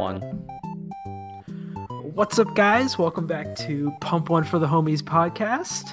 One. 0.00 0.22
What's 2.14 2.38
up, 2.38 2.54
guys? 2.56 2.96
Welcome 2.96 3.26
back 3.26 3.54
to 3.56 3.92
Pump 4.00 4.30
One 4.30 4.44
for 4.44 4.58
the 4.58 4.66
Homies 4.66 5.02
podcast. 5.02 5.90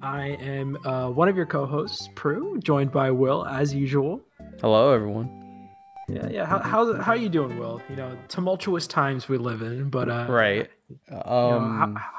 I 0.00 0.36
am 0.40 0.76
uh, 0.86 1.10
one 1.10 1.28
of 1.28 1.36
your 1.36 1.44
co-hosts, 1.46 2.08
Prue, 2.14 2.60
joined 2.62 2.92
by 2.92 3.10
Will 3.10 3.44
as 3.46 3.74
usual. 3.74 4.20
Hello, 4.60 4.92
everyone. 4.92 5.68
Yeah, 6.08 6.28
yeah. 6.28 6.46
How 6.46 6.60
how 6.60 6.94
how 7.02 7.14
you 7.14 7.28
doing, 7.28 7.58
Will? 7.58 7.82
You 7.90 7.96
know, 7.96 8.16
tumultuous 8.28 8.86
times 8.86 9.28
we 9.28 9.36
live 9.36 9.62
in, 9.62 9.90
but 9.90 10.08
uh, 10.08 10.26
Right. 10.28 10.70
you 10.88 10.98
know, 11.10 11.22
Um, 11.26 11.96
how, 11.96 12.10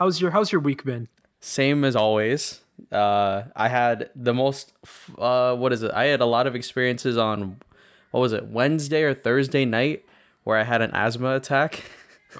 how's 0.00 0.20
your 0.20 0.30
how's 0.30 0.52
your 0.52 0.60
week 0.60 0.84
been? 0.84 1.08
same 1.40 1.82
as 1.82 1.96
always. 1.96 2.60
Uh, 2.92 3.44
I 3.56 3.68
had 3.68 4.10
the 4.14 4.34
most. 4.34 4.74
Uh, 5.16 5.56
what 5.56 5.72
is 5.72 5.82
it? 5.82 5.92
I 5.92 6.04
had 6.06 6.20
a 6.20 6.26
lot 6.26 6.46
of 6.46 6.54
experiences 6.54 7.16
on. 7.16 7.56
What 8.10 8.20
was 8.20 8.34
it? 8.34 8.48
Wednesday 8.48 9.02
or 9.02 9.14
Thursday 9.14 9.64
night, 9.64 10.04
where 10.48 10.56
I 10.56 10.62
had 10.64 10.80
an 10.80 10.92
asthma 10.94 11.36
attack. 11.36 11.84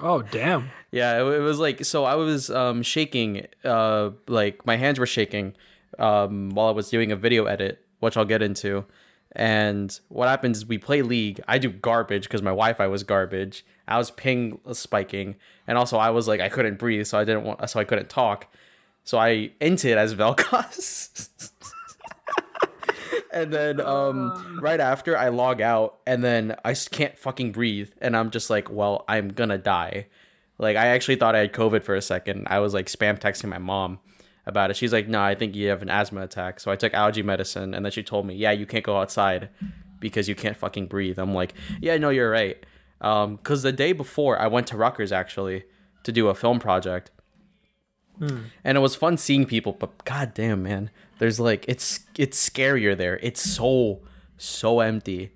Oh, 0.03 0.21
damn. 0.21 0.69
Yeah, 0.91 1.19
it, 1.19 1.23
it 1.23 1.39
was 1.39 1.57
like 1.57 1.83
so. 1.83 2.05
I 2.05 2.13
was 2.13 2.51
um 2.51 2.83
shaking. 2.83 3.47
Uh, 3.65 4.11
like 4.27 4.63
my 4.63 4.77
hands 4.77 4.99
were 4.99 5.07
shaking. 5.07 5.55
Um, 5.97 6.51
while 6.51 6.67
I 6.67 6.71
was 6.71 6.91
doing 6.91 7.11
a 7.11 7.15
video 7.15 7.45
edit, 7.45 7.83
which 7.99 8.15
I'll 8.15 8.23
get 8.23 8.43
into. 8.43 8.85
And 9.31 9.99
what 10.09 10.27
happens 10.27 10.59
is 10.59 10.65
we 10.67 10.77
play 10.77 11.01
League. 11.01 11.41
I 11.47 11.57
do 11.57 11.71
garbage 11.71 12.25
because 12.25 12.43
my 12.43 12.51
Wi-Fi 12.51 12.85
was 12.85 13.01
garbage. 13.01 13.65
I 13.87 13.97
was 13.97 14.11
ping 14.11 14.59
spiking, 14.73 15.37
and 15.65 15.75
also 15.75 15.97
I 15.97 16.11
was 16.11 16.27
like 16.27 16.39
I 16.39 16.49
couldn't 16.49 16.77
breathe, 16.77 17.07
so 17.07 17.17
I 17.17 17.23
didn't 17.23 17.43
want, 17.43 17.67
so 17.67 17.79
I 17.79 17.83
couldn't 17.83 18.09
talk. 18.09 18.45
So 19.03 19.17
I 19.17 19.51
entered 19.59 19.97
as 19.97 20.13
Vel'Koz. 20.13 21.29
and 23.31 23.53
then 23.53 23.81
um, 23.81 24.59
right 24.61 24.79
after 24.79 25.17
I 25.17 25.29
log 25.29 25.61
out, 25.61 25.99
and 26.05 26.23
then 26.23 26.55
I 26.65 26.73
can't 26.73 27.17
fucking 27.17 27.51
breathe, 27.51 27.91
and 28.01 28.15
I'm 28.15 28.31
just 28.31 28.49
like, 28.49 28.69
well, 28.71 29.05
I'm 29.07 29.29
gonna 29.29 29.57
die. 29.57 30.07
Like 30.57 30.75
I 30.75 30.87
actually 30.87 31.15
thought 31.15 31.35
I 31.35 31.39
had 31.39 31.53
COVID 31.53 31.83
for 31.83 31.95
a 31.95 32.01
second. 32.01 32.47
I 32.49 32.59
was 32.59 32.73
like 32.73 32.87
spam 32.87 33.19
texting 33.19 33.49
my 33.49 33.57
mom 33.59 33.99
about 34.45 34.69
it. 34.71 34.77
She's 34.77 34.91
like, 34.91 35.07
"No, 35.07 35.21
I 35.21 35.33
think 35.35 35.55
you 35.55 35.69
have 35.69 35.81
an 35.81 35.89
asthma 35.89 36.21
attack." 36.21 36.59
So 36.59 36.69
I 36.71 36.75
took 36.75 36.93
allergy 36.93 37.23
medicine, 37.23 37.73
and 37.73 37.85
then 37.85 37.91
she 37.91 38.03
told 38.03 38.25
me, 38.25 38.35
"Yeah, 38.35 38.51
you 38.51 38.65
can't 38.65 38.83
go 38.83 38.97
outside 38.97 39.49
because 39.99 40.27
you 40.27 40.35
can't 40.35 40.57
fucking 40.57 40.87
breathe." 40.87 41.17
I'm 41.17 41.33
like, 41.33 41.53
"Yeah, 41.81 41.97
no, 41.97 42.09
you're 42.09 42.29
right." 42.29 42.57
Um, 43.01 43.37
cause 43.37 43.63
the 43.63 43.71
day 43.71 43.93
before 43.93 44.37
I 44.37 44.47
went 44.47 44.67
to 44.67 44.77
Rutgers 44.77 45.13
actually 45.13 45.63
to 46.03 46.11
do 46.11 46.27
a 46.27 46.35
film 46.35 46.59
project, 46.59 47.11
and 48.65 48.77
it 48.77 48.81
was 48.81 48.95
fun 48.95 49.15
seeing 49.15 49.45
people. 49.45 49.71
But 49.71 50.03
goddamn, 50.03 50.63
man, 50.63 50.89
there's 51.19 51.39
like 51.39 51.65
it's 51.67 51.99
it's 52.17 52.49
scarier 52.49 52.97
there. 52.97 53.19
It's 53.21 53.41
so 53.41 54.01
so 54.37 54.79
empty. 54.79 55.33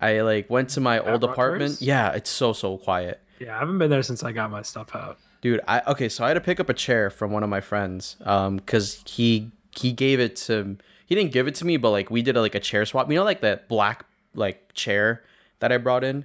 I 0.00 0.22
like 0.22 0.50
went 0.50 0.70
to 0.70 0.80
my 0.80 0.98
old 0.98 1.22
apartment. 1.22 1.80
Yeah, 1.80 2.10
it's 2.12 2.30
so 2.30 2.52
so 2.52 2.78
quiet. 2.78 3.20
Yeah, 3.38 3.56
I 3.56 3.60
haven't 3.60 3.78
been 3.78 3.90
there 3.90 4.02
since 4.02 4.24
I 4.24 4.32
got 4.32 4.50
my 4.50 4.62
stuff 4.62 4.94
out. 4.96 5.18
Dude, 5.42 5.60
I 5.68 5.82
okay, 5.86 6.08
so 6.08 6.24
I 6.24 6.28
had 6.28 6.34
to 6.34 6.40
pick 6.40 6.58
up 6.58 6.68
a 6.68 6.74
chair 6.74 7.10
from 7.10 7.30
one 7.30 7.42
of 7.42 7.50
my 7.50 7.60
friends, 7.60 8.16
um, 8.22 8.58
cause 8.60 9.02
he 9.06 9.52
he 9.76 9.92
gave 9.92 10.18
it 10.18 10.36
to 10.36 10.76
he 11.06 11.14
didn't 11.14 11.32
give 11.32 11.46
it 11.46 11.54
to 11.56 11.64
me, 11.64 11.76
but 11.76 11.90
like 11.90 12.10
we 12.10 12.22
did 12.22 12.36
a, 12.36 12.40
like 12.40 12.54
a 12.54 12.60
chair 12.60 12.84
swap. 12.86 13.08
You 13.10 13.16
know, 13.16 13.24
like 13.24 13.42
that 13.42 13.68
black 13.68 14.06
like 14.34 14.72
chair 14.74 15.22
that 15.60 15.70
I 15.70 15.76
brought 15.76 16.04
in. 16.04 16.24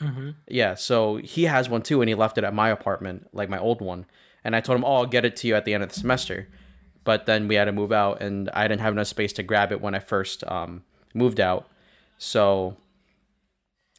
Mm-hmm. 0.00 0.30
Yeah, 0.48 0.74
so 0.74 1.16
he 1.16 1.44
has 1.44 1.68
one 1.68 1.82
too, 1.82 2.02
and 2.02 2.08
he 2.08 2.14
left 2.14 2.38
it 2.38 2.44
at 2.44 2.54
my 2.54 2.70
apartment, 2.70 3.28
like 3.32 3.48
my 3.48 3.58
old 3.58 3.80
one. 3.80 4.06
And 4.42 4.56
I 4.56 4.60
told 4.60 4.78
him, 4.78 4.84
"Oh, 4.84 4.96
I'll 4.96 5.06
get 5.06 5.24
it 5.24 5.36
to 5.36 5.48
you 5.48 5.54
at 5.54 5.64
the 5.64 5.74
end 5.74 5.82
of 5.82 5.90
the 5.90 5.94
semester." 5.94 6.48
But 7.04 7.26
then 7.26 7.48
we 7.48 7.54
had 7.54 7.64
to 7.64 7.72
move 7.72 7.92
out, 7.92 8.20
and 8.20 8.50
I 8.52 8.68
didn't 8.68 8.82
have 8.82 8.92
enough 8.92 9.06
space 9.06 9.32
to 9.34 9.42
grab 9.42 9.72
it 9.72 9.80
when 9.80 9.94
I 9.94 10.00
first 10.00 10.44
um, 10.46 10.82
moved 11.14 11.40
out. 11.40 11.68
So 12.18 12.76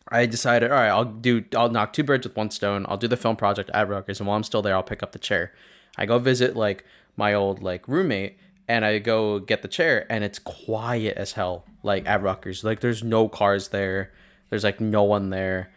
I 0.10 0.26
decided, 0.26 0.72
all 0.72 0.78
right, 0.78 0.90
I'll 0.90 1.06
do, 1.06 1.44
I'll 1.56 1.70
knock 1.70 1.94
two 1.94 2.04
birds 2.04 2.28
with 2.28 2.36
one 2.36 2.52
stone. 2.52 2.86
I'll 2.88 2.98
do 2.98 3.08
the 3.08 3.18
film 3.18 3.36
project 3.36 3.72
at 3.74 3.88
Rutgers, 3.90 4.20
and 4.20 4.28
while 4.28 4.38
I'm 4.38 4.44
still 4.44 4.62
there, 4.62 4.76
I'll 4.76 4.84
pick 4.84 5.02
up 5.02 5.14
the 5.14 5.20
chair. 5.20 5.54
I 5.98 6.06
go 6.06 6.20
visit 6.20 6.56
like 6.56 6.86
my 7.18 7.34
old 7.34 7.62
like 7.62 7.88
roommate, 7.88 8.38
and 8.68 8.86
I 8.86 9.00
go 9.00 9.40
get 9.40 9.62
the 9.62 9.68
chair, 9.68 10.06
and 10.12 10.24
it's 10.24 10.40
quiet 10.40 11.18
as 11.18 11.34
hell, 11.34 11.66
like 11.84 12.08
at 12.08 12.22
Rutgers. 12.22 12.64
Like 12.64 12.82
there's 12.82 13.04
no 13.04 13.28
cars 13.28 13.70
there, 13.70 14.12
there's 14.50 14.64
like 14.64 14.80
no 14.80 15.04
one 15.04 15.30
there. 15.30 15.72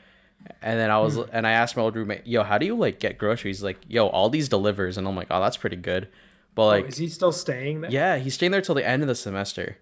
And 0.61 0.79
then 0.79 0.91
I 0.91 0.99
was, 0.99 1.17
and 1.17 1.47
I 1.47 1.53
asked 1.53 1.75
my 1.77 1.83
old 1.83 1.97
roommate, 1.97 2.27
"Yo, 2.27 2.43
how 2.43 2.59
do 2.59 2.67
you 2.67 2.77
like 2.77 3.01
get 3.01 3.17
groceries?" 3.17 3.63
Like, 3.63 3.79
"Yo, 3.89 4.09
all 4.09 4.29
these 4.29 4.49
delivers," 4.49 4.99
and 4.99 5.09
I'm 5.09 5.17
like, 5.17 5.29
"Oh, 5.31 5.41
that's 5.41 5.57
pretty 5.57 5.77
good." 5.77 6.09
But 6.55 6.67
like, 6.67 6.87
Is 6.89 6.97
he 6.99 7.09
still 7.09 7.33
staying 7.33 7.81
there? 7.83 7.91
yeah, 7.91 8.17
he's 8.19 8.35
staying 8.35 8.53
there 8.53 8.61
till 8.61 8.75
the 8.75 8.87
end 8.87 9.03
of 9.03 9.09
the 9.09 9.15
semester. 9.15 9.77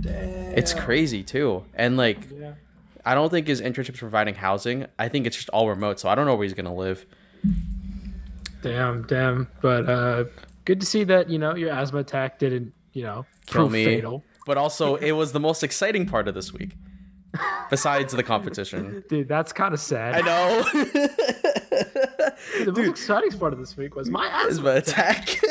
Damn. 0.00 0.58
It's 0.58 0.74
crazy 0.74 1.22
too, 1.22 1.64
and 1.74 1.96
like, 1.96 2.18
Yeah. 2.30 2.52
I 3.06 3.14
don't 3.14 3.30
think 3.30 3.46
his 3.46 3.62
internship's 3.62 4.00
providing 4.00 4.34
housing. 4.34 4.84
I 4.98 5.08
think 5.08 5.26
it's 5.26 5.36
just 5.36 5.48
all 5.50 5.68
remote, 5.68 5.98
so 5.98 6.10
I 6.10 6.14
don't 6.14 6.26
know 6.26 6.34
where 6.34 6.44
he's 6.44 6.52
gonna 6.52 6.74
live. 6.74 7.06
Damn, 8.60 9.04
damn. 9.06 9.48
But 9.62 9.88
uh, 9.88 10.24
good 10.66 10.80
to 10.80 10.86
see 10.86 11.04
that 11.04 11.30
you 11.30 11.38
know 11.38 11.54
your 11.54 11.70
asthma 11.70 12.00
attack 12.00 12.38
didn't 12.38 12.72
you 12.92 13.04
know 13.04 13.24
Kill 13.46 13.70
me. 13.70 13.84
fatal. 13.84 14.24
But 14.46 14.58
also, 14.58 14.96
it 14.96 15.12
was 15.12 15.32
the 15.32 15.40
most 15.40 15.62
exciting 15.62 16.06
part 16.06 16.26
of 16.28 16.34
this 16.34 16.52
week, 16.52 16.70
besides 17.70 18.12
the 18.12 18.22
competition. 18.22 19.04
Dude, 19.08 19.28
that's 19.28 19.52
kind 19.52 19.72
of 19.72 19.80
sad. 19.80 20.14
I 20.16 20.20
know. 20.20 20.62
the 22.64 22.72
most 22.76 22.88
exciting 22.88 23.38
part 23.38 23.52
of 23.52 23.58
this 23.58 23.76
week 23.76 23.94
was 23.94 24.10
my 24.10 24.26
asthma. 24.26 24.70
asthma 24.72 24.92
attack. 24.92 25.38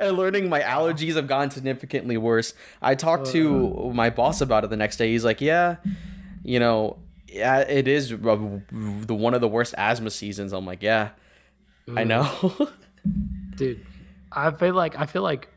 and 0.08 0.16
learning 0.16 0.48
my 0.48 0.60
allergies 0.60 1.14
have 1.14 1.26
gotten 1.26 1.50
significantly 1.50 2.16
worse. 2.16 2.54
I 2.80 2.94
talked 2.94 3.26
to 3.28 3.92
my 3.94 4.10
boss 4.10 4.40
about 4.40 4.64
it 4.64 4.70
the 4.70 4.76
next 4.76 4.96
day. 4.96 5.10
He's 5.12 5.24
like, 5.24 5.40
"Yeah, 5.40 5.76
you 6.42 6.58
know, 6.58 6.98
yeah, 7.28 7.58
it 7.60 7.86
is 7.86 8.12
uh, 8.12 8.16
the 8.70 9.14
one 9.14 9.34
of 9.34 9.40
the 9.40 9.48
worst 9.48 9.74
asthma 9.76 10.10
seasons." 10.10 10.52
I'm 10.52 10.66
like, 10.66 10.82
"Yeah, 10.82 11.10
I 11.96 12.04
know." 12.04 12.28
Dude, 13.56 13.84
I 14.32 14.50
feel 14.50 14.74
like 14.74 14.98
I 14.98 15.06
feel 15.06 15.22
like 15.22 15.48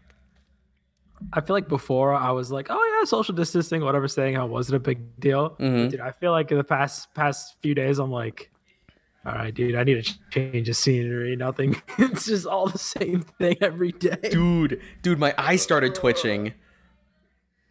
I 1.31 1.41
feel 1.41 1.55
like 1.55 1.69
before 1.69 2.13
I 2.13 2.31
was 2.31 2.51
like, 2.51 2.67
oh 2.69 2.97
yeah, 2.99 3.05
social 3.05 3.33
distancing, 3.33 3.81
whatever, 3.81 4.07
saying 4.07 4.35
how 4.35 4.45
wasn't 4.47 4.75
a 4.77 4.79
big 4.79 5.19
deal. 5.19 5.51
Mhm. 5.59 5.91
Dude, 5.91 5.99
I 5.99 6.11
feel 6.11 6.31
like 6.31 6.51
in 6.51 6.57
the 6.57 6.63
past 6.63 7.13
past 7.13 7.55
few 7.61 7.73
days, 7.75 7.99
I'm 7.99 8.11
like, 8.11 8.51
all 9.25 9.33
right, 9.33 9.53
dude, 9.53 9.75
I 9.75 9.83
need 9.83 10.03
to 10.03 10.13
change 10.31 10.67
the 10.67 10.73
scenery. 10.73 11.35
Nothing. 11.35 11.81
it's 11.97 12.25
just 12.25 12.45
all 12.45 12.67
the 12.67 12.77
same 12.77 13.21
thing 13.21 13.57
every 13.61 13.91
day. 13.91 14.17
dude, 14.29 14.81
dude, 15.01 15.19
my 15.19 15.33
eyes 15.37 15.61
started 15.61 15.95
twitching. 15.95 16.53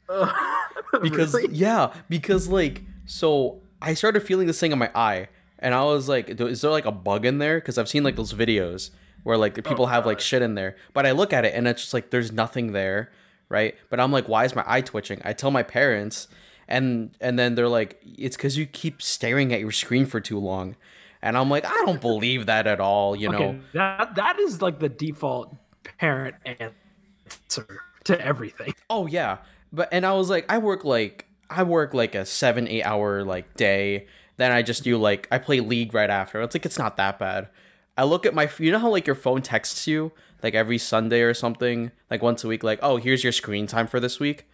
because 1.03 1.33
Really? 1.35 1.55
yeah 1.55 1.93
because 2.09 2.49
like 2.49 2.83
so 3.07 3.61
i 3.81 3.95
started 3.95 4.21
feeling 4.21 4.47
this 4.47 4.61
thing 4.61 4.73
in 4.73 4.79
my 4.79 4.91
eye 4.95 5.29
and 5.59 5.75
i 5.75 5.83
was 5.85 6.09
like 6.09 6.29
is 6.29 6.61
there 6.61 6.71
like 6.71 6.85
a 6.85 6.93
bug 6.93 7.25
in 7.25 7.39
there 7.39 7.59
because 7.61 7.79
i've 7.79 7.89
seen 7.89 8.03
like 8.03 8.17
those 8.17 8.35
videos 8.35 8.91
where 9.23 9.37
like 9.39 9.55
the 9.55 9.63
people 9.63 9.85
oh, 9.85 9.89
have 9.89 10.05
like 10.05 10.21
shit 10.21 10.43
in 10.43 10.55
there 10.55 10.77
but 10.93 11.07
i 11.07 11.13
look 11.13 11.33
at 11.33 11.45
it 11.45 11.55
and 11.55 11.67
it's 11.67 11.83
just 11.83 11.95
like 11.95 12.11
there's 12.11 12.31
nothing 12.31 12.73
there 12.73 13.11
right 13.49 13.75
but 13.89 13.99
i'm 14.01 14.13
like 14.13 14.29
why 14.29 14.45
is 14.45 14.55
my 14.55 14.65
eye 14.67 14.83
twitching 14.83 15.21
i 15.25 15.33
tell 15.33 15.51
my 15.51 15.63
parents 15.63 16.29
and 16.69 17.17
and 17.21 17.39
then 17.39 17.55
they're 17.55 17.69
like 17.69 17.99
it's 18.05 18.37
because 18.37 18.59
you 18.59 18.67
keep 18.67 19.01
staring 19.01 19.53
at 19.53 19.61
your 19.61 19.73
screen 19.73 20.05
for 20.05 20.21
too 20.21 20.39
long 20.39 20.77
and 21.23 21.37
i'm 21.37 21.49
like 21.49 21.65
i 21.65 21.83
don't 21.87 22.01
believe 22.01 22.47
that 22.47 22.67
at 22.67 22.81
all 22.81 23.15
you 23.17 23.29
know 23.29 23.59
that 23.73 24.15
that 24.15 24.39
is 24.39 24.61
like 24.61 24.79
the 24.79 24.89
default 24.89 25.57
parent 25.99 26.35
answer 26.45 27.83
to 28.05 28.21
everything. 28.21 28.75
Oh 28.91 29.07
yeah, 29.07 29.39
but 29.73 29.89
and 29.91 30.05
I 30.05 30.13
was 30.13 30.29
like, 30.29 30.45
I 30.51 30.59
work 30.59 30.85
like 30.85 31.27
I 31.49 31.63
work 31.63 31.95
like 31.95 32.15
a 32.15 32.27
seven 32.27 32.69
eight 32.69 32.83
hour 32.83 33.25
like 33.25 33.55
day. 33.55 34.07
Then 34.37 34.53
I 34.53 34.61
just 34.61 34.85
do 34.85 34.99
like 34.99 35.29
I 35.31 35.39
play 35.39 35.61
League 35.61 35.95
right 35.95 36.11
after. 36.11 36.43
It's 36.43 36.55
like 36.55 36.67
it's 36.67 36.79
not 36.79 36.99
that 36.99 37.19
bad. 37.19 37.49
I 37.97 38.05
look 38.05 38.27
at 38.27 38.35
my 38.35 38.51
you 38.59 38.71
know 38.71 38.79
how 38.79 38.91
like 38.91 39.07
your 39.07 39.17
phone 39.17 39.41
texts 39.41 39.87
you 39.87 40.13
like 40.43 40.55
every 40.55 40.77
Sunday 40.77 41.23
or 41.23 41.33
something 41.33 41.91
like 42.11 42.23
once 42.23 42.45
a 42.45 42.49
week 42.49 42.63
like 42.63 42.81
oh 42.83 42.97
here's 42.97 43.23
your 43.23 43.33
screen 43.33 43.67
time 43.67 43.87
for 43.87 43.99
this 43.99 44.21
week. 44.21 44.47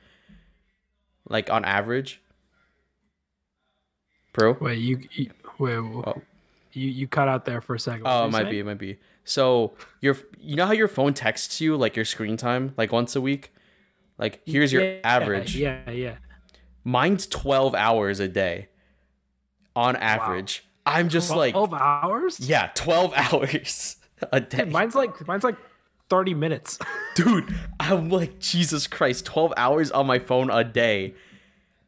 Like 1.29 1.51
on 1.51 1.65
average. 1.65 2.21
Bro, 4.33 4.59
Wait, 4.61 4.79
you, 4.79 5.01
you 5.13 5.31
wait, 5.59 5.79
Oh. 5.79 6.23
You 6.73 6.89
you 6.89 7.09
cut 7.09 7.29
out 7.29 7.45
there 7.45 7.61
for 7.61 7.75
a 7.75 7.81
second. 7.81 8.03
What 8.05 8.11
Oh, 8.13 8.27
it 8.27 8.31
might 8.31 8.39
saying? 8.43 8.51
be, 8.51 8.59
it 8.61 8.67
might 8.67 8.79
be. 8.79 8.99
So 9.25 9.75
your 10.01 10.17
you 10.39 10.57
know 10.57 10.67
how 10.67 10.73
your 10.73 10.89
phone 10.89 11.15
texts 11.15 11.61
you 11.61 11.77
like 11.77 11.97
your 11.97 12.05
screen 12.05 12.37
time 12.37 12.75
like 12.77 12.93
once 12.93 13.15
a 13.17 13.21
week. 13.21 13.53
Like 14.19 14.41
here's 14.47 14.73
your 14.73 14.99
average. 15.05 15.55
Yeah, 15.57 15.89
yeah. 15.91 16.17
Mine's 16.85 17.27
12 17.27 17.75
hours 17.75 18.21
a 18.21 18.29
day 18.29 18.69
on 19.77 19.95
average. 19.97 20.65
I'm 20.87 21.09
just 21.11 21.31
like, 21.35 21.53
twelve 21.53 21.75
hours. 21.75 22.41
yeah, 22.41 22.71
12 22.75 23.13
hours 23.17 23.97
a 24.33 24.41
day. 24.41 24.59
Dude, 24.59 24.73
mine's 24.73 24.95
like 24.95 25.27
mine's 25.29 25.45
like 25.45 25.57
thirty 26.09 26.33
minutes. 26.33 26.79
Dude, 27.15 27.55
I'm 27.79 28.09
like, 28.09 28.39
Jesus 28.39 28.87
Christ, 28.87 29.27
12 29.27 29.53
hours 29.57 29.91
on 29.91 30.07
my 30.07 30.19
phone 30.19 30.51
a 30.51 30.65
day. 30.65 31.15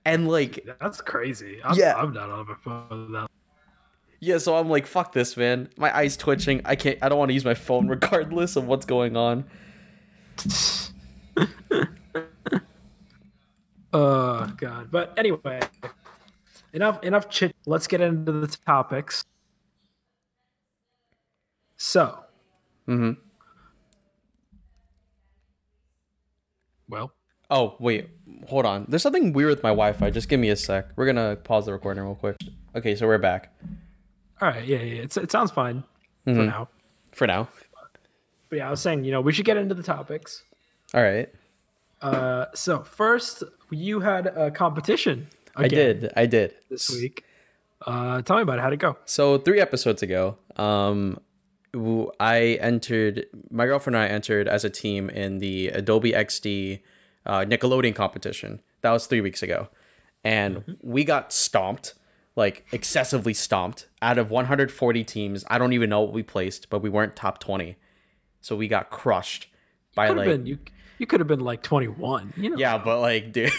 And 0.04 0.28
like, 0.28 0.66
That's 0.80 1.00
crazy. 1.00 1.60
I'm, 1.64 1.76
Yeah. 1.78 1.94
I'm 1.96 2.12
not 2.12 2.28
on 2.30 2.46
my 2.48 2.54
phone 2.62 3.12
now. 3.12 3.28
Yeah, 4.20 4.38
so 4.38 4.56
I'm 4.56 4.68
like, 4.68 4.86
fuck 4.86 5.12
this, 5.12 5.36
man. 5.36 5.68
My 5.76 5.94
eyes 5.96 6.16
twitching. 6.16 6.60
I 6.64 6.76
can't, 6.76 6.98
I 7.02 7.08
don't 7.08 7.18
want 7.18 7.30
to 7.30 7.34
use 7.34 7.44
my 7.44 7.54
phone 7.54 7.88
regardless 7.96 8.56
of 8.56 8.66
what's 8.66 8.86
going 8.86 9.16
on. 9.16 9.44
Oh 13.92 14.46
god. 14.56 14.90
But 14.90 15.14
anyway, 15.18 15.60
enough 16.72 17.02
enough 17.02 17.28
chit. 17.28 17.56
Let's 17.66 17.86
get 17.88 18.00
into 18.00 18.30
the 18.32 18.46
topics. 18.64 19.24
So, 21.76 22.20
Mm-hmm. 22.88 23.12
well, 26.88 27.12
Oh 27.50 27.74
wait, 27.80 28.10
hold 28.46 28.64
on. 28.64 28.86
There's 28.88 29.02
something 29.02 29.32
weird 29.32 29.50
with 29.50 29.62
my 29.64 29.70
Wi-Fi. 29.70 30.10
Just 30.10 30.28
give 30.28 30.38
me 30.38 30.50
a 30.50 30.56
sec. 30.56 30.86
We're 30.94 31.06
gonna 31.06 31.36
pause 31.36 31.66
the 31.66 31.72
recording 31.72 32.04
real 32.04 32.14
quick. 32.14 32.36
Okay, 32.76 32.94
so 32.94 33.08
we're 33.08 33.18
back 33.18 33.52
all 34.40 34.48
right, 34.48 34.64
yeah, 34.64 34.78
yeah, 34.78 35.02
it's, 35.02 35.16
it 35.16 35.30
sounds 35.30 35.50
fine 35.50 35.82
for 36.24 36.30
Mhm. 36.32 36.46
now. 36.46 36.68
for 37.12 37.26
now. 37.26 37.48
But 38.48 38.56
yeah, 38.56 38.68
I 38.68 38.70
was 38.70 38.80
saying, 38.80 39.04
you 39.04 39.12
know, 39.12 39.20
we 39.20 39.32
should 39.32 39.44
get 39.44 39.56
into 39.56 39.74
the 39.74 39.82
topics. 39.82 40.42
All 40.94 41.02
right. 41.02 41.28
Uh, 42.02 42.46
so 42.54 42.82
first, 42.82 43.42
you 43.70 44.00
had 44.00 44.26
a 44.26 44.50
competition. 44.50 45.28
I 45.56 45.68
did. 45.68 46.12
I 46.16 46.26
did. 46.26 46.54
this 46.68 46.90
week. 46.90 47.24
Uh, 47.86 48.22
tell 48.22 48.36
me 48.36 48.42
about 48.42 48.58
it. 48.58 48.62
How'd 48.62 48.72
it 48.72 48.78
go? 48.78 48.96
So 49.04 49.38
three 49.38 49.60
episodes 49.60 50.02
ago, 50.02 50.36
um, 50.56 51.18
I 52.18 52.58
entered. 52.60 53.26
My 53.50 53.66
girlfriend 53.66 53.96
and 53.96 54.04
I 54.04 54.08
entered 54.08 54.48
as 54.48 54.64
a 54.64 54.70
team 54.70 55.08
in 55.10 55.38
the 55.38 55.68
Adobe 55.68 56.12
XD 56.12 56.80
uh, 57.26 57.40
Nickelodeon 57.40 57.94
competition. 57.94 58.60
That 58.82 58.90
was 58.90 59.06
three 59.06 59.20
weeks 59.20 59.42
ago, 59.42 59.68
and 60.24 60.76
we 60.82 61.04
got 61.04 61.32
stomped, 61.32 61.94
like 62.40 62.64
excessively 62.72 63.34
stomped. 63.34 63.86
Out 64.02 64.16
of 64.16 64.30
140 64.30 65.04
teams, 65.04 65.44
I 65.48 65.58
don't 65.58 65.74
even 65.74 65.90
know 65.90 66.00
what 66.00 66.12
we 66.12 66.22
placed, 66.22 66.70
but 66.70 66.80
we 66.80 66.88
weren't 66.88 67.14
top 67.14 67.38
20, 67.38 67.76
so 68.40 68.56
we 68.56 68.66
got 68.66 68.90
crushed 68.90 69.46
by 69.94 70.08
like 70.08 70.26
been 70.26 70.46
you. 70.46 70.58
You 70.98 71.06
could 71.06 71.20
have 71.20 71.28
been 71.28 71.40
like 71.40 71.62
twenty 71.62 71.88
one. 71.88 72.32
You 72.36 72.50
know. 72.50 72.56
yeah, 72.56 72.76
but 72.78 73.00
like, 73.00 73.32
dude. 73.36 73.52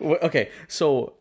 okay, 0.00 0.50
so 0.68 1.14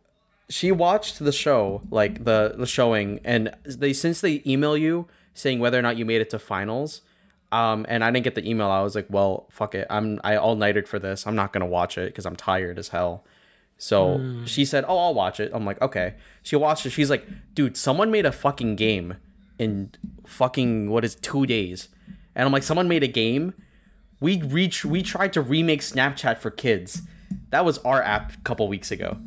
she 0.49 0.71
watched 0.71 1.19
the 1.19 1.31
show, 1.31 1.81
like 1.89 2.25
the 2.25 2.53
the 2.57 2.65
showing, 2.65 3.19
and 3.23 3.55
they 3.65 3.93
since 3.93 4.21
they 4.21 4.41
email 4.45 4.77
you 4.77 5.07
saying 5.33 5.59
whether 5.59 5.79
or 5.79 5.81
not 5.81 5.97
you 5.97 6.05
made 6.05 6.21
it 6.21 6.29
to 6.31 6.39
finals, 6.39 7.01
um, 7.51 7.85
and 7.89 8.03
I 8.03 8.11
didn't 8.11 8.23
get 8.23 8.35
the 8.35 8.47
email. 8.47 8.67
I 8.67 8.81
was 8.81 8.95
like, 8.95 9.07
well, 9.09 9.47
fuck 9.49 9.75
it. 9.75 9.87
I'm 9.89 10.19
I 10.23 10.35
all 10.35 10.55
nighted 10.55 10.87
for 10.87 10.99
this. 10.99 11.25
I'm 11.25 11.35
not 11.35 11.53
gonna 11.53 11.65
watch 11.65 11.97
it 11.97 12.07
because 12.07 12.25
I'm 12.25 12.35
tired 12.35 12.77
as 12.77 12.89
hell. 12.89 13.23
So 13.81 14.19
hmm. 14.19 14.45
she 14.45 14.63
said, 14.63 14.85
"Oh, 14.87 14.95
I'll 14.95 15.15
watch 15.15 15.39
it." 15.39 15.49
I'm 15.55 15.65
like, 15.65 15.81
"Okay." 15.81 16.13
She 16.43 16.55
watched 16.55 16.85
it. 16.85 16.91
She's 16.91 17.09
like, 17.09 17.25
"Dude, 17.55 17.75
someone 17.75 18.11
made 18.11 18.27
a 18.27 18.31
fucking 18.31 18.75
game 18.75 19.15
in 19.57 19.89
fucking 20.23 20.91
what 20.91 21.03
is 21.03 21.15
two 21.15 21.47
days?" 21.47 21.89
And 22.35 22.45
I'm 22.45 22.51
like, 22.51 22.61
"Someone 22.61 22.87
made 22.87 23.01
a 23.01 23.07
game." 23.07 23.55
We 24.19 24.39
reach 24.39 24.85
we 24.85 25.01
tried 25.01 25.33
to 25.33 25.41
remake 25.41 25.81
Snapchat 25.81 26.37
for 26.37 26.51
kids. 26.51 27.01
That 27.49 27.65
was 27.65 27.79
our 27.79 28.03
app 28.03 28.33
a 28.35 28.37
couple 28.41 28.67
weeks 28.67 28.91
ago. 28.91 29.17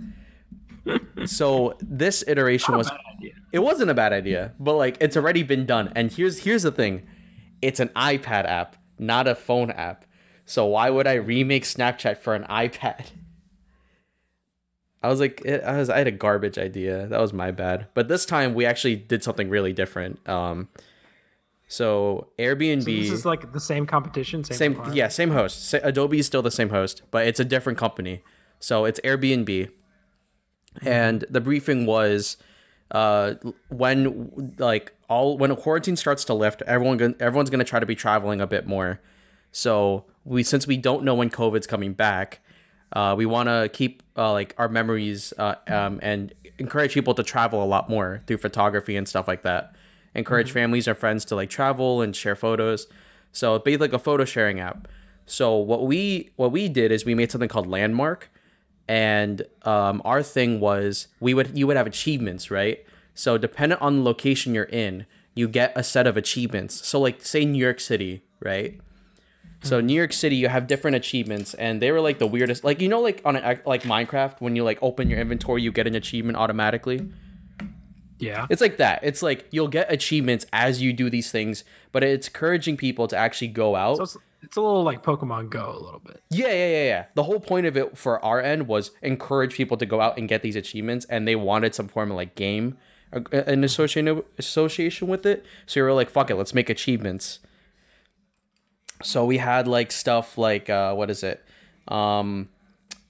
so 1.25 1.77
this 1.81 2.23
iteration 2.29 2.77
was 2.77 2.89
Bad 2.89 3.01
idea. 3.17 3.33
it 3.51 3.59
wasn't 3.59 3.91
a 3.91 3.95
bad 3.95 4.12
idea, 4.12 4.53
but 4.61 4.75
like 4.75 4.97
it's 5.01 5.17
already 5.17 5.43
been 5.43 5.67
done. 5.67 5.93
And 5.97 6.12
here's 6.12 6.45
here's 6.45 6.62
the 6.62 6.71
thing. 6.71 7.09
It's 7.61 7.81
an 7.81 7.89
iPad 7.97 8.47
app, 8.49 8.77
not 9.01 9.27
a 9.27 9.35
phone 9.35 9.73
app. 9.73 10.05
So 10.47 10.65
why 10.67 10.91
would 10.91 11.09
I 11.09 11.15
remake 11.15 11.65
Snapchat 11.65 12.19
for 12.19 12.37
an 12.37 12.45
iPad? 12.45 13.06
I 15.05 15.09
was 15.09 15.21
like, 15.21 15.43
it, 15.45 15.62
I 15.62 15.77
was, 15.77 15.91
I 15.91 15.99
had 15.99 16.06
a 16.06 16.12
garbage 16.12 16.56
idea. 16.56 17.06
That 17.06 17.21
was 17.21 17.35
my 17.35 17.51
bad. 17.51 17.89
But 17.93 18.09
this 18.09 18.25
time 18.25 18.55
we 18.55 18.65
actually 18.65 18.97
did 18.97 19.23
something 19.23 19.51
really 19.51 19.75
different. 19.75 20.27
Um, 20.27 20.69
so 21.69 22.29
Airbnb, 22.39 22.85
So 22.85 22.91
this 22.91 23.11
is 23.11 23.27
like 23.27 23.53
the 23.53 23.61
same 23.61 23.85
competition. 23.85 24.45
Same. 24.45 24.56
same, 24.56 24.93
yeah, 24.95 25.09
same 25.09 25.31
host. 25.31 25.69
Sa- 25.69 25.81
Adobe 25.83 26.19
is 26.19 26.27
still 26.27 26.41
the 26.41 26.51
same 26.51 26.71
host, 26.71 27.03
but 27.11 27.27
it's 27.27 27.39
a 27.39 27.45
different 27.45 27.79
company. 27.79 28.23
So 28.61 28.87
it's 28.87 28.99
Airbnb, 29.01 29.69
and 30.83 31.25
the 31.29 31.41
briefing 31.41 31.85
was, 31.85 32.39
uh, 32.91 33.35
when 33.69 34.55
like 34.59 34.95
all 35.11 35.37
when 35.37 35.55
quarantine 35.56 35.97
starts 35.97 36.25
to 36.27 36.35
lift, 36.35 36.62
everyone 36.62 37.15
everyone's 37.21 37.51
gonna 37.51 37.65
try 37.65 37.81
to 37.81 37.87
be 37.87 37.95
traveling 37.95 38.41
a 38.41 38.47
bit 38.47 38.67
more. 38.67 39.01
So 39.53 40.05
we 40.25 40.43
since 40.43 40.67
we 40.67 40.79
don't 40.79 41.03
know 41.05 41.15
when 41.15 41.29
COVID's 41.29 41.67
coming 41.67 41.93
back, 41.93 42.41
uh, 42.94 43.14
we 43.17 43.26
want 43.26 43.49
to 43.49 43.69
keep 43.73 44.02
uh, 44.17 44.32
like 44.32 44.55
our 44.56 44.69
memories 44.69 45.35
uh, 45.38 45.56
um, 45.69 45.99
and 46.02 46.32
encourage 46.58 46.94
people 46.94 47.14
to 47.14 47.23
travel 47.23 47.62
a 47.62 47.67
lot 47.67 47.91
more 47.91 48.23
through 48.26 48.38
photography 48.38 48.96
and 48.96 49.08
stuff 49.08 49.26
like 49.29 49.43
that. 49.43 49.75
Encourage 50.14 50.52
families 50.52 50.87
or 50.87 50.94
friends 50.94 51.25
to 51.25 51.35
like 51.35 51.50
travel 51.50 52.00
and 52.00 52.14
share 52.14 52.37
photos. 52.37 52.87
So 53.32 53.55
it'd 53.55 53.64
be 53.64 53.76
like 53.76 53.93
a 53.93 53.99
photo 53.99 54.25
sharing 54.25 54.61
app. 54.61 54.87
So 55.26 55.56
what 55.56 55.87
we 55.87 56.31
what 56.37 56.52
we 56.52 56.69
did 56.69 56.93
is 56.93 57.05
we 57.05 57.14
made 57.14 57.32
something 57.32 57.49
called 57.49 57.67
Landmark, 57.67 58.31
and 58.87 59.43
um, 59.62 60.00
our 60.05 60.23
thing 60.23 60.61
was 60.61 61.08
we 61.19 61.35
would 61.35 61.58
you 61.58 61.67
would 61.67 61.76
have 61.76 61.87
achievements, 61.87 62.50
right? 62.50 62.85
So 63.14 63.38
dependent 63.38 63.82
on 63.82 63.96
the 63.96 64.02
location 64.02 64.55
you're 64.55 64.64
in, 64.64 65.06
you 65.35 65.49
get 65.49 65.73
a 65.75 65.82
set 65.82 66.06
of 66.06 66.17
achievements. 66.17 66.87
So 66.87 67.00
like 67.00 67.25
say 67.25 67.44
New 67.44 67.58
York 67.58 67.81
City, 67.81 68.23
right? 68.41 68.81
So 69.65 69.81
New 69.81 69.95
York 69.95 70.13
City, 70.13 70.37
you 70.37 70.49
have 70.49 70.67
different 70.67 70.97
achievements, 70.97 71.55
and 71.55 71.81
they 71.81 71.91
were 71.91 72.01
like 72.01 72.19
the 72.19 72.27
weirdest. 72.27 72.65
Like 72.65 72.81
you 72.81 72.89
know, 72.89 73.01
like 73.01 73.23
on 73.25 73.37
a, 73.37 73.59
like 73.65 73.83
Minecraft, 73.83 74.41
when 74.41 74.55
you 74.57 74.63
like 74.63 74.79
open 74.83 75.09
your 75.09 75.19
inventory, 75.19 75.63
you 75.63 75.73
get 75.73 75.87
an 75.87 75.95
achievement 75.95 76.37
automatically. 76.37 77.09
Yeah. 78.19 78.47
It's 78.49 78.61
like 78.61 78.77
that. 78.79 79.01
It's 79.03 79.23
like 79.23 79.47
you'll 79.51 79.69
get 79.69 79.93
achievements 79.93 80.47
as 80.53 80.81
you 80.81 80.93
do 80.93 81.11
these 81.11 81.31
things, 81.31 81.65
but 81.93 82.03
it's 82.03 82.29
encouraging 82.29 82.77
people 82.77 83.09
to 83.09 83.17
actually 83.17 83.49
go 83.49 83.75
out. 83.77 83.97
So 83.97 84.03
it's, 84.05 84.17
it's 84.43 84.57
a 84.57 84.61
little 84.61 84.83
like 84.83 85.03
Pokemon 85.03 85.51
Go 85.51 85.71
a 85.71 85.81
little 85.81 86.01
bit. 86.01 86.23
Yeah, 86.31 86.49
yeah, 86.49 86.69
yeah, 86.69 86.85
yeah. 86.85 87.05
The 87.15 87.25
whole 87.25 87.41
point 87.41 87.67
of 87.67 87.77
it 87.77 87.97
for 87.97 88.25
our 88.25 88.41
end 88.41 88.69
was 88.69 88.93
encourage 89.03 89.55
people 89.55 89.77
to 89.79 89.87
go 89.87 90.01
out 90.01 90.19
and 90.19 90.29
get 90.29 90.43
these 90.43 90.57
achievements, 90.57 91.07
and 91.07 91.27
they 91.27 91.37
wanted 91.37 91.75
some 91.75 91.89
form 91.89 92.11
of 92.11 92.17
like 92.17 92.35
game, 92.35 92.79
uh, 93.13 93.21
an 93.33 93.65
association 93.65 94.23
association 94.39 95.09
with 95.09 95.27
it. 95.27 95.45
So 95.67 95.81
we 95.81 95.83
were 95.83 95.93
like, 95.93 96.11
"Fuck 96.11 96.31
it, 96.31 96.37
let's 96.37 96.55
make 96.55 96.71
achievements." 96.71 97.41
So 99.02 99.25
we 99.25 99.38
had 99.38 99.67
like 99.69 99.93
stuff 99.93 100.38
like 100.38 100.70
uh, 100.70 100.94
what 100.94 101.11
is 101.11 101.23
it, 101.23 101.44
um, 101.88 102.49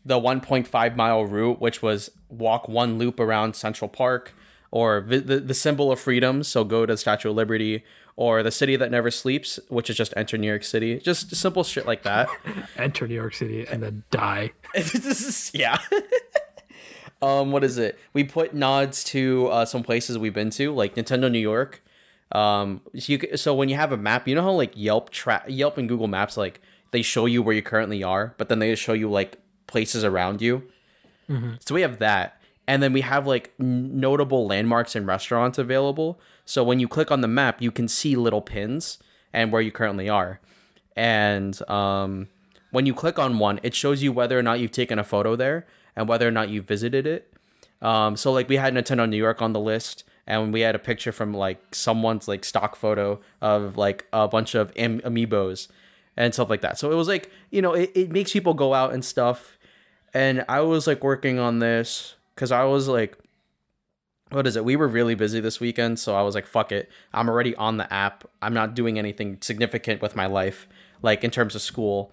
the 0.04 0.19
1.5 0.19 0.96
mile 0.96 1.25
route, 1.25 1.60
which 1.60 1.82
was 1.82 2.10
walk 2.28 2.69
one 2.69 2.98
loop 2.98 3.20
around 3.20 3.54
Central 3.54 3.88
Park, 3.88 4.34
or 4.70 5.00
vi- 5.00 5.19
the 5.19 5.40
the 5.40 5.54
symbol 5.54 5.92
of 5.92 6.00
freedom. 6.00 6.42
So 6.42 6.64
go 6.64 6.86
to 6.86 6.94
the 6.94 6.96
Statue 6.96 7.31
of 7.31 7.36
Liberty, 7.36 7.84
or 8.16 8.42
the 8.42 8.50
city 8.50 8.76
that 8.76 8.90
never 8.90 9.10
sleeps, 9.10 9.58
which 9.69 9.90
is 9.90 9.96
just 9.96 10.14
enter 10.16 10.38
New 10.38 10.46
York 10.46 10.64
City. 10.64 10.98
Just 10.98 11.34
simple 11.34 11.64
shit 11.64 11.86
like 11.86 12.02
that. 12.02 12.28
Enter 12.76 13.08
New 13.08 13.14
York 13.14 13.34
City 13.34 13.66
and 13.66 13.82
then 13.82 14.04
die. 14.10 14.52
this 14.75 14.94
is 14.94 15.50
yeah. 15.52 15.78
um, 17.22 17.50
what 17.50 17.64
is 17.64 17.78
it? 17.78 17.98
We 18.12 18.25
put 18.25 18.54
nods 18.54 19.03
to 19.05 19.48
uh, 19.48 19.64
some 19.64 19.82
places 19.82 20.17
we've 20.17 20.34
been 20.34 20.50
to, 20.50 20.72
like 20.72 20.94
Nintendo 20.94 21.31
New 21.31 21.41
York. 21.41 21.82
Um, 22.34 22.81
so 22.98 23.12
you 23.12 23.36
so 23.36 23.55
when 23.55 23.69
you 23.69 23.76
have 23.76 23.93
a 23.93 23.96
map, 23.96 24.26
you 24.29 24.34
know 24.34 24.43
how 24.43 24.53
like 24.53 24.72
Yelp 24.74 25.10
tra- 25.10 25.44
Yelp 25.48 25.79
and 25.79 25.88
Google 25.88 26.08
Maps 26.08 26.36
like 26.36 26.60
they 26.91 27.00
show 27.03 27.26
you 27.26 27.43
where 27.43 27.55
you 27.55 27.62
currently 27.62 28.03
are, 28.03 28.34
but 28.38 28.48
then 28.48 28.58
they 28.58 28.74
show 28.74 28.93
you 28.93 29.08
like 29.08 29.38
places 29.67 30.05
around 30.05 30.43
you. 30.43 30.64
So 31.60 31.74
we 31.74 31.82
have 31.82 31.98
that, 32.00 32.41
and 32.67 32.82
then 32.82 32.93
we 32.93 33.00
have 33.00 33.26
like 33.26 33.53
notable 33.58 34.46
landmarks 34.46 34.94
and 34.94 35.06
restaurants 35.06 35.58
available. 35.58 36.20
So 36.44 36.62
when 36.62 36.81
you 36.81 36.88
click 36.88 37.10
on 37.10 37.20
the 37.22 37.29
map, 37.29 37.62
you 37.62 37.70
can 37.70 37.88
see 37.88 38.17
little 38.17 38.43
pins 38.43 38.98
and 39.32 39.50
where 39.50 39.62
you 39.62 39.72
currently 39.72 40.08
are. 40.08 40.41
And 40.96 41.58
um, 41.70 42.29
when 42.70 42.84
you 42.84 42.94
click 42.94 43.19
on 43.19 43.38
one, 43.38 43.58
it 43.62 43.74
shows 43.74 44.03
you 44.03 44.12
whether 44.12 44.38
or 44.38 44.43
not 44.43 44.60
you've 44.60 44.72
taken 44.72 44.98
a 44.98 45.05
photo 45.05 45.36
there 45.36 45.67
and 45.96 46.08
whether 46.08 46.29
or 46.29 46.31
not 46.31 46.48
you've 46.50 46.67
visited 46.67 47.06
it. 47.06 47.32
Um, 47.81 48.17
so 48.17 48.32
like 48.32 48.48
we 48.48 48.56
had 48.56 48.74
Nintendo 48.74 49.08
New 49.08 49.17
York 49.17 49.41
on 49.41 49.53
the 49.53 49.60
list, 49.60 50.05
and 50.26 50.52
we 50.52 50.60
had 50.60 50.74
a 50.74 50.78
picture 50.78 51.12
from 51.12 51.34
like 51.34 51.74
someone's 51.74 52.28
like 52.28 52.44
stock 52.44 52.76
photo 52.76 53.20
of 53.40 53.76
like 53.76 54.06
a 54.12 54.26
bunch 54.28 54.54
of 54.54 54.72
am- 54.76 55.00
amiibos 55.00 55.69
and 56.16 56.32
stuff 56.32 56.48
like 56.48 56.62
that. 56.62 56.78
So 56.78 56.90
it 56.90 56.94
was 56.94 57.08
like 57.08 57.31
you 57.50 57.62
know 57.62 57.74
it, 57.74 57.90
it 57.94 58.10
makes 58.10 58.32
people 58.32 58.54
go 58.54 58.74
out 58.74 58.93
and 58.93 59.04
stuff. 59.04 59.58
And 60.12 60.44
I 60.48 60.60
was 60.60 60.86
like 60.86 61.02
working 61.02 61.38
on 61.38 61.58
this 61.58 62.14
because 62.34 62.52
I 62.52 62.64
was 62.64 62.86
like, 62.86 63.19
what 64.31 64.46
is 64.46 64.56
it? 64.56 64.64
We 64.64 64.76
were 64.76 64.88
really 64.88 65.14
busy 65.14 65.40
this 65.40 65.60
weekend, 65.60 65.98
so 65.98 66.14
I 66.14 66.22
was 66.22 66.34
like, 66.34 66.46
fuck 66.46 66.72
it. 66.72 66.90
I'm 67.12 67.28
already 67.28 67.54
on 67.56 67.76
the 67.76 67.93
app. 67.93 68.24
I'm 68.40 68.54
not 68.54 68.74
doing 68.74 68.98
anything 68.98 69.38
significant 69.40 70.00
with 70.00 70.16
my 70.16 70.26
life, 70.26 70.69
like 71.02 71.24
in 71.24 71.31
terms 71.31 71.54
of 71.54 71.62
school, 71.62 72.12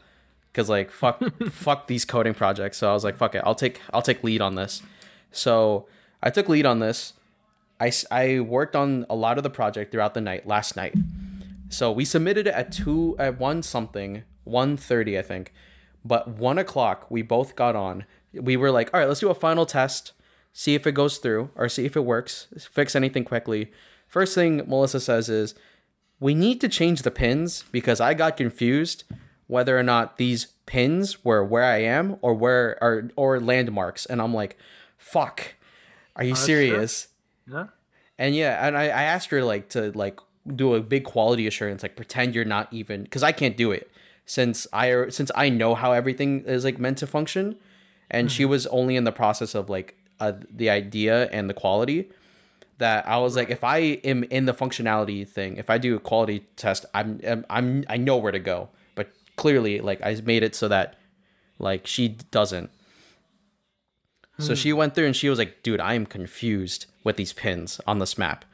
because 0.51 0.67
like 0.69 0.91
fuck, 0.91 1.21
fuck 1.51 1.87
these 1.87 2.05
coding 2.05 2.33
projects. 2.33 2.77
So 2.77 2.89
I 2.89 2.93
was 2.93 3.03
like, 3.03 3.17
fuck 3.17 3.35
it. 3.35 3.43
I'll 3.45 3.55
take 3.55 3.81
I'll 3.93 4.01
take 4.01 4.23
lead 4.23 4.41
on 4.41 4.55
this. 4.55 4.81
So 5.31 5.87
I 6.21 6.29
took 6.29 6.49
lead 6.49 6.65
on 6.65 6.79
this. 6.79 7.13
I, 7.81 7.91
I 8.11 8.39
worked 8.39 8.75
on 8.75 9.05
a 9.09 9.15
lot 9.15 9.37
of 9.37 9.43
the 9.43 9.49
project 9.49 9.91
throughout 9.91 10.13
the 10.13 10.21
night 10.21 10.47
last 10.47 10.75
night. 10.75 10.93
So 11.69 11.91
we 11.91 12.05
submitted 12.05 12.45
it 12.47 12.53
at 12.53 12.71
two 12.71 13.15
at 13.17 13.39
one 13.39 13.63
something, 13.63 14.23
one 14.43 14.77
thirty, 14.77 15.17
I 15.17 15.23
think. 15.23 15.51
But 16.05 16.27
one 16.27 16.57
o'clock, 16.57 17.09
we 17.09 17.21
both 17.23 17.55
got 17.55 17.75
on. 17.75 18.05
We 18.33 18.55
were 18.55 18.71
like, 18.71 18.89
all 18.93 18.99
right, 18.99 19.07
let's 19.07 19.19
do 19.19 19.29
a 19.29 19.35
final 19.35 19.65
test, 19.65 20.13
see 20.53 20.75
if 20.75 20.85
it 20.85 20.93
goes 20.93 21.17
through 21.17 21.49
or 21.55 21.67
see 21.69 21.85
if 21.85 21.95
it 21.95 22.05
works, 22.05 22.47
fix 22.71 22.95
anything 22.95 23.23
quickly. 23.23 23.71
First 24.07 24.35
thing 24.35 24.57
Melissa 24.67 24.99
says 24.99 25.29
is, 25.29 25.55
we 26.19 26.35
need 26.35 26.61
to 26.61 26.69
change 26.69 27.01
the 27.01 27.11
pins 27.11 27.63
because 27.71 27.99
I 27.99 28.13
got 28.13 28.37
confused 28.37 29.05
whether 29.47 29.77
or 29.77 29.83
not 29.83 30.17
these 30.17 30.47
pins 30.65 31.25
were 31.25 31.43
where 31.43 31.65
I 31.65 31.79
am 31.79 32.17
or 32.21 32.33
where 32.33 32.77
are 32.81 33.09
or 33.15 33.39
landmarks, 33.39 34.05
and 34.05 34.21
I'm 34.21 34.33
like, 34.33 34.57
fuck. 34.97 35.55
Are 36.15 36.23
you 36.23 36.33
uh, 36.33 36.35
that's 36.35 36.45
serious? 36.45 37.07
Yeah. 37.51 37.67
And 38.17 38.35
yeah, 38.35 38.65
and 38.65 38.77
I, 38.77 38.83
I 38.83 39.03
asked 39.03 39.29
her 39.29 39.43
like 39.43 39.69
to 39.69 39.91
like 39.93 40.19
do 40.55 40.75
a 40.75 40.81
big 40.81 41.03
quality 41.03 41.47
assurance, 41.47 41.83
like 41.83 41.95
pretend 41.95 42.35
you're 42.35 42.45
not 42.45 42.71
even 42.71 43.03
because 43.03 43.23
I 43.23 43.31
can't 43.31 43.57
do 43.57 43.71
it 43.71 43.91
since 44.25 44.67
I 44.71 45.09
since 45.09 45.31
I 45.35 45.49
know 45.49 45.75
how 45.75 45.91
everything 45.91 46.45
is 46.45 46.63
like 46.63 46.79
meant 46.79 46.99
to 46.99 47.07
function, 47.07 47.55
and 48.09 48.31
she 48.31 48.45
was 48.45 48.67
only 48.67 48.95
in 48.95 49.03
the 49.03 49.11
process 49.11 49.55
of 49.55 49.69
like 49.69 49.95
uh, 50.19 50.33
the 50.49 50.69
idea 50.69 51.29
and 51.29 51.49
the 51.49 51.53
quality. 51.53 52.09
That 52.77 53.07
I 53.07 53.17
was 53.17 53.35
like, 53.35 53.51
if 53.51 53.63
I 53.63 53.77
am 53.77 54.23
in 54.23 54.45
the 54.45 54.55
functionality 54.55 55.27
thing, 55.27 55.57
if 55.57 55.69
I 55.69 55.77
do 55.77 55.95
a 55.95 55.99
quality 55.99 56.47
test, 56.55 56.85
I'm 56.93 57.19
I'm, 57.27 57.45
I'm 57.49 57.85
I 57.89 57.97
know 57.97 58.17
where 58.17 58.31
to 58.31 58.39
go. 58.39 58.69
But 58.95 59.11
clearly, 59.35 59.81
like 59.81 60.01
I 60.01 60.19
made 60.23 60.43
it 60.43 60.55
so 60.55 60.67
that 60.67 60.95
like 61.59 61.85
she 61.85 62.07
doesn't. 62.07 62.71
So 64.39 64.55
she 64.55 64.73
went 64.73 64.95
through 64.95 65.05
and 65.05 65.15
she 65.15 65.29
was 65.29 65.37
like, 65.37 65.61
dude, 65.61 65.79
I 65.79 65.93
am 65.93 66.07
confused 66.07 66.87
with 67.03 67.17
these 67.17 67.33
pins 67.33 67.81
on 67.87 67.99
this 67.99 68.17
map. 68.17 68.45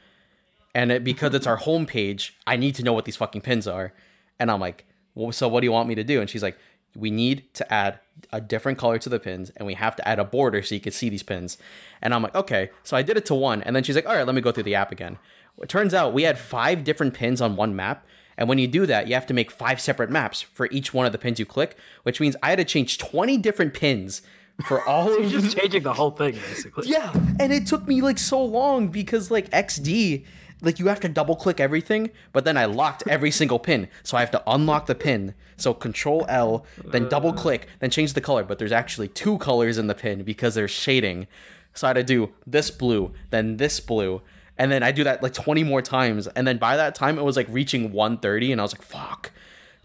And 0.73 0.91
it, 0.91 1.03
because 1.03 1.33
it's 1.33 1.47
our 1.47 1.57
home 1.57 1.85
page, 1.85 2.35
I 2.45 2.55
need 2.55 2.75
to 2.75 2.83
know 2.83 2.93
what 2.93 3.05
these 3.05 3.15
fucking 3.15 3.41
pins 3.41 3.67
are. 3.67 3.93
And 4.39 4.51
I'm 4.51 4.59
like, 4.59 4.85
well, 5.15 5.31
so 5.31 5.47
what 5.47 5.61
do 5.61 5.65
you 5.65 5.71
want 5.71 5.89
me 5.89 5.95
to 5.95 6.03
do? 6.03 6.21
And 6.21 6.29
she's 6.29 6.43
like, 6.43 6.57
we 6.95 7.11
need 7.11 7.53
to 7.53 7.73
add 7.73 7.99
a 8.31 8.41
different 8.41 8.77
color 8.77 8.97
to 8.97 9.09
the 9.09 9.19
pins 9.19 9.51
and 9.51 9.67
we 9.67 9.75
have 9.75 9.95
to 9.95 10.07
add 10.07 10.19
a 10.19 10.23
border 10.23 10.63
so 10.63 10.75
you 10.75 10.81
can 10.81 10.91
see 10.91 11.09
these 11.09 11.23
pins. 11.23 11.57
And 12.01 12.13
I'm 12.13 12.23
like, 12.23 12.35
okay. 12.35 12.71
So 12.83 12.97
I 12.97 13.01
did 13.01 13.17
it 13.17 13.25
to 13.27 13.35
one. 13.35 13.61
And 13.63 13.75
then 13.75 13.83
she's 13.83 13.95
like, 13.95 14.07
all 14.07 14.15
right, 14.15 14.25
let 14.25 14.35
me 14.35 14.41
go 14.41 14.51
through 14.51 14.63
the 14.63 14.75
app 14.75 14.91
again. 14.91 15.17
It 15.61 15.69
turns 15.69 15.93
out 15.93 16.13
we 16.13 16.23
had 16.23 16.37
five 16.37 16.83
different 16.83 17.13
pins 17.13 17.41
on 17.41 17.55
one 17.55 17.75
map. 17.75 18.05
And 18.37 18.47
when 18.47 18.59
you 18.59 18.67
do 18.67 18.85
that, 18.85 19.07
you 19.07 19.15
have 19.15 19.25
to 19.27 19.33
make 19.33 19.49
five 19.49 19.81
separate 19.81 20.11
maps 20.11 20.41
for 20.41 20.67
each 20.71 20.93
one 20.93 21.05
of 21.05 21.11
the 21.11 21.17
pins 21.17 21.39
you 21.39 21.45
click, 21.45 21.75
which 22.03 22.19
means 22.19 22.35
I 22.43 22.51
had 22.51 22.59
to 22.59 22.65
change 22.65 22.99
20 22.99 23.37
different 23.37 23.73
pins 23.73 24.21
for 24.65 24.87
all 24.87 25.13
of 25.13 25.31
You're 25.31 25.41
just 25.41 25.57
changing 25.57 25.83
the 25.83 25.93
whole 25.93 26.11
thing, 26.11 26.33
basically. 26.33 26.87
yeah, 26.87 27.13
and 27.39 27.53
it 27.53 27.67
took 27.67 27.87
me 27.87 28.01
like 28.01 28.17
so 28.17 28.43
long 28.43 28.87
because 28.87 29.29
like 29.29 29.49
XD, 29.51 30.25
like 30.61 30.79
you 30.79 30.87
have 30.87 30.99
to 31.01 31.09
double 31.09 31.35
click 31.35 31.59
everything, 31.59 32.09
but 32.33 32.43
then 32.43 32.57
I 32.57 32.65
locked 32.65 33.03
every 33.07 33.29
single 33.31 33.59
pin, 33.59 33.87
so 34.03 34.17
I 34.17 34.21
have 34.21 34.31
to 34.31 34.43
unlock 34.47 34.87
the 34.87 34.95
pin. 34.95 35.35
So 35.57 35.73
Control 35.73 36.25
L, 36.27 36.65
then 36.85 37.07
double 37.07 37.33
click, 37.33 37.67
then 37.79 37.89
change 37.89 38.13
the 38.13 38.21
color. 38.21 38.43
But 38.43 38.57
there's 38.59 38.71
actually 38.71 39.07
two 39.07 39.37
colors 39.37 39.77
in 39.77 39.87
the 39.87 39.95
pin 39.95 40.23
because 40.23 40.55
there's 40.55 40.71
shading. 40.71 41.27
So 41.73 41.85
I 41.85 41.89
had 41.89 41.97
to 41.97 42.03
do 42.03 42.31
this 42.45 42.71
blue, 42.71 43.13
then 43.29 43.57
this 43.57 43.79
blue, 43.79 44.21
and 44.57 44.71
then 44.71 44.81
I 44.81 44.91
do 44.91 45.03
that 45.03 45.21
like 45.21 45.33
20 45.33 45.63
more 45.63 45.83
times. 45.83 46.25
And 46.27 46.47
then 46.47 46.57
by 46.57 46.75
that 46.77 46.95
time, 46.95 47.19
it 47.19 47.23
was 47.23 47.35
like 47.35 47.47
reaching 47.49 47.91
130, 47.91 48.51
and 48.51 48.59
I 48.59 48.63
was 48.63 48.73
like, 48.73 48.81
fuck, 48.81 49.31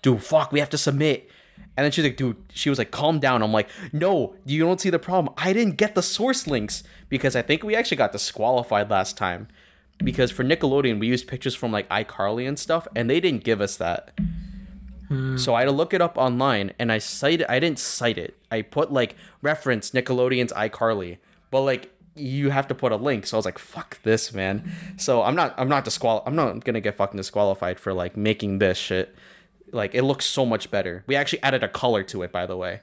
dude, 0.00 0.22
fuck, 0.22 0.52
we 0.52 0.60
have 0.60 0.70
to 0.70 0.78
submit. 0.78 1.28
And 1.76 1.84
then 1.84 1.90
she's 1.90 2.04
like, 2.04 2.16
dude, 2.16 2.36
she 2.52 2.68
was 2.68 2.78
like, 2.78 2.90
calm 2.90 3.18
down. 3.18 3.42
I'm 3.42 3.52
like, 3.52 3.68
no, 3.92 4.34
you 4.44 4.60
don't 4.60 4.80
see 4.80 4.90
the 4.90 4.98
problem. 4.98 5.34
I 5.38 5.52
didn't 5.52 5.76
get 5.76 5.94
the 5.94 6.02
source 6.02 6.46
links 6.46 6.82
because 7.08 7.34
I 7.34 7.42
think 7.42 7.62
we 7.62 7.74
actually 7.74 7.96
got 7.96 8.12
disqualified 8.12 8.90
last 8.90 9.16
time. 9.16 9.48
Because 9.98 10.30
for 10.30 10.44
Nickelodeon, 10.44 10.98
we 11.00 11.06
used 11.06 11.26
pictures 11.26 11.54
from 11.54 11.72
like 11.72 11.88
iCarly 11.88 12.46
and 12.46 12.58
stuff, 12.58 12.88
and 12.94 13.08
they 13.08 13.20
didn't 13.20 13.44
give 13.44 13.60
us 13.60 13.76
that. 13.76 14.12
Hmm. 15.08 15.36
So 15.36 15.54
I 15.54 15.60
had 15.60 15.66
to 15.66 15.72
look 15.72 15.94
it 15.94 16.00
up 16.00 16.18
online, 16.18 16.72
and 16.78 16.90
I 16.90 16.98
cited. 16.98 17.46
I 17.48 17.60
didn't 17.60 17.78
cite 17.78 18.18
it. 18.18 18.36
I 18.50 18.62
put 18.62 18.92
like 18.92 19.16
reference 19.42 19.92
Nickelodeon's 19.92 20.52
iCarly, 20.52 21.18
but 21.50 21.60
like 21.60 21.90
you 22.14 22.50
have 22.50 22.66
to 22.68 22.74
put 22.74 22.92
a 22.92 22.96
link. 22.96 23.26
So 23.26 23.36
I 23.36 23.38
was 23.38 23.44
like, 23.44 23.58
fuck 23.58 24.02
this, 24.02 24.32
man. 24.32 24.72
So 24.96 25.22
I'm 25.22 25.36
not. 25.36 25.54
I'm 25.56 25.68
not 25.68 25.84
disqual. 25.84 26.22
I'm 26.26 26.34
not 26.34 26.64
gonna 26.64 26.80
get 26.80 26.96
fucking 26.96 27.16
disqualified 27.16 27.78
for 27.78 27.92
like 27.92 28.16
making 28.16 28.58
this 28.58 28.78
shit. 28.78 29.14
Like 29.72 29.94
it 29.94 30.02
looks 30.02 30.24
so 30.26 30.44
much 30.46 30.70
better. 30.70 31.02
We 31.06 31.16
actually 31.16 31.42
added 31.42 31.62
a 31.64 31.68
color 31.68 32.02
to 32.04 32.22
it, 32.22 32.30
by 32.30 32.46
the 32.46 32.56
way. 32.56 32.80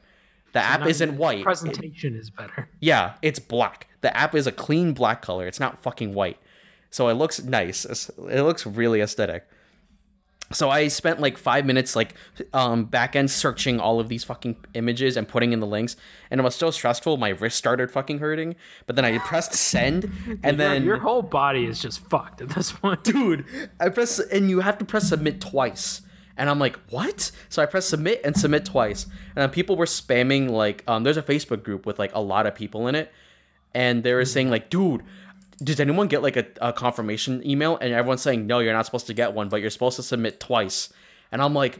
The 0.53 0.59
app 0.59 0.85
isn't 0.87 1.15
white. 1.17 1.43
Presentation 1.43 2.15
is 2.15 2.29
better. 2.31 2.67
Yeah, 2.79 3.13
it's 3.21 3.37
black. 3.39 3.87
The 4.01 4.15
app 4.17 4.33
is 4.33 4.47
a 4.47 4.51
clean 4.51 4.93
black 4.93 5.21
color. 5.21 5.45
It's 5.45 5.59
not 5.59 5.77
fucking 5.77 6.13
white. 6.15 6.37
So 6.89 7.07
it 7.09 7.13
looks 7.13 7.43
nice. 7.43 7.85
It 7.85 8.41
looks 8.41 8.65
really 8.65 8.99
aesthetic. 9.01 9.47
So 10.51 10.71
I 10.71 10.87
spent 10.87 11.19
like 11.19 11.37
five 11.37 11.63
minutes 11.67 11.95
like 11.95 12.15
um 12.55 12.85
back 12.85 13.15
end 13.15 13.29
searching 13.29 13.79
all 13.79 13.99
of 13.99 14.09
these 14.09 14.23
fucking 14.23 14.55
images 14.73 15.15
and 15.15 15.27
putting 15.27 15.53
in 15.53 15.59
the 15.59 15.67
links, 15.67 15.95
and 16.31 16.41
it 16.41 16.43
was 16.43 16.55
so 16.55 16.71
stressful. 16.71 17.17
My 17.17 17.29
wrist 17.29 17.55
started 17.55 17.91
fucking 17.91 18.17
hurting. 18.17 18.55
But 18.87 18.95
then 18.95 19.05
I 19.05 19.19
pressed 19.19 19.53
send, 19.53 20.05
and 20.43 20.43
Your- 20.43 20.53
then 20.53 20.83
your 20.83 20.97
whole 20.97 21.21
body 21.21 21.65
is 21.65 21.79
just 21.79 21.99
fucked 22.09 22.41
at 22.41 22.49
this 22.49 22.71
point. 22.71 23.03
dude, 23.03 23.45
I 23.79 23.89
press 23.89 24.17
and 24.19 24.49
you 24.49 24.61
have 24.61 24.79
to 24.79 24.85
press 24.85 25.09
submit 25.09 25.39
twice. 25.39 26.01
And 26.39 26.49
I'm 26.49 26.57
like, 26.57 26.79
what? 26.89 27.31
So 27.49 27.61
I 27.61 27.65
press 27.65 27.85
submit 27.85 28.21
and 28.23 28.35
submit 28.35 28.65
twice. 28.65 29.05
And 29.35 29.51
people 29.51 29.75
were 29.75 29.85
spamming 29.85 30.49
like 30.49 30.83
um 30.87 31.03
there's 31.03 31.17
a 31.17 31.21
Facebook 31.21 31.63
group 31.63 31.85
with 31.85 31.99
like 31.99 32.15
a 32.15 32.21
lot 32.21 32.47
of 32.47 32.55
people 32.55 32.87
in 32.87 32.95
it. 32.95 33.11
And 33.75 34.03
they 34.03 34.13
were 34.13 34.25
saying 34.25 34.49
like, 34.49 34.69
dude, 34.69 35.03
does 35.61 35.79
anyone 35.79 36.07
get 36.07 36.23
like 36.23 36.37
a, 36.37 36.47
a 36.61 36.73
confirmation 36.73 37.45
email? 37.45 37.77
And 37.77 37.93
everyone's 37.93 38.21
saying, 38.21 38.47
no, 38.47 38.59
you're 38.59 38.73
not 38.73 38.85
supposed 38.85 39.07
to 39.07 39.13
get 39.13 39.33
one, 39.33 39.49
but 39.49 39.61
you're 39.61 39.69
supposed 39.69 39.97
to 39.97 40.03
submit 40.03 40.39
twice. 40.39 40.91
And 41.31 41.41
I'm 41.41 41.53
like, 41.53 41.79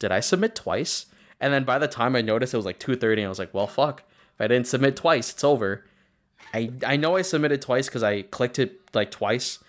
did 0.00 0.10
I 0.10 0.20
submit 0.20 0.54
twice? 0.54 1.06
And 1.40 1.54
then 1.54 1.64
by 1.64 1.78
the 1.78 1.88
time 1.88 2.16
I 2.16 2.20
noticed 2.20 2.52
it 2.52 2.56
was 2.58 2.66
like 2.66 2.80
2.30 2.80 3.12
and 3.12 3.26
I 3.26 3.28
was 3.28 3.38
like, 3.38 3.54
well, 3.54 3.66
fuck. 3.66 4.02
If 4.34 4.40
I 4.40 4.48
didn't 4.48 4.66
submit 4.66 4.96
twice, 4.96 5.32
it's 5.32 5.44
over. 5.44 5.84
I, 6.52 6.72
I 6.84 6.96
know 6.96 7.16
I 7.16 7.22
submitted 7.22 7.62
twice 7.62 7.86
because 7.86 8.02
I 8.02 8.22
clicked 8.22 8.58
it 8.58 8.80
like 8.92 9.10
twice. 9.10 9.60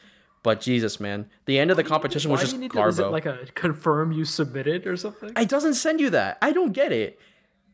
But 0.44 0.60
Jesus, 0.62 1.00
man. 1.00 1.30
The 1.46 1.60
end 1.60 1.70
of 1.72 1.78
the 1.78 1.84
competition 1.84 2.32
was 2.32 2.42
just 2.42 2.58
need 2.58 2.72
to, 2.72 2.84
is 2.88 2.98
it 3.00 3.04
garbo. 3.04 3.12
like 3.12 3.26
a 3.28 3.46
confirm 3.54 4.12
you 4.12 4.26
submitted 4.26 4.88
or 4.88 4.98
something? 4.98 5.32
It 5.38 5.50
doesn't 5.50 5.76
send 5.76 6.00
you 6.00 6.10
that. 6.12 6.38
I 6.42 6.52
don't 6.52 6.72
get 6.72 6.92
it. 6.92 7.20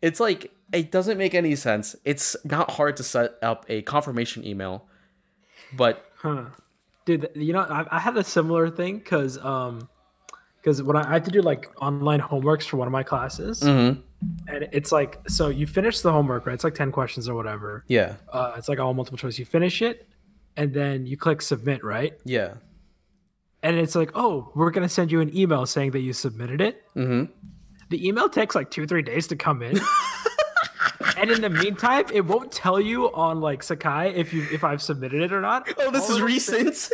It's 0.01 0.19
like 0.19 0.51
it 0.73 0.91
doesn't 0.91 1.17
make 1.17 1.33
any 1.33 1.55
sense. 1.55 1.95
It's 2.03 2.35
not 2.43 2.71
hard 2.71 2.97
to 2.97 3.03
set 3.03 3.35
up 3.41 3.65
a 3.69 3.81
confirmation 3.83 4.45
email, 4.45 4.85
but 5.73 6.03
Huh. 6.17 6.45
Dude, 7.05 7.21
th- 7.21 7.31
you 7.35 7.53
know, 7.53 7.61
I, 7.61 7.85
I 7.89 7.99
had 7.99 8.17
a 8.17 8.23
similar 8.23 8.69
thing 8.69 8.97
because 8.97 9.37
um, 9.43 9.87
because 10.57 10.83
when 10.83 10.97
I, 10.97 11.07
I 11.09 11.13
had 11.13 11.25
to 11.25 11.31
do 11.31 11.41
like 11.41 11.71
online 11.81 12.19
homeworks 12.19 12.63
for 12.63 12.75
one 12.77 12.87
of 12.87 12.91
my 12.91 13.03
classes, 13.03 13.61
Mm-hmm. 13.61 14.01
and 14.53 14.67
it's 14.73 14.91
like 14.91 15.19
so 15.29 15.47
you 15.47 15.65
finish 15.67 16.01
the 16.01 16.11
homework, 16.11 16.45
right? 16.45 16.53
It's 16.53 16.65
like 16.65 16.75
ten 16.75 16.91
questions 16.91 17.29
or 17.29 17.35
whatever. 17.35 17.85
yeah, 17.87 18.15
Uh, 18.33 18.55
it's 18.57 18.67
like 18.67 18.79
all 18.79 18.93
multiple 18.93 19.17
choice. 19.17 19.39
You 19.39 19.45
finish 19.45 19.81
it, 19.81 20.05
and 20.57 20.73
then 20.73 21.05
you 21.05 21.15
click 21.15 21.41
submit, 21.41 21.83
right? 21.83 22.13
yeah, 22.25 22.55
And 23.63 23.77
it's 23.77 23.95
like, 23.95 24.11
oh, 24.15 24.51
we're 24.55 24.71
gonna 24.71 24.89
send 24.89 25.11
you 25.11 25.21
an 25.21 25.35
email 25.37 25.65
saying 25.65 25.91
that 25.91 26.01
you 26.01 26.13
submitted 26.13 26.59
it. 26.59 26.83
mm-hmm. 26.95 27.31
The 27.89 28.05
email 28.05 28.27
takes 28.27 28.53
like 28.53 28.69
two, 28.69 28.85
three 28.85 29.01
days 29.01 29.27
to 29.27 29.37
come 29.37 29.61
in. 29.61 29.79
and 31.17 31.31
in 31.31 31.39
the 31.39 31.49
meantime, 31.49 32.05
it 32.13 32.25
won't 32.25 32.51
tell 32.51 32.81
you 32.81 33.13
on 33.13 33.39
like 33.39 33.63
Sakai 33.63 34.13
if 34.13 34.33
you 34.33 34.45
if 34.51 34.63
I've 34.65 34.81
submitted 34.81 35.21
it 35.21 35.31
or 35.31 35.39
not. 35.39 35.69
Oh, 35.77 35.91
this 35.91 36.09
All 36.09 36.17
is 36.17 36.21
recent. 36.21 36.91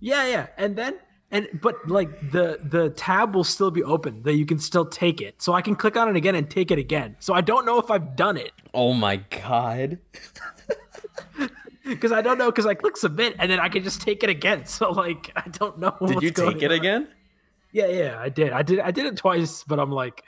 Yeah, 0.00 0.26
yeah. 0.26 0.46
And 0.56 0.74
then 0.74 0.98
and 1.30 1.48
but 1.60 1.86
like 1.88 2.30
the 2.30 2.58
the 2.62 2.90
tab 2.90 3.34
will 3.34 3.44
still 3.44 3.70
be 3.70 3.82
open 3.82 4.22
that 4.22 4.34
you 4.34 4.46
can 4.46 4.58
still 4.58 4.84
take 4.86 5.20
it. 5.20 5.40
So 5.40 5.52
I 5.52 5.62
can 5.62 5.76
click 5.76 5.96
on 5.96 6.08
it 6.08 6.16
again 6.16 6.34
and 6.34 6.48
take 6.48 6.70
it 6.70 6.78
again. 6.78 7.16
So 7.20 7.34
I 7.34 7.40
don't 7.40 7.64
know 7.64 7.78
if 7.78 7.90
I've 7.90 8.16
done 8.16 8.36
it. 8.36 8.52
Oh 8.74 8.92
my 8.94 9.16
god. 9.16 9.98
Because 11.88 12.12
I 12.12 12.22
don't 12.22 12.38
know 12.38 12.50
because 12.50 12.66
I 12.66 12.74
click 12.74 12.96
submit 12.96 13.34
and 13.38 13.50
then 13.50 13.58
I 13.58 13.68
can 13.68 13.82
just 13.82 14.00
take 14.02 14.22
it 14.22 14.30
again. 14.30 14.64
So 14.66 14.90
like 14.92 15.32
I 15.34 15.48
don't 15.48 15.78
know. 15.78 15.96
Did 16.06 16.22
you 16.22 16.30
take 16.30 16.62
it 16.62 16.70
on. 16.70 16.78
again? 16.78 17.08
Yeah, 17.72 17.86
yeah, 17.86 18.16
I 18.20 18.28
did. 18.28 18.52
I 18.52 18.62
did 18.62 18.78
I 18.80 18.90
did 18.90 19.06
it 19.06 19.16
twice, 19.16 19.64
but 19.64 19.78
I'm 19.80 19.90
like 19.90 20.22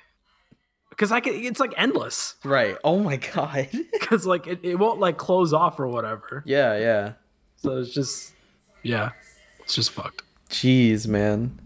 because 0.90 1.12
I 1.12 1.20
can 1.20 1.34
it's 1.34 1.60
like 1.60 1.74
endless. 1.76 2.34
Right. 2.44 2.76
Oh 2.84 2.98
my 2.98 3.16
god. 3.16 3.68
Because 3.92 4.26
like 4.26 4.46
it, 4.46 4.60
it 4.62 4.76
won't 4.76 5.00
like 5.00 5.16
close 5.16 5.52
off 5.52 5.78
or 5.80 5.86
whatever. 5.88 6.42
yeah, 6.46 6.76
yeah. 6.78 7.12
So 7.56 7.78
it's 7.78 7.92
just 7.92 8.32
yeah. 8.82 9.10
It's 9.60 9.74
just 9.74 9.90
fucked. 9.92 10.22
Jeez, 10.50 11.06
man. 11.08 11.58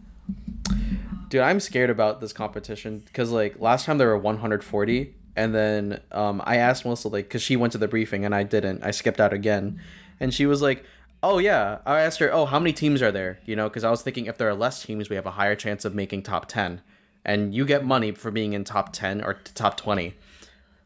Dude, 1.28 1.40
I'm 1.42 1.60
scared 1.60 1.90
about 1.90 2.20
this 2.20 2.32
competition 2.32 3.00
because 3.00 3.30
like 3.30 3.58
last 3.60 3.84
time 3.86 3.98
there 3.98 4.08
were 4.08 4.16
140, 4.18 5.14
and 5.38 5.54
then 5.54 6.00
um, 6.10 6.42
I 6.44 6.56
asked 6.56 6.84
Melissa 6.84 7.06
like 7.08 7.26
because 7.26 7.42
she 7.42 7.54
went 7.54 7.70
to 7.72 7.78
the 7.78 7.86
briefing 7.86 8.24
and 8.24 8.34
I 8.34 8.42
didn't. 8.42 8.82
I 8.82 8.90
skipped 8.90 9.20
out 9.20 9.32
again, 9.32 9.80
and 10.18 10.34
she 10.34 10.46
was 10.46 10.60
like, 10.60 10.84
"Oh 11.22 11.38
yeah." 11.38 11.78
I 11.86 12.00
asked 12.00 12.18
her, 12.18 12.32
"Oh, 12.32 12.44
how 12.44 12.58
many 12.58 12.72
teams 12.72 13.00
are 13.02 13.12
there?" 13.12 13.38
You 13.46 13.54
know, 13.54 13.68
because 13.68 13.84
I 13.84 13.90
was 13.90 14.02
thinking 14.02 14.26
if 14.26 14.36
there 14.36 14.48
are 14.48 14.54
less 14.54 14.84
teams, 14.84 15.08
we 15.08 15.14
have 15.14 15.26
a 15.26 15.38
higher 15.38 15.54
chance 15.54 15.84
of 15.84 15.94
making 15.94 16.24
top 16.24 16.46
10, 16.48 16.82
and 17.24 17.54
you 17.54 17.64
get 17.64 17.84
money 17.84 18.10
for 18.10 18.32
being 18.32 18.52
in 18.52 18.64
top 18.64 18.92
10 18.92 19.22
or 19.22 19.34
top 19.54 19.76
20, 19.76 20.14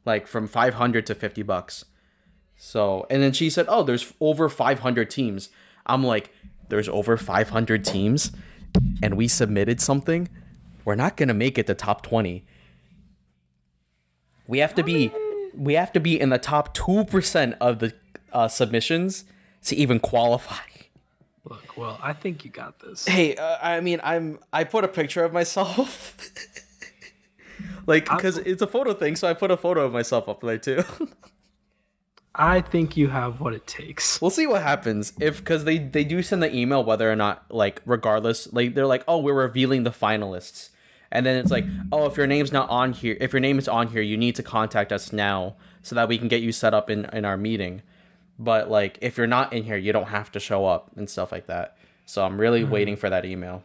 like 0.05 0.27
from 0.27 0.47
500 0.47 1.07
to 1.07 1.15
50 1.15 1.43
bucks. 1.43 1.87
So, 2.55 3.07
and 3.09 3.23
then 3.23 3.33
she 3.33 3.49
said, 3.49 3.65
"Oh, 3.71 3.83
there's 3.83 4.13
over 4.21 4.51
500 4.51 5.09
teams." 5.09 5.49
I'm 5.87 6.05
like, 6.05 6.31
"There's 6.69 6.91
over 6.91 7.17
500 7.17 7.87
teams, 7.87 8.33
and 9.03 9.17
we 9.17 9.29
submitted 9.29 9.81
something. 9.81 10.29
We're 10.85 10.95
not 10.95 11.17
gonna 11.17 11.33
make 11.33 11.57
it 11.57 11.67
to 11.69 11.75
top 11.75 12.03
20. 12.03 12.45
We 14.53 14.59
have 14.59 14.75
to 14.75 14.83
be, 14.83 15.11
we 15.55 15.73
have 15.73 15.95
to 15.95 16.01
be 16.01 16.21
in 16.21 16.29
the 16.29 16.37
top 16.37 16.75
two 16.75 17.07
percent 17.07 17.57
of 17.59 17.79
the 17.79 17.95
uh, 18.35 18.49
submissions 18.49 19.25
to 19.65 19.75
even 19.75 19.99
qualify." 19.99 20.69
Look, 21.45 21.79
well, 21.79 21.99
I 22.03 22.13
think 22.13 22.45
you 22.45 22.51
got 22.51 22.79
this. 22.79 23.07
Hey, 23.07 23.35
uh, 23.35 23.57
I 23.63 23.81
mean, 23.81 23.99
I'm 24.05 24.41
I 24.53 24.65
put 24.65 24.85
a 24.85 24.89
picture 24.89 25.25
of 25.25 25.33
myself. 25.33 26.19
like 27.87 28.05
because 28.05 28.37
it's 28.37 28.61
a 28.61 28.67
photo 28.67 28.93
thing 28.93 29.17
so 29.17 29.27
i 29.27 29.33
put 29.33 29.51
a 29.51 29.57
photo 29.57 29.85
of 29.85 29.93
myself 29.93 30.29
up 30.29 30.41
there 30.41 30.59
too 30.59 30.85
I 32.35 32.63
think 32.63 32.97
you 32.97 33.09
have 33.09 33.41
what 33.41 33.53
it 33.53 33.67
takes. 33.67 34.19
We'll 34.19 34.31
see 34.31 34.47
what 34.47 34.63
happens 34.63 35.13
if 35.21 35.39
because 35.39 35.65
they 35.65 35.77
they 35.77 36.03
do 36.03 36.23
send 36.23 36.43
the 36.43 36.55
email 36.55 36.83
whether 36.83 37.13
or 37.13 37.17
not 37.17 37.45
like 37.51 37.83
regardless 37.85 38.51
like 38.55 38.75
they're 38.75 38.87
like 38.87 39.05
oh 39.07 39.19
we're 39.19 39.35
revealing 39.35 39.83
the 39.83 39.91
finalists 39.91 40.71
and 41.13 41.25
then 41.25 41.37
it's 41.37 41.51
like 41.51 41.65
oh 41.93 42.07
if 42.07 42.17
your 42.17 42.27
name's 42.27 42.51
not 42.51 42.69
on 42.69 42.93
here 42.93 43.17
if 43.21 43.33
your 43.33 43.41
name 43.41 43.59
is 43.59 43.69
on 43.69 43.89
here 43.89 44.03
you 44.03 44.17
need 44.17 44.35
to 44.35 44.43
contact 44.43 44.93
us 44.93 45.13
now 45.13 45.55
so 45.83 45.95
that 45.95 46.09
we 46.09 46.19
can 46.19 46.29
get 46.29 46.43
you 46.43 46.51
set 46.51 46.75
up 46.75 46.91
in 46.91 47.05
in 47.07 47.25
our 47.25 47.37
meeting. 47.37 47.83
But 48.39 48.71
like 48.71 48.99
if 49.01 49.17
you're 49.17 49.27
not 49.27 49.53
in 49.53 49.63
here 49.63 49.77
you 49.77 49.93
don't 49.93 50.09
have 50.09 50.33
to 50.33 50.41
show 50.41 50.67
up 50.67 50.91
and 50.97 51.09
stuff 51.09 51.31
like 51.31 51.47
that. 51.47 51.77
So 52.05 52.25
i'm 52.25 52.41
really 52.41 52.63
mm-hmm. 52.63 52.73
waiting 52.73 52.97
for 52.97 53.09
that 53.11 53.25
email. 53.25 53.63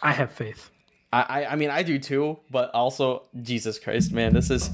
I 0.00 0.12
have 0.12 0.30
faith. 0.30 0.70
I, 1.12 1.22
I 1.22 1.52
I 1.52 1.56
mean 1.56 1.70
I 1.70 1.82
do 1.82 1.98
too, 1.98 2.38
but 2.50 2.70
also 2.72 3.24
Jesus 3.42 3.78
Christ, 3.78 4.12
man, 4.12 4.34
this 4.34 4.50
is 4.50 4.70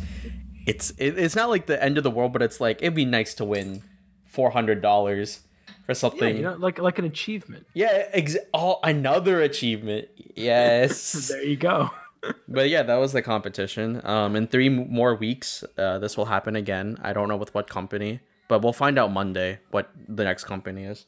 it's 0.66 0.90
it, 0.98 1.18
it's 1.18 1.36
not 1.36 1.48
like 1.48 1.66
the 1.66 1.82
end 1.82 1.96
of 1.96 2.04
the 2.04 2.10
world, 2.10 2.32
but 2.32 2.42
it's 2.42 2.60
like 2.60 2.82
it'd 2.82 2.94
be 2.94 3.04
nice 3.04 3.34
to 3.34 3.44
win 3.44 3.82
four 4.26 4.50
hundred 4.50 4.82
dollars 4.82 5.40
for 5.86 5.92
Yeah, 5.92 5.94
something. 5.94 6.36
you 6.36 6.42
know, 6.42 6.54
like 6.58 6.78
like 6.78 6.98
an 6.98 7.04
achievement. 7.04 7.66
Yeah, 7.74 8.06
ex- 8.12 8.36
oh, 8.52 8.78
another 8.82 9.40
achievement. 9.40 10.08
Yes. 10.34 11.28
There 11.30 11.42
you 11.44 11.56
go. 11.56 11.90
but 12.48 12.68
yeah, 12.70 12.82
that 12.82 12.96
was 12.96 13.12
the 13.12 13.22
competition. 13.22 14.00
Um, 14.04 14.34
in 14.36 14.46
three 14.48 14.68
more 14.70 15.14
weeks, 15.14 15.62
uh, 15.76 15.98
this 15.98 16.16
will 16.16 16.24
happen 16.26 16.56
again. 16.56 16.98
I 17.02 17.12
don't 17.12 17.28
know 17.28 17.36
with 17.36 17.52
what 17.54 17.68
company, 17.68 18.20
but 18.48 18.62
we'll 18.62 18.72
find 18.72 18.98
out 18.98 19.12
Monday 19.12 19.58
what 19.70 19.90
the 20.08 20.24
next 20.24 20.44
company 20.44 20.84
is. 20.84 21.06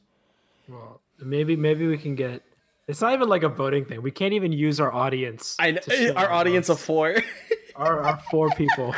Well, 0.68 1.00
maybe 1.20 1.56
maybe 1.56 1.86
we 1.86 1.96
can 1.96 2.14
get. 2.14 2.42
It's 2.88 3.00
not 3.00 3.14
even 3.14 3.28
like 3.28 3.42
a 3.42 3.48
voting 3.48 3.84
thing. 3.86 4.02
We 4.02 4.10
can't 4.12 4.34
even 4.34 4.52
use 4.52 4.78
our 4.78 4.92
audience. 4.92 5.56
I 5.58 5.72
to 5.72 5.90
show 5.90 6.12
our 6.14 6.30
audience 6.30 6.68
of 6.68 6.78
four. 6.78 7.16
our, 7.76 8.00
our 8.02 8.18
four 8.30 8.50
people. 8.50 8.94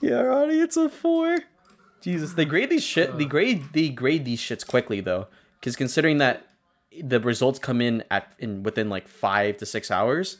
yeah, 0.00 0.16
our 0.16 0.32
audience 0.32 0.76
of 0.76 0.92
four. 0.92 1.38
Jesus, 2.00 2.32
they 2.34 2.44
grade 2.44 2.70
these 2.70 2.82
shit. 2.84 3.16
They 3.18 3.24
grade 3.24 3.64
they 3.72 3.88
grade 3.90 4.24
these 4.24 4.40
shits 4.40 4.66
quickly 4.66 5.00
though, 5.00 5.26
because 5.60 5.76
considering 5.76 6.18
that 6.18 6.46
the 7.02 7.20
results 7.20 7.58
come 7.58 7.80
in 7.80 8.02
at 8.10 8.32
in 8.38 8.62
within 8.62 8.88
like 8.88 9.06
five 9.08 9.56
to 9.58 9.66
six 9.66 9.90
hours, 9.90 10.38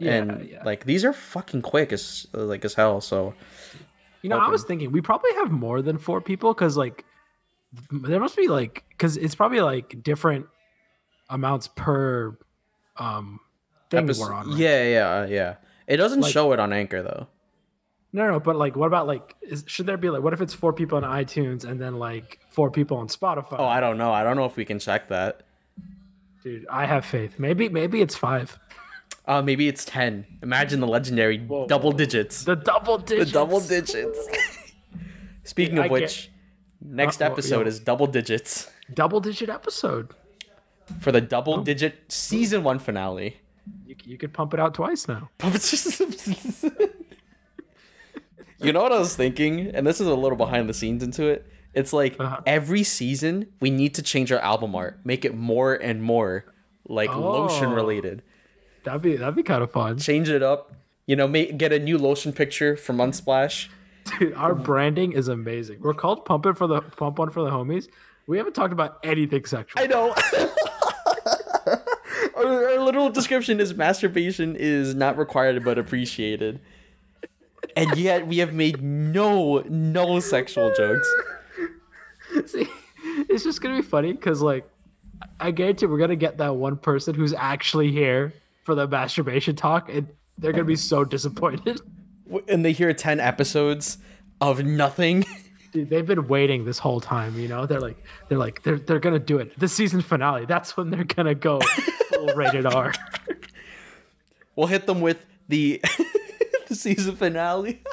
and 0.00 0.48
yeah. 0.48 0.62
like 0.64 0.84
these 0.84 1.04
are 1.04 1.12
fucking 1.12 1.62
quick 1.62 1.92
as 1.92 2.26
like 2.32 2.64
as 2.64 2.74
hell. 2.74 3.00
So 3.00 3.34
You 4.22 4.30
know, 4.30 4.38
I 4.38 4.48
was 4.48 4.64
thinking 4.64 4.90
we 4.92 5.00
probably 5.00 5.32
have 5.34 5.50
more 5.50 5.80
than 5.82 5.98
four 5.98 6.20
people 6.20 6.52
because 6.52 6.76
like 6.76 7.04
there 7.92 8.18
must 8.20 8.36
be 8.36 8.48
like 8.48 8.84
because 8.90 9.16
it's 9.16 9.34
probably 9.34 9.60
like 9.60 10.02
different 10.02 10.46
amounts 11.30 11.68
per 11.68 12.36
um 12.96 13.38
thing 13.90 14.06
Epis- 14.06 14.18
we're 14.18 14.32
on. 14.32 14.48
right? 14.48 14.58
Yeah, 14.58 14.82
yeah, 14.84 15.26
yeah. 15.26 15.54
It 15.86 15.96
doesn't 15.98 16.20
Like- 16.22 16.32
show 16.32 16.52
it 16.52 16.58
on 16.60 16.72
Anchor 16.72 17.02
though. 17.02 17.28
No, 18.12 18.26
no, 18.30 18.40
but 18.40 18.56
like, 18.56 18.74
what 18.74 18.86
about 18.86 19.06
like, 19.06 19.36
is, 19.42 19.64
should 19.66 19.84
there 19.86 19.98
be 19.98 20.08
like, 20.08 20.22
what 20.22 20.32
if 20.32 20.40
it's 20.40 20.54
four 20.54 20.72
people 20.72 20.96
on 20.96 21.04
iTunes 21.04 21.64
and 21.64 21.78
then 21.80 21.98
like 21.98 22.38
four 22.50 22.70
people 22.70 22.96
on 22.96 23.08
Spotify? 23.08 23.56
Oh, 23.58 23.66
I 23.66 23.80
don't 23.80 23.98
know. 23.98 24.10
I 24.12 24.22
don't 24.22 24.36
know 24.36 24.46
if 24.46 24.56
we 24.56 24.64
can 24.64 24.78
check 24.78 25.08
that. 25.08 25.42
Dude, 26.42 26.66
I 26.70 26.86
have 26.86 27.04
faith. 27.04 27.38
Maybe, 27.38 27.68
maybe 27.68 28.00
it's 28.00 28.16
five. 28.16 28.58
Uh, 29.26 29.42
maybe 29.42 29.68
it's 29.68 29.84
ten. 29.84 30.24
Imagine 30.42 30.80
the 30.80 30.86
legendary 30.86 31.36
double 31.36 31.92
digits. 31.92 32.44
The 32.44 32.54
double 32.56 32.96
digits. 32.96 33.30
The 33.30 33.32
double 33.38 33.60
digits. 33.60 34.18
Speaking 35.44 35.78
I 35.78 35.84
of 35.84 35.90
get- 35.90 36.00
which, 36.02 36.30
next 36.80 37.20
Uh, 37.20 37.24
well, 37.26 37.32
episode 37.32 37.60
yeah. 37.62 37.66
is 37.68 37.80
double 37.80 38.06
digits 38.06 38.70
double 38.94 39.20
digit 39.20 39.50
episode. 39.50 40.14
for 41.00 41.12
the 41.12 41.20
double 41.20 41.62
digit 41.62 42.10
season 42.10 42.62
one 42.64 42.78
finale. 42.78 43.36
You, 43.86 43.96
you 44.04 44.16
could 44.16 44.32
pump 44.32 44.54
it 44.54 44.60
out 44.60 44.72
twice 44.72 45.06
now. 45.08 45.28
you 48.60 48.72
know 48.72 48.82
what 48.82 48.92
I 48.92 48.98
was 48.98 49.14
thinking, 49.16 49.68
and 49.74 49.86
this 49.86 50.00
is 50.00 50.06
a 50.06 50.14
little 50.14 50.36
behind 50.38 50.68
the 50.68 50.74
scenes 50.74 51.02
into 51.02 51.26
it. 51.26 51.46
It's 51.74 51.92
like 51.92 52.16
Uh-huh. 52.18 52.40
every 52.46 52.82
season 52.82 53.48
we 53.60 53.70
need 53.70 53.94
to 53.94 54.02
change 54.02 54.32
our 54.32 54.38
album 54.40 54.74
art, 54.74 55.00
make 55.04 55.24
it 55.24 55.34
more 55.34 55.74
and 55.74 56.02
more 56.02 56.44
like 56.88 57.14
lotion 57.14 57.66
Oh. 57.66 57.74
related. 57.74 58.22
That'd 58.84 59.02
be 59.02 59.16
that'd 59.16 59.34
be 59.36 59.42
kind 59.42 59.62
of 59.62 59.70
fun. 59.70 59.98
Change 59.98 60.28
it 60.30 60.42
up. 60.42 60.72
You 61.06 61.16
know, 61.16 61.28
make 61.28 61.56
get 61.58 61.72
a 61.72 61.78
new 61.78 61.98
lotion 61.98 62.32
picture 62.32 62.76
from 62.76 62.96
Unsplash. 62.98 63.68
Dude, 64.18 64.32
our 64.34 64.54
branding 64.54 65.12
is 65.12 65.28
amazing. 65.28 65.80
We're 65.80 65.92
called 65.94 66.24
Pump 66.24 66.46
It 66.46 66.56
for 66.56 66.66
the 66.66 66.80
Pump 66.80 67.18
One 67.18 67.28
for 67.30 67.42
the 67.42 67.50
Homies. 67.50 67.88
We 68.26 68.38
haven't 68.38 68.54
talked 68.54 68.72
about 68.72 68.98
anything 69.04 69.44
sexual. 69.44 69.82
I 69.82 69.86
know. 69.86 70.14
our, 72.36 72.68
our 72.70 72.78
literal 72.80 73.10
description 73.10 73.60
is 73.60 73.74
masturbation 73.74 74.56
is 74.58 74.94
not 74.94 75.16
required 75.18 75.64
but 75.64 75.78
appreciated. 75.78 76.60
And 77.76 77.96
yet 77.96 78.26
we 78.26 78.38
have 78.38 78.52
made 78.52 78.82
no 78.82 79.58
no 79.68 80.20
sexual 80.20 80.72
jokes. 80.74 81.08
See, 82.46 82.68
it's 83.28 83.44
just 83.44 83.60
gonna 83.60 83.76
be 83.76 83.82
funny 83.82 84.12
because 84.12 84.42
like 84.42 84.68
I 85.40 85.50
guarantee 85.50 85.86
we're 85.86 85.98
gonna 85.98 86.16
get 86.16 86.38
that 86.38 86.56
one 86.56 86.76
person 86.76 87.14
who's 87.14 87.32
actually 87.32 87.90
here 87.90 88.32
for 88.64 88.74
the 88.74 88.86
masturbation 88.86 89.56
talk, 89.56 89.88
and 89.88 90.08
they're 90.36 90.52
gonna 90.52 90.64
be 90.64 90.76
so 90.76 91.04
disappointed. 91.04 91.80
And 92.48 92.64
they 92.64 92.72
hear 92.72 92.92
10 92.92 93.20
episodes 93.20 93.98
of 94.40 94.64
nothing. 94.64 95.24
Dude, 95.72 95.90
they've 95.90 96.06
been 96.06 96.28
waiting 96.28 96.64
this 96.64 96.78
whole 96.78 97.00
time. 97.00 97.38
You 97.38 97.48
know, 97.48 97.66
they're 97.66 97.80
like, 97.80 98.02
they're 98.28 98.38
like, 98.38 98.62
they're 98.62 98.78
they're 98.78 99.00
gonna 99.00 99.18
do 99.18 99.38
it. 99.38 99.58
The 99.58 99.68
season 99.68 100.00
finale. 100.00 100.46
That's 100.46 100.76
when 100.76 100.90
they're 100.90 101.04
gonna 101.04 101.34
go 101.34 101.60
full 102.14 102.28
rated 102.34 102.66
R. 102.66 102.92
We'll 104.56 104.66
hit 104.66 104.86
them 104.86 105.00
with 105.00 105.24
the 105.48 105.82
the 106.68 106.74
season 106.74 107.16
finale. 107.16 107.82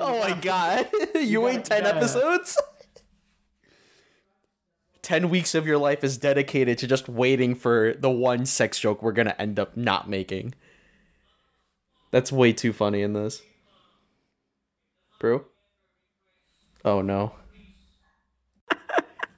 Oh 0.00 0.20
my 0.20 0.34
god. 0.34 0.88
You, 1.14 1.40
wait 1.40 1.68
gotta- 1.68 1.82
10 1.82 1.82
yeah. 1.84 1.88
episodes? 1.90 2.58
10 5.02 5.30
weeks 5.30 5.54
of 5.54 5.66
your 5.66 5.78
life 5.78 6.04
is 6.04 6.16
dedicated 6.16 6.78
to 6.78 6.86
just 6.86 7.08
waiting 7.08 7.54
for 7.54 7.94
the 7.98 8.10
one 8.10 8.46
sex 8.46 8.78
joke 8.78 9.02
we're 9.02 9.12
going 9.12 9.26
to 9.26 9.40
end 9.40 9.58
up 9.58 9.76
not 9.76 10.08
making. 10.08 10.54
That's 12.10 12.30
way 12.30 12.52
too 12.52 12.72
funny 12.72 13.02
in 13.02 13.12
this. 13.12 13.42
Bro? 15.18 15.44
Oh 16.84 17.00
no. 17.00 17.32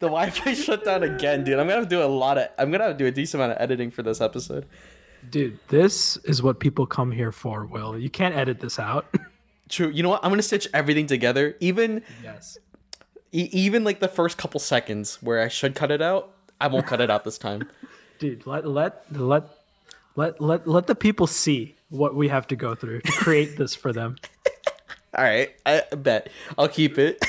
the 0.00 0.07
Wi-Fi 0.09 0.55
shut 0.55 0.85
down 0.85 1.02
again, 1.02 1.44
dude. 1.44 1.59
I'm 1.59 1.66
gonna 1.66 1.81
have 1.81 1.88
to 1.88 1.96
do 1.96 2.02
a 2.02 2.07
lot 2.07 2.38
of. 2.38 2.48
I'm 2.59 2.70
gonna 2.70 2.85
have 2.85 2.94
to 2.94 2.98
do 2.98 3.07
a 3.07 3.11
decent 3.12 3.40
amount 3.40 3.57
of 3.57 3.62
editing 3.62 3.90
for 3.90 4.02
this 4.02 4.20
episode. 4.20 4.66
Dude, 5.30 5.58
this 5.68 6.16
is 6.18 6.42
what 6.42 6.60
people 6.60 6.86
come 6.86 7.10
here 7.10 7.32
for. 7.32 7.66
Will 7.66 7.98
you 7.98 8.10
can't 8.10 8.34
edit 8.34 8.60
this 8.60 8.78
out? 8.78 9.06
True. 9.68 9.88
You 9.88 10.02
know 10.02 10.10
what? 10.10 10.24
I'm 10.24 10.30
gonna 10.30 10.42
stitch 10.42 10.68
everything 10.72 11.06
together. 11.06 11.56
Even 11.60 12.02
yes. 12.22 12.58
E- 13.32 13.48
even 13.52 13.84
like 13.84 14.00
the 14.00 14.08
first 14.08 14.38
couple 14.38 14.60
seconds 14.60 15.18
where 15.20 15.40
I 15.40 15.48
should 15.48 15.74
cut 15.74 15.90
it 15.90 16.00
out, 16.00 16.30
I 16.60 16.68
won't 16.68 16.86
cut 16.86 17.00
it 17.00 17.10
out 17.10 17.24
this 17.24 17.38
time. 17.38 17.68
Dude, 18.18 18.46
let 18.46 18.66
let 18.66 19.04
let 19.12 19.44
let 20.14 20.40
let 20.40 20.66
let 20.66 20.86
the 20.86 20.94
people 20.94 21.26
see 21.26 21.74
what 21.88 22.14
we 22.14 22.28
have 22.28 22.46
to 22.48 22.56
go 22.56 22.74
through 22.74 23.00
to 23.00 23.12
create 23.12 23.56
this 23.56 23.74
for 23.74 23.92
them. 23.92 24.16
All 25.16 25.24
right, 25.24 25.54
I 25.64 25.82
bet 25.96 26.28
I'll 26.58 26.68
keep 26.68 26.98
it. 26.98 27.24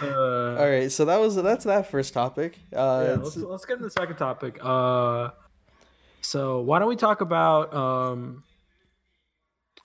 Uh, 0.00 0.56
All 0.58 0.68
right, 0.68 0.90
so 0.92 1.04
that 1.06 1.18
was 1.18 1.34
that's 1.36 1.64
that 1.64 1.90
first 1.90 2.14
topic. 2.14 2.58
Uh, 2.74 3.04
yeah, 3.06 3.14
let's, 3.22 3.36
let's 3.36 3.64
get 3.64 3.74
into 3.74 3.84
the 3.84 3.90
second 3.90 4.16
topic. 4.16 4.58
Uh, 4.62 5.30
so 6.28 6.60
why 6.60 6.78
don't 6.78 6.88
we 6.88 6.96
talk 6.96 7.22
about 7.22 7.72
um, 7.72 8.44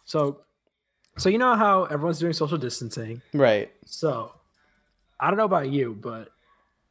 so 0.04 0.42
so 1.18 1.30
you 1.30 1.38
know 1.38 1.56
how 1.56 1.86
everyone's 1.86 2.20
doing 2.20 2.34
social 2.34 2.58
distancing. 2.58 3.22
right. 3.34 3.72
So 3.86 4.34
I 5.22 5.28
don't 5.28 5.38
know 5.38 5.46
about 5.46 5.70
you, 5.70 5.98
but 6.02 6.32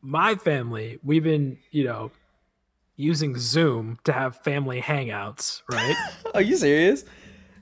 my 0.00 0.36
family 0.36 0.98
we've 1.02 1.22
been 1.22 1.58
you 1.70 1.84
know 1.84 2.10
using 2.96 3.38
Zoom 3.38 3.98
to 4.04 4.12
have 4.14 4.36
family 4.36 4.80
hangouts, 4.80 5.60
right? 5.70 5.96
Are 6.34 6.40
you 6.40 6.56
serious? 6.56 7.04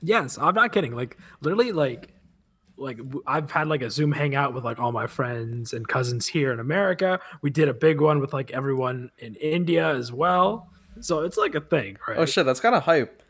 Yes, 0.01 0.37
I'm 0.37 0.55
not 0.55 0.71
kidding. 0.71 0.95
Like 0.95 1.17
literally, 1.41 1.73
like 1.73 2.13
like 2.77 3.01
I've 3.27 3.51
had 3.51 3.67
like 3.67 3.81
a 3.81 3.91
Zoom 3.91 4.13
hangout 4.13 4.53
with 4.53 4.63
like 4.63 4.79
all 4.79 4.93
my 4.93 5.07
friends 5.07 5.73
and 5.73 5.85
cousins 5.85 6.25
here 6.25 6.53
in 6.53 6.61
America. 6.61 7.19
We 7.41 7.49
did 7.49 7.67
a 7.67 7.73
big 7.73 7.99
one 7.99 8.21
with 8.21 8.31
like 8.31 8.51
everyone 8.51 9.11
in 9.17 9.35
India 9.35 9.93
as 9.93 10.13
well. 10.13 10.70
So 11.01 11.21
it's 11.21 11.37
like 11.37 11.55
a 11.55 11.61
thing, 11.61 11.97
right? 12.07 12.17
Oh 12.17 12.25
shit, 12.25 12.45
that's 12.45 12.59
kind 12.59 12.75
of 12.75 12.83
hype. 12.83 13.21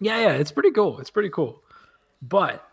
yeah, 0.00 0.20
yeah, 0.20 0.32
it's 0.32 0.52
pretty 0.52 0.70
cool. 0.70 0.98
It's 1.00 1.10
pretty 1.10 1.30
cool. 1.30 1.62
But 2.22 2.66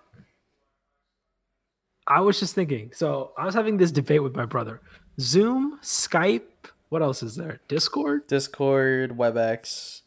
I 2.08 2.22
was 2.22 2.40
just 2.40 2.56
thinking. 2.56 2.92
So 2.94 3.32
I 3.38 3.46
was 3.46 3.56
having 3.56 3.78
this 3.78 3.92
debate 3.92 4.24
with 4.24 4.36
my 4.36 4.46
brother. 4.46 4.82
Zoom, 5.20 5.80
Skype. 5.82 6.42
What 6.90 7.02
else 7.02 7.24
is 7.24 7.36
there? 7.36 7.60
Discord, 7.68 8.28
Discord, 8.28 9.18
WebEx, 9.18 10.02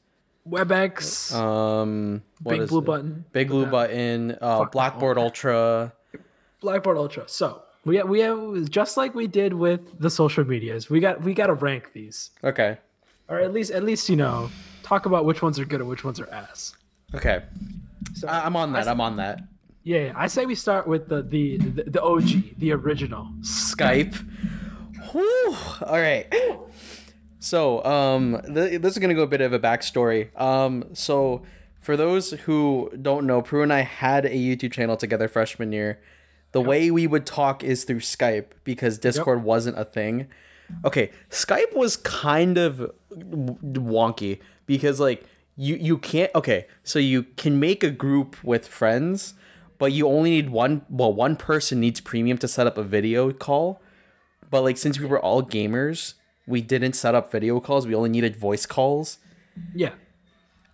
WebEx, 0.49 1.35
um, 1.35 2.23
Big 2.47 2.69
Blue 2.69 2.79
it? 2.79 2.85
Button, 2.85 3.25
Big 3.33 3.49
Blue. 3.49 3.66
Button, 3.66 4.37
uh, 4.40 4.64
Blackboard 4.66 5.19
Ultra. 5.19 5.92
Blackboard 6.61 6.97
Ultra. 6.97 7.25
So 7.27 7.62
we 7.85 7.97
have, 7.97 8.09
we 8.09 8.21
have 8.21 8.71
just 8.71 8.97
like 8.97 9.14
we 9.16 9.27
did 9.27 9.53
with 9.53 9.99
the 9.99 10.11
social 10.11 10.45
medias. 10.45 10.88
We 10.88 11.01
got 11.01 11.23
we 11.23 11.35
got 11.35 11.49
to 11.49 11.55
rank 11.55 11.92
these, 11.92 12.31
Okay, 12.45 12.79
or 13.29 13.41
at 13.41 13.53
least 13.53 13.71
at 13.73 13.83
least 13.85 14.09
you 14.09 14.17
know 14.17 14.51
talk 14.83 15.07
about 15.07 15.25
which 15.25 15.43
ones 15.43 15.59
are 15.59 15.65
good 15.65 15.81
and 15.81 15.89
which 15.91 16.05
ones 16.05 16.21
are 16.21 16.29
ass. 16.31 16.75
okay. 17.15 17.43
So 18.15 18.29
I- 18.29 18.45
I'm 18.47 18.57
on 18.57 18.73
that. 18.73 18.89
I'm 18.89 19.01
on 19.01 19.17
that. 19.17 19.41
yeah, 19.83 19.99
yeah, 20.07 20.12
I 20.17 20.27
say 20.29 20.47
we 20.47 20.55
start 20.55 20.87
with 20.87 21.09
the 21.09 21.23
the 21.23 21.57
the, 21.59 21.83
the 21.91 22.03
OG, 22.03 22.59
the 22.59 22.73
original. 22.73 23.29
Skype. 23.43 24.15
Whew. 25.12 25.57
All 25.87 26.01
right. 26.01 26.27
So, 27.39 27.85
um, 27.85 28.41
th- 28.53 28.81
this 28.81 28.93
is 28.95 28.99
gonna 28.99 29.15
go 29.15 29.23
a 29.23 29.27
bit 29.27 29.41
of 29.41 29.53
a 29.53 29.59
backstory. 29.59 30.35
Um, 30.41 30.85
so 30.95 31.43
for 31.81 31.97
those 31.97 32.31
who 32.33 32.91
don't 33.01 33.27
know, 33.27 33.41
Prue 33.43 33.62
and 33.62 33.73
I 33.73 33.81
had 33.83 34.25
a 34.27 34.31
YouTube 34.31 34.73
channel 34.73 34.97
together 34.97 35.29
freshman 35.29 35.73
year. 35.73 36.01
The 36.53 36.61
way 36.61 36.91
we 36.91 37.07
would 37.07 37.27
talk 37.27 37.62
is 37.62 37.85
through 37.85 38.01
Skype 38.01 38.47
because 38.65 38.99
Discord 38.99 39.45
wasn't 39.45 39.79
a 39.79 39.85
thing. 39.85 40.27
Okay, 40.85 41.11
Skype 41.31 41.74
was 41.74 41.96
kind 41.96 42.59
of 42.59 42.90
wonky 43.11 44.40
because 44.66 45.00
like 45.00 45.24
you 45.57 45.76
you 45.76 45.98
can't 45.98 46.31
okay, 46.35 46.66
so 46.83 46.98
you 46.98 47.24
can 47.37 47.59
make 47.59 47.83
a 47.83 47.90
group 47.90 48.42
with 48.44 48.66
friends, 48.66 49.35
but 49.79 49.92
you 49.92 50.07
only 50.07 50.31
need 50.31 50.50
one 50.50 50.85
well, 50.90 51.12
one 51.12 51.37
person 51.37 51.81
needs 51.81 52.00
premium 52.00 52.38
to 52.38 52.48
set 52.48 52.66
up 52.66 52.76
a 52.76 52.83
video 52.83 53.33
call. 53.33 53.81
But 54.50 54.62
like 54.62 54.76
since 54.76 54.98
we 54.98 55.07
were 55.07 55.20
all 55.20 55.42
gamers, 55.42 56.14
we 56.46 56.61
didn't 56.61 56.94
set 56.94 57.14
up 57.14 57.33
video 57.33 57.61
calls. 57.61 57.87
We 57.87 57.94
only 57.94 58.11
needed 58.11 58.37
voice 58.37 58.66
calls. 58.66 59.18
Yeah. 59.74 59.92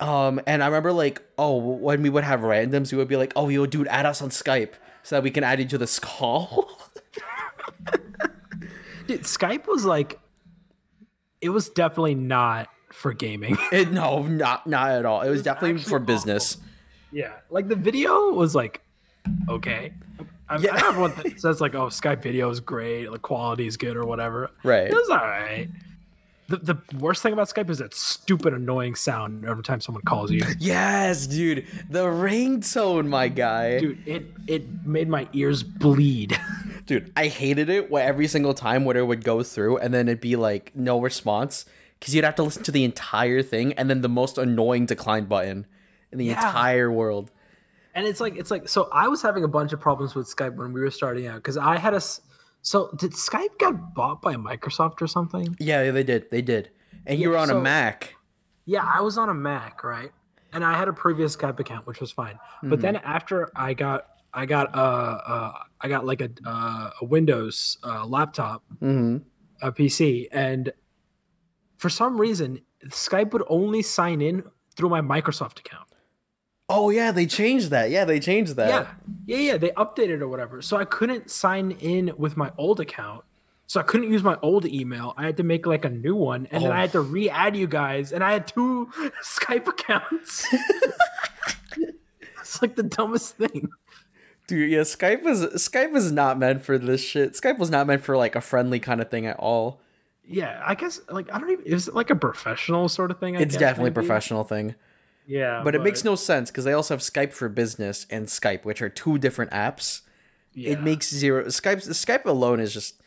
Um, 0.01 0.41
and 0.47 0.65
I 0.65 0.67
remember 0.67 0.93
like, 0.93 1.23
oh, 1.39 1.57
when 1.57 2.03
we 2.03 2.11
would 2.11 2.25
have 2.25 2.41
randoms, 2.41 2.91
we 2.91 2.99
would 2.99 3.07
be 3.07 3.17
like, 3.17 3.33
oh, 3.37 3.49
yo, 3.49 3.67
dude, 3.67 3.87
add 3.87 4.05
us 4.05 4.21
on 4.21 4.31
Skype 4.31 4.73
so 5.05 5.17
that 5.17 5.23
we 5.23 5.31
can 5.31 5.45
add 5.45 5.61
you 5.61 5.67
to 5.67 5.79
this 5.79 5.99
call. 5.99 6.82
Skype 9.21 9.67
was 9.69 9.85
like, 9.85 10.19
it 11.41 11.51
was 11.51 11.69
definitely 11.71 12.15
not 12.15 12.69
for 12.93 13.13
gaming. 13.13 13.57
it, 13.73 13.91
no, 13.91 14.23
not 14.23 14.67
not 14.67 14.91
at 14.91 15.05
all. 15.07 15.23
It 15.23 15.31
was, 15.31 15.43
definitely 15.43 15.83
for 15.83 15.99
business. 15.99 16.57
yeah, 17.13 17.33
like 17.51 17.69
the 17.69 17.77
video 17.77 18.31
was 18.31 18.55
like, 18.55 18.81
okay. 19.49 19.93
I, 20.49 20.59
Yeah. 20.59 20.75
I 20.75 20.81
know 20.81 20.89
everyone 20.89 21.15
th- 21.15 21.39
says 21.41 21.61
like, 21.61 21.75
oh, 21.75 21.87
Skype 21.87 22.23
video 22.23 22.51
is 22.51 22.61
great, 22.61 23.11
the 23.11 23.19
quality 23.19 23.67
is 23.67 23.77
good 23.77 23.97
or 23.97 24.05
whatever. 24.05 24.51
Right. 24.65 24.89
It 24.89 24.93
was 24.95 25.09
all 25.09 25.17
right. 25.17 25.69
The, 26.49 26.57
the 26.59 26.79
worst 26.99 27.23
thing 27.23 27.33
about 27.33 27.49
Skype 27.49 27.71
is 27.71 27.79
that 27.79 27.95
stupid 27.95 28.53
annoying 28.53 28.95
sound 28.95 29.47
every 29.47 29.63
time 29.63 29.81
someone 29.81 30.03
calls 30.03 30.31
you. 30.31 30.43
Yes, 30.59 31.27
dude, 31.27 31.67
the 31.89 32.05
ringtone, 32.05 33.07
my 33.09 33.29
guy. 33.29 33.79
Dude, 33.79 34.05
Dude, 34.05 34.09
it 34.09 34.27
it 34.47 34.87
made 34.87 35.09
my 35.09 35.27
ears 35.33 35.63
bleed. 35.63 36.39
I 37.17 37.27
hated 37.29 37.69
it 37.69 37.91
where 37.91 38.05
every 38.05 38.27
single 38.27 38.55
time 38.55 38.87
it 38.87 39.07
would 39.07 39.25
go 39.25 39.43
through 39.43 39.79
and 39.79 39.93
then 39.93 40.09
it'd 40.09 40.21
be 40.21 40.37
like 40.37 40.73
no 40.75 41.01
response 41.01 41.65
because 41.99 42.15
you'd 42.15 42.25
have 42.25 42.35
to 42.37 42.43
listen 42.43 42.63
to 42.65 42.73
the 42.73 42.85
entire 42.85 43.43
thing 43.43 43.73
and 43.75 43.89
then 43.89 44.01
the 44.01 44.09
most 44.09 44.39
annoying 44.39 44.87
decline 44.87 45.27
button 45.27 45.67
in 46.11 46.19
the 46.19 46.27
Yeah. 46.27 46.47
entire 46.47 46.91
world. 46.91 47.31
and 47.95 48.07
it's 48.07 48.21
like 48.21 48.37
it's 48.37 48.51
like 48.51 48.69
so 48.69 48.89
I 48.93 49.09
was 49.09 49.21
having 49.21 49.45
a 49.45 49.49
bunch 49.49 49.73
of 49.73 49.81
problems 49.81 50.15
with 50.15 50.27
Skype 50.27 50.57
when 50.57 50.73
we 50.73 50.81
were 50.81 50.91
starting 50.91 51.27
out 51.27 51.37
because 51.37 51.59
I 51.59 51.77
had 51.77 51.95
a 51.95 52.01
so 52.63 52.91
did 52.97 53.13
Skype 53.13 53.59
get 53.59 53.95
bought 53.95 54.23
by 54.23 54.35
Microsoft 54.35 55.03
or 55.03 55.07
something? 55.07 55.57
Yeah, 55.59 55.91
they 55.91 56.05
did. 56.05 56.31
They 56.31 56.43
did. 56.43 56.71
And 57.07 57.21
you 57.21 57.31
were 57.31 57.37
on 57.37 57.51
a 57.51 57.61
Mac. 57.61 58.15
Yeah, 58.65 58.89
I 58.89 59.01
was 59.01 59.19
on 59.19 59.29
a 59.29 59.35
Mac, 59.35 59.83
right? 59.83 60.13
And 60.53 60.65
I 60.65 60.79
had 60.79 60.87
a 60.87 60.93
previous 60.93 61.37
Skype 61.37 61.59
account, 61.59 61.87
which 61.87 62.01
was 62.01 62.13
fine. 62.13 62.39
But 62.63 62.71
mm-hmm. 62.71 62.81
then 62.83 62.97
after 62.97 63.51
I 63.57 63.75
got 63.75 64.07
I 64.35 64.47
got 64.47 64.75
uh, 64.75 64.79
uh 64.79 65.53
I 65.81 65.89
got 65.89 66.07
like 66.07 66.21
a 66.21 66.31
uh, 66.45 66.91
a 67.01 67.05
Windows 67.05 67.79
uh, 67.85 68.07
laptop, 68.07 68.63
Mm-hmm. 68.83 69.19
a 69.67 69.73
PC, 69.73 70.29
and 70.33 70.73
for 71.79 71.89
some 71.91 72.21
reason 72.21 72.61
Skype 72.89 73.33
would 73.33 73.45
only 73.49 73.83
sign 73.83 74.21
in 74.21 74.43
through 74.77 74.89
my 74.89 75.01
Microsoft 75.01 75.59
account. 75.61 75.87
Oh 76.69 76.89
yeah, 76.91 77.13
they 77.13 77.27
changed 77.27 77.71
that. 77.71 77.91
Yeah, 77.91 78.05
they 78.07 78.19
changed 78.21 78.57
that. 78.57 78.69
Yeah, 78.69 78.87
yeah, 79.27 79.53
yeah. 79.53 79.57
They 79.59 79.71
updated 79.71 80.21
or 80.23 80.29
whatever, 80.29 80.63
so 80.63 80.77
I 80.79 80.85
couldn't 80.87 81.31
sign 81.31 81.73
in 81.73 82.13
with 82.17 82.37
my 82.37 82.51
old 82.57 82.81
account. 82.81 83.25
So 83.67 83.81
I 83.81 83.85
couldn't 83.85 84.11
use 84.13 84.23
my 84.23 84.37
old 84.43 84.67
email. 84.67 85.15
I 85.17 85.23
had 85.25 85.37
to 85.39 85.43
make 85.43 85.67
like 85.67 85.85
a 85.85 85.91
new 85.91 86.15
one, 86.17 86.47
and 86.51 86.63
then 86.63 86.71
Oh. 86.71 86.75
I 86.75 86.81
had 86.81 86.93
to 86.93 87.01
re-add 87.01 87.57
you 87.57 87.67
guys, 87.67 88.13
and 88.13 88.23
I 88.25 88.33
had 88.33 88.47
two 88.47 88.89
Skype 89.25 89.67
accounts. 89.67 90.47
it's 92.41 92.61
like 92.63 92.77
the 92.77 92.83
dumbest 92.83 93.37
thing. 93.37 93.69
Dude, 94.49 94.71
yeah, 94.71 94.81
Skype 94.81 95.25
is 95.27 95.41
Skype 95.69 95.95
is 95.95 96.11
not 96.13 96.39
meant 96.39 96.65
for 96.65 96.79
this 96.79 97.01
shit. 97.03 97.35
Skype 97.35 97.59
was 97.59 97.71
not 97.71 97.87
meant 97.87 98.03
for 98.03 98.17
like 98.17 98.35
a 98.35 98.41
friendly 98.41 98.81
kind 98.81 99.01
of 99.01 99.11
thing 99.11 99.27
at 99.27 99.39
all. 99.39 99.81
Yeah, 100.25 100.63
I 100.65 100.75
guess 100.75 101.01
like 101.11 101.33
I 101.33 101.39
don't 101.39 101.51
even. 101.51 101.65
Is 101.67 101.89
it 101.89 101.95
like 101.95 102.11
a 102.11 102.17
professional 102.17 102.89
sort 102.89 103.11
of 103.11 103.19
thing? 103.19 103.37
I 103.37 103.41
It's 103.41 103.55
guess, 103.55 103.61
definitely 103.61 103.91
a 103.91 103.95
professional 103.95 104.45
thing. 104.45 104.75
Yeah, 105.27 105.63
But 105.63 105.77
it 105.77 105.83
makes 105.83 106.03
no 106.03 106.17
sense 106.17 106.51
because 106.51 106.65
they 106.65 106.73
also 106.73 106.95
have 106.95 107.01
Skype 107.01 107.33
for 107.33 107.49
Business 107.49 108.07
and 108.11 108.27
Skype, 108.27 108.65
which 108.65 108.83
are 108.83 108.89
two 108.89 109.19
different 109.19 109.53
apps. 109.53 110.01
Yeah. 110.53 110.73
It 110.73 110.83
makes 110.83 111.09
zero 111.09 111.45
Skype 111.47 111.87
Skype 111.89 112.25
alone 112.25 112.59
is 112.61 112.75
just 112.75 113.01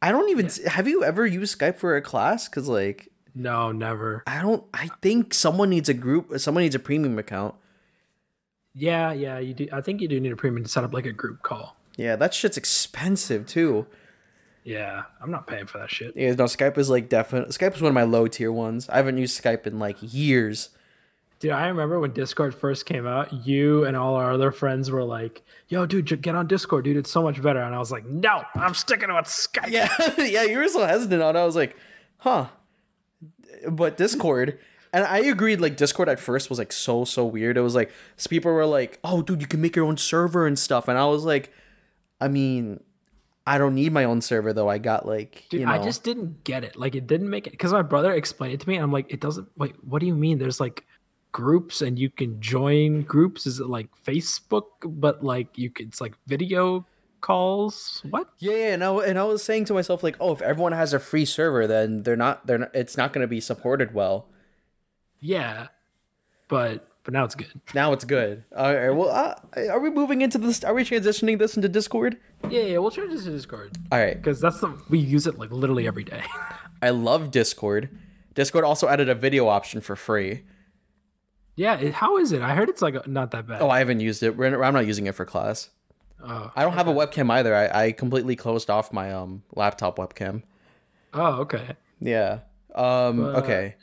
I 0.00 0.10
don't 0.10 0.28
even 0.30 0.48
have 0.66 0.88
you 0.88 1.04
ever 1.04 1.26
used 1.26 1.58
Skype 1.58 1.76
for 1.76 1.96
a 1.96 2.02
class 2.02 2.48
cuz 2.48 2.66
like 2.68 3.10
no, 3.34 3.70
never. 3.72 4.24
I 4.26 4.40
don't 4.42 4.64
I 4.74 4.88
think 5.02 5.34
someone 5.34 5.70
needs 5.70 5.88
a 5.88 5.94
group 5.94 6.32
someone 6.40 6.62
needs 6.62 6.74
a 6.74 6.80
premium 6.80 7.18
account. 7.18 7.54
Yeah, 8.78 9.12
yeah, 9.12 9.38
you 9.40 9.54
do. 9.54 9.68
I 9.72 9.80
think 9.80 10.00
you 10.00 10.06
do 10.06 10.20
need 10.20 10.30
a 10.30 10.36
premium 10.36 10.62
to 10.62 10.68
set 10.68 10.84
up 10.84 10.94
like 10.94 11.04
a 11.04 11.12
group 11.12 11.42
call. 11.42 11.76
Yeah, 11.96 12.14
that 12.14 12.32
shit's 12.32 12.56
expensive 12.56 13.44
too. 13.44 13.86
Yeah, 14.62 15.04
I'm 15.20 15.32
not 15.32 15.48
paying 15.48 15.66
for 15.66 15.78
that 15.78 15.90
shit. 15.90 16.16
Yeah, 16.16 16.32
no, 16.32 16.44
Skype 16.44 16.78
is 16.78 16.88
like 16.88 17.08
definitely 17.08 17.52
Skype 17.52 17.74
is 17.74 17.82
one 17.82 17.88
of 17.88 17.94
my 17.94 18.04
low 18.04 18.28
tier 18.28 18.52
ones. 18.52 18.88
I 18.88 18.96
haven't 18.96 19.18
used 19.18 19.42
Skype 19.42 19.66
in 19.66 19.80
like 19.80 19.96
years. 20.00 20.70
Dude, 21.40 21.52
I 21.52 21.68
remember 21.68 21.98
when 21.98 22.12
Discord 22.12 22.54
first 22.54 22.86
came 22.86 23.06
out, 23.06 23.32
you 23.32 23.84
and 23.84 23.96
all 23.96 24.14
our 24.14 24.32
other 24.32 24.50
friends 24.50 24.90
were 24.90 25.04
like, 25.04 25.42
yo, 25.68 25.86
dude, 25.86 26.20
get 26.20 26.34
on 26.34 26.46
Discord, 26.48 26.84
dude. 26.84 26.96
It's 26.96 27.10
so 27.10 27.22
much 27.22 27.40
better. 27.40 27.60
And 27.60 27.74
I 27.74 27.78
was 27.78 27.92
like, 27.92 28.04
no, 28.06 28.42
I'm 28.54 28.74
sticking 28.74 29.12
with 29.12 29.26
Skype. 29.26 29.70
Yeah, 29.70 29.88
yeah, 30.18 30.42
you 30.42 30.58
were 30.58 30.68
so 30.68 30.84
hesitant 30.86 31.22
on 31.22 31.36
it. 31.36 31.38
I 31.38 31.44
was 31.44 31.56
like, 31.56 31.76
huh. 32.18 32.46
But 33.68 33.96
Discord, 33.96 34.58
and 34.92 35.04
I 35.04 35.18
agreed, 35.18 35.60
like, 35.60 35.76
Discord 35.76 36.08
at 36.08 36.20
first 36.20 36.50
was 36.50 36.58
like 36.58 36.72
so, 36.72 37.04
so 37.04 37.24
weird. 37.24 37.56
It 37.56 37.62
was 37.62 37.74
like, 37.74 37.90
people 38.28 38.52
were 38.52 38.66
like, 38.66 38.98
oh, 39.04 39.22
dude, 39.22 39.40
you 39.40 39.46
can 39.46 39.60
make 39.60 39.76
your 39.76 39.84
own 39.84 39.96
server 39.96 40.46
and 40.46 40.58
stuff. 40.58 40.88
And 40.88 40.98
I 40.98 41.06
was 41.06 41.24
like, 41.24 41.52
I 42.20 42.28
mean, 42.28 42.80
I 43.46 43.56
don't 43.56 43.74
need 43.74 43.92
my 43.92 44.04
own 44.04 44.20
server 44.20 44.52
though. 44.52 44.68
I 44.68 44.76
got 44.76 45.06
like, 45.06 45.46
Dude, 45.48 45.60
you 45.60 45.66
know, 45.66 45.72
I 45.72 45.82
just 45.82 46.04
didn't 46.04 46.44
get 46.44 46.64
it. 46.64 46.76
Like, 46.76 46.94
it 46.94 47.06
didn't 47.06 47.30
make 47.30 47.46
it. 47.46 47.52
Because 47.52 47.72
my 47.72 47.82
brother 47.82 48.12
explained 48.12 48.54
it 48.54 48.60
to 48.60 48.68
me. 48.68 48.74
And 48.74 48.84
I'm 48.84 48.92
like, 48.92 49.10
it 49.10 49.20
doesn't, 49.20 49.48
wait, 49.56 49.74
what 49.82 50.00
do 50.00 50.06
you 50.06 50.14
mean? 50.14 50.38
There's 50.38 50.60
like 50.60 50.84
groups 51.32 51.80
and 51.80 51.98
you 51.98 52.10
can 52.10 52.40
join 52.42 53.02
groups. 53.02 53.46
Is 53.46 53.58
it 53.58 53.68
like 53.68 53.88
Facebook, 54.06 54.64
but 54.84 55.24
like 55.24 55.56
you 55.56 55.70
could, 55.70 55.88
it's 55.88 56.00
like 56.00 56.14
video 56.26 56.86
calls? 57.22 58.02
What? 58.10 58.28
yeah, 58.38 58.52
yeah. 58.52 58.74
And 58.74 58.84
I, 58.84 58.94
and 58.96 59.18
I 59.18 59.24
was 59.24 59.42
saying 59.42 59.64
to 59.66 59.74
myself, 59.74 60.02
like, 60.02 60.16
oh, 60.20 60.32
if 60.32 60.42
everyone 60.42 60.72
has 60.72 60.92
a 60.92 60.98
free 60.98 61.24
server, 61.24 61.66
then 61.66 62.02
they're 62.02 62.16
not, 62.16 62.46
they're 62.46 62.58
not, 62.58 62.74
it's 62.74 62.98
not 62.98 63.14
going 63.14 63.22
to 63.22 63.28
be 63.28 63.40
supported 63.40 63.94
well. 63.94 64.28
Yeah. 65.20 65.68
But, 66.48 66.88
but 67.04 67.12
now 67.12 67.24
it's 67.24 67.34
good. 67.34 67.52
Now 67.74 67.92
it's 67.92 68.04
good. 68.04 68.44
All 68.56 68.74
right. 68.74 68.90
Well, 68.90 69.10
uh, 69.10 69.34
are 69.70 69.80
we 69.80 69.90
moving 69.90 70.22
into 70.22 70.38
this? 70.38 70.64
Are 70.64 70.74
we 70.74 70.84
transitioning 70.84 71.38
this 71.38 71.56
into 71.56 71.68
Discord? 71.68 72.16
Yeah, 72.48 72.62
yeah, 72.62 72.78
we'll 72.78 72.90
this 72.90 73.24
to 73.24 73.30
Discord. 73.30 73.76
All 73.92 73.98
right. 73.98 74.16
Because 74.16 74.40
that's 74.40 74.60
the, 74.60 74.80
we 74.88 74.98
use 74.98 75.26
it 75.26 75.38
like 75.38 75.50
literally 75.50 75.86
every 75.86 76.04
day. 76.04 76.22
I 76.82 76.90
love 76.90 77.30
Discord. 77.30 77.90
Discord 78.34 78.64
also 78.64 78.88
added 78.88 79.08
a 79.08 79.14
video 79.14 79.48
option 79.48 79.80
for 79.80 79.96
free. 79.96 80.42
yeah, 81.56 81.76
it, 81.78 81.92
how 81.94 82.18
is 82.18 82.30
it? 82.32 82.40
I 82.40 82.54
heard 82.54 82.68
it's 82.68 82.80
like 82.80 83.06
not 83.08 83.32
that 83.32 83.48
bad. 83.48 83.60
Oh, 83.60 83.68
I 83.68 83.80
haven't 83.80 84.00
used 84.00 84.22
it. 84.22 84.36
We're- 84.36 84.62
I'm 84.64 84.74
not 84.74 84.86
using 84.86 85.06
it 85.06 85.14
for 85.16 85.24
class. 85.24 85.70
Oh, 86.22 86.50
I 86.54 86.62
don't 86.62 86.74
have 86.74 86.88
a 86.88 86.92
webcam 86.94 87.30
either. 87.30 87.54
I, 87.54 87.86
I 87.86 87.92
completely 87.92 88.36
closed 88.36 88.70
off 88.70 88.92
my 88.92 89.12
um 89.12 89.42
laptop 89.54 89.98
webcam. 89.98 90.42
oh 91.14 91.40
okay. 91.42 91.76
Yeah. 92.00 92.40
Um. 92.74 93.20
okay. 93.20 93.74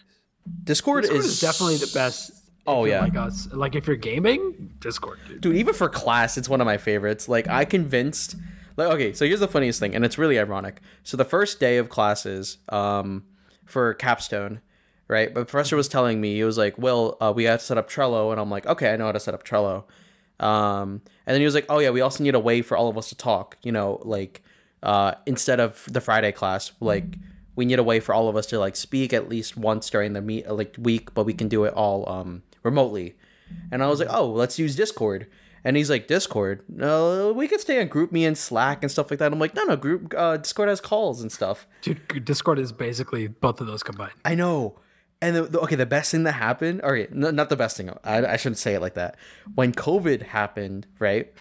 Discord, 0.63 1.03
Discord 1.03 1.19
is, 1.19 1.25
is 1.25 1.41
definitely 1.41 1.77
the 1.77 1.91
best. 1.93 2.31
Oh, 2.67 2.85
yeah. 2.85 3.01
like 3.01 3.15
us. 3.15 3.47
Like 3.51 3.75
if 3.75 3.87
you're 3.87 3.95
gaming, 3.95 4.73
Discord, 4.79 5.19
dude. 5.27 5.41
dude. 5.41 5.55
Even 5.57 5.73
for 5.73 5.87
class, 5.89 6.37
it's 6.37 6.49
one 6.49 6.61
of 6.61 6.65
my 6.65 6.77
favorites. 6.77 7.27
Like 7.29 7.47
I 7.47 7.65
convinced. 7.65 8.35
Like 8.77 8.89
okay, 8.89 9.13
so 9.13 9.25
here's 9.25 9.39
the 9.39 9.47
funniest 9.47 9.79
thing, 9.79 9.95
and 9.95 10.03
it's 10.03 10.17
really 10.17 10.37
ironic. 10.37 10.81
So 11.03 11.15
the 11.15 11.23
first 11.23 11.59
day 11.61 11.77
of 11.77 11.87
classes, 11.87 12.57
um, 12.69 13.23
for 13.65 13.93
capstone, 13.93 14.59
right? 15.07 15.33
But 15.33 15.47
professor 15.47 15.75
was 15.77 15.87
telling 15.87 16.19
me 16.19 16.35
he 16.35 16.43
was 16.43 16.57
like, 16.57 16.77
"Well, 16.77 17.17
uh, 17.21 17.31
we 17.33 17.45
have 17.45 17.59
to 17.59 17.65
set 17.65 17.77
up 17.77 17.89
Trello," 17.89 18.31
and 18.31 18.39
I'm 18.39 18.49
like, 18.49 18.65
"Okay, 18.65 18.91
I 18.91 18.97
know 18.97 19.05
how 19.05 19.13
to 19.13 19.19
set 19.19 19.33
up 19.33 19.43
Trello." 19.45 19.85
Um, 20.39 21.01
and 21.25 21.33
then 21.33 21.39
he 21.39 21.45
was 21.45 21.55
like, 21.55 21.67
"Oh 21.69 21.79
yeah, 21.79 21.89
we 21.91 22.01
also 22.01 22.21
need 22.23 22.35
a 22.35 22.39
way 22.39 22.61
for 22.61 22.75
all 22.75 22.89
of 22.89 22.97
us 22.97 23.09
to 23.09 23.15
talk. 23.15 23.57
You 23.63 23.71
know, 23.71 24.01
like 24.03 24.41
uh, 24.83 25.13
instead 25.25 25.59
of 25.59 25.85
the 25.89 26.01
Friday 26.01 26.31
class, 26.31 26.71
like 26.79 27.17
we 27.55 27.65
need 27.65 27.79
a 27.79 27.83
way 27.83 27.99
for 27.99 28.13
all 28.13 28.27
of 28.29 28.35
us 28.35 28.45
to 28.47 28.59
like 28.59 28.75
speak 28.75 29.13
at 29.13 29.29
least 29.29 29.55
once 29.57 29.89
during 29.89 30.13
the 30.13 30.21
meet 30.21 30.49
like 30.49 30.75
week, 30.79 31.13
but 31.13 31.25
we 31.25 31.33
can 31.33 31.47
do 31.47 31.63
it 31.65 31.73
all 31.73 32.07
um 32.09 32.43
remotely." 32.63 33.15
And 33.71 33.83
I 33.83 33.87
was 33.87 33.99
like, 33.99 34.09
"Oh, 34.11 34.27
let's 34.27 34.57
use 34.59 34.75
Discord." 34.75 35.27
And 35.63 35.75
he's 35.77 35.89
like, 35.89 36.07
"Discord? 36.07 36.61
No, 36.69 37.31
we 37.33 37.47
could 37.47 37.59
stay 37.59 37.81
on 37.81 37.87
Group 37.87 38.11
Me 38.11 38.23
and 38.25 38.37
Slack 38.37 38.83
and 38.83 38.91
stuff 38.91 39.09
like 39.09 39.19
that." 39.19 39.31
I'm 39.31 39.39
like, 39.39 39.55
"No, 39.55 39.63
no, 39.63 39.75
Group 39.75 40.13
uh, 40.17 40.37
Discord 40.37 40.69
has 40.69 40.79
calls 40.81 41.21
and 41.21 41.31
stuff." 41.31 41.65
Dude, 41.81 42.23
Discord 42.25 42.59
is 42.59 42.71
basically 42.71 43.27
both 43.27 43.61
of 43.61 43.67
those 43.67 43.83
combined. 43.83 44.13
I 44.23 44.35
know. 44.35 44.79
And 45.21 45.35
the, 45.35 45.43
the- 45.43 45.59
okay, 45.61 45.75
the 45.75 45.85
best 45.85 46.11
thing 46.11 46.23
that 46.23 46.33
happened, 46.33 46.81
or 46.83 46.95
okay, 46.97 47.07
no, 47.11 47.31
not 47.31 47.49
the 47.49 47.55
best 47.55 47.77
thing. 47.77 47.89
I, 48.03 48.25
I 48.33 48.37
shouldn't 48.37 48.57
say 48.59 48.75
it 48.75 48.81
like 48.81 48.93
that. 48.95 49.15
When 49.55 49.71
COVID 49.71 50.23
happened, 50.23 50.85
right? 50.99 51.33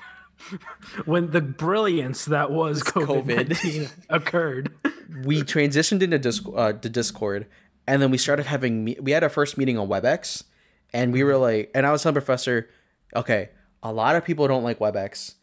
When 1.05 1.31
the 1.31 1.41
brilliance 1.41 2.25
that 2.27 2.51
was 2.51 2.83
COVID, 2.83 3.49
COVID. 3.49 3.91
occurred. 4.11 4.73
we 5.25 5.43
transitioned 5.43 6.03
into 6.03 6.19
Disc- 6.19 6.47
uh, 6.55 6.73
to 6.75 6.89
Discord, 6.89 7.47
and 7.87 8.01
then 8.03 8.11
we 8.11 8.19
started 8.19 8.47
having 8.47 8.85
me- 8.85 8.97
we 9.01 9.13
had 9.13 9.23
our 9.23 9.29
first 9.29 9.57
meeting 9.59 9.79
on 9.79 9.89
WebEx, 9.89 10.45
and 10.93 11.13
we 11.13 11.23
were 11.25 11.37
like, 11.37 11.71
and 11.75 11.87
I 11.87 11.93
was 11.93 12.03
telling 12.03 12.15
Professor, 12.15 12.69
okay, 13.15 13.51
a 13.83 13.93
lot 13.93 14.17
of 14.17 14.25
people 14.25 14.47
don't 14.49 14.63
like 14.65 14.79
WebEx. 14.79 15.35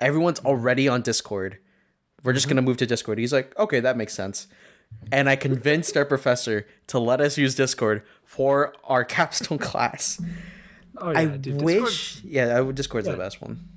Everyone's 0.00 0.40
already 0.40 0.88
on 0.88 1.02
Discord. 1.02 1.58
We're 2.22 2.32
just 2.32 2.48
gonna 2.48 2.62
move 2.62 2.76
to 2.78 2.86
Discord. 2.86 3.18
He's 3.18 3.32
like, 3.32 3.56
okay, 3.58 3.80
that 3.80 3.96
makes 3.96 4.12
sense. 4.14 4.46
And 5.12 5.28
I 5.28 5.36
convinced 5.36 5.96
our 5.96 6.04
professor 6.04 6.66
to 6.88 6.98
let 6.98 7.20
us 7.20 7.38
use 7.38 7.54
Discord 7.54 8.02
for 8.24 8.74
our 8.84 9.04
capstone 9.16 9.58
class. 9.58 10.20
Oh, 10.98 11.12
yeah, 11.12 11.18
I 11.18 11.24
dude, 11.26 11.42
Discord- 11.58 11.82
wish, 11.82 12.24
yeah, 12.24 12.56
I 12.56 12.60
would 12.60 12.74
Discord's 12.76 13.06
the 13.06 13.16
best 13.16 13.40
one. 13.40 13.68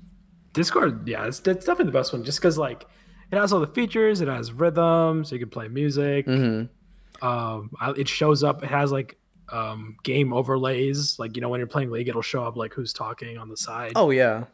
Discord, 0.54 1.06
yeah, 1.06 1.26
it's, 1.26 1.38
it's 1.40 1.66
definitely 1.66 1.86
the 1.92 1.98
best 1.98 2.12
one 2.12 2.24
just 2.24 2.38
because 2.40 2.56
like 2.56 2.86
it 3.30 3.36
has 3.36 3.52
all 3.52 3.60
the 3.60 3.66
features. 3.66 4.20
It 4.22 4.28
has 4.28 4.50
Rythm, 4.50 5.26
so 5.26 5.34
you 5.34 5.40
can 5.40 5.50
play 5.50 5.68
music. 5.68 6.26
Mm-hmm. 6.26 7.26
Um, 7.26 7.70
I- 7.80 7.94
it 7.96 8.08
shows 8.08 8.42
up. 8.42 8.62
It 8.62 8.70
has 8.70 8.90
like 8.92 9.18
um 9.52 9.96
game 10.04 10.32
overlays. 10.32 11.18
Like 11.18 11.36
you 11.36 11.42
know 11.42 11.48
when 11.50 11.58
you're 11.60 11.66
playing 11.66 11.90
League, 11.90 12.08
it'll 12.08 12.22
show 12.22 12.44
up 12.44 12.56
like 12.56 12.72
who's 12.74 12.92
talking 12.92 13.36
on 13.36 13.48
the 13.50 13.56
side. 13.56 13.92
Oh 13.96 14.10
yeah, 14.10 14.44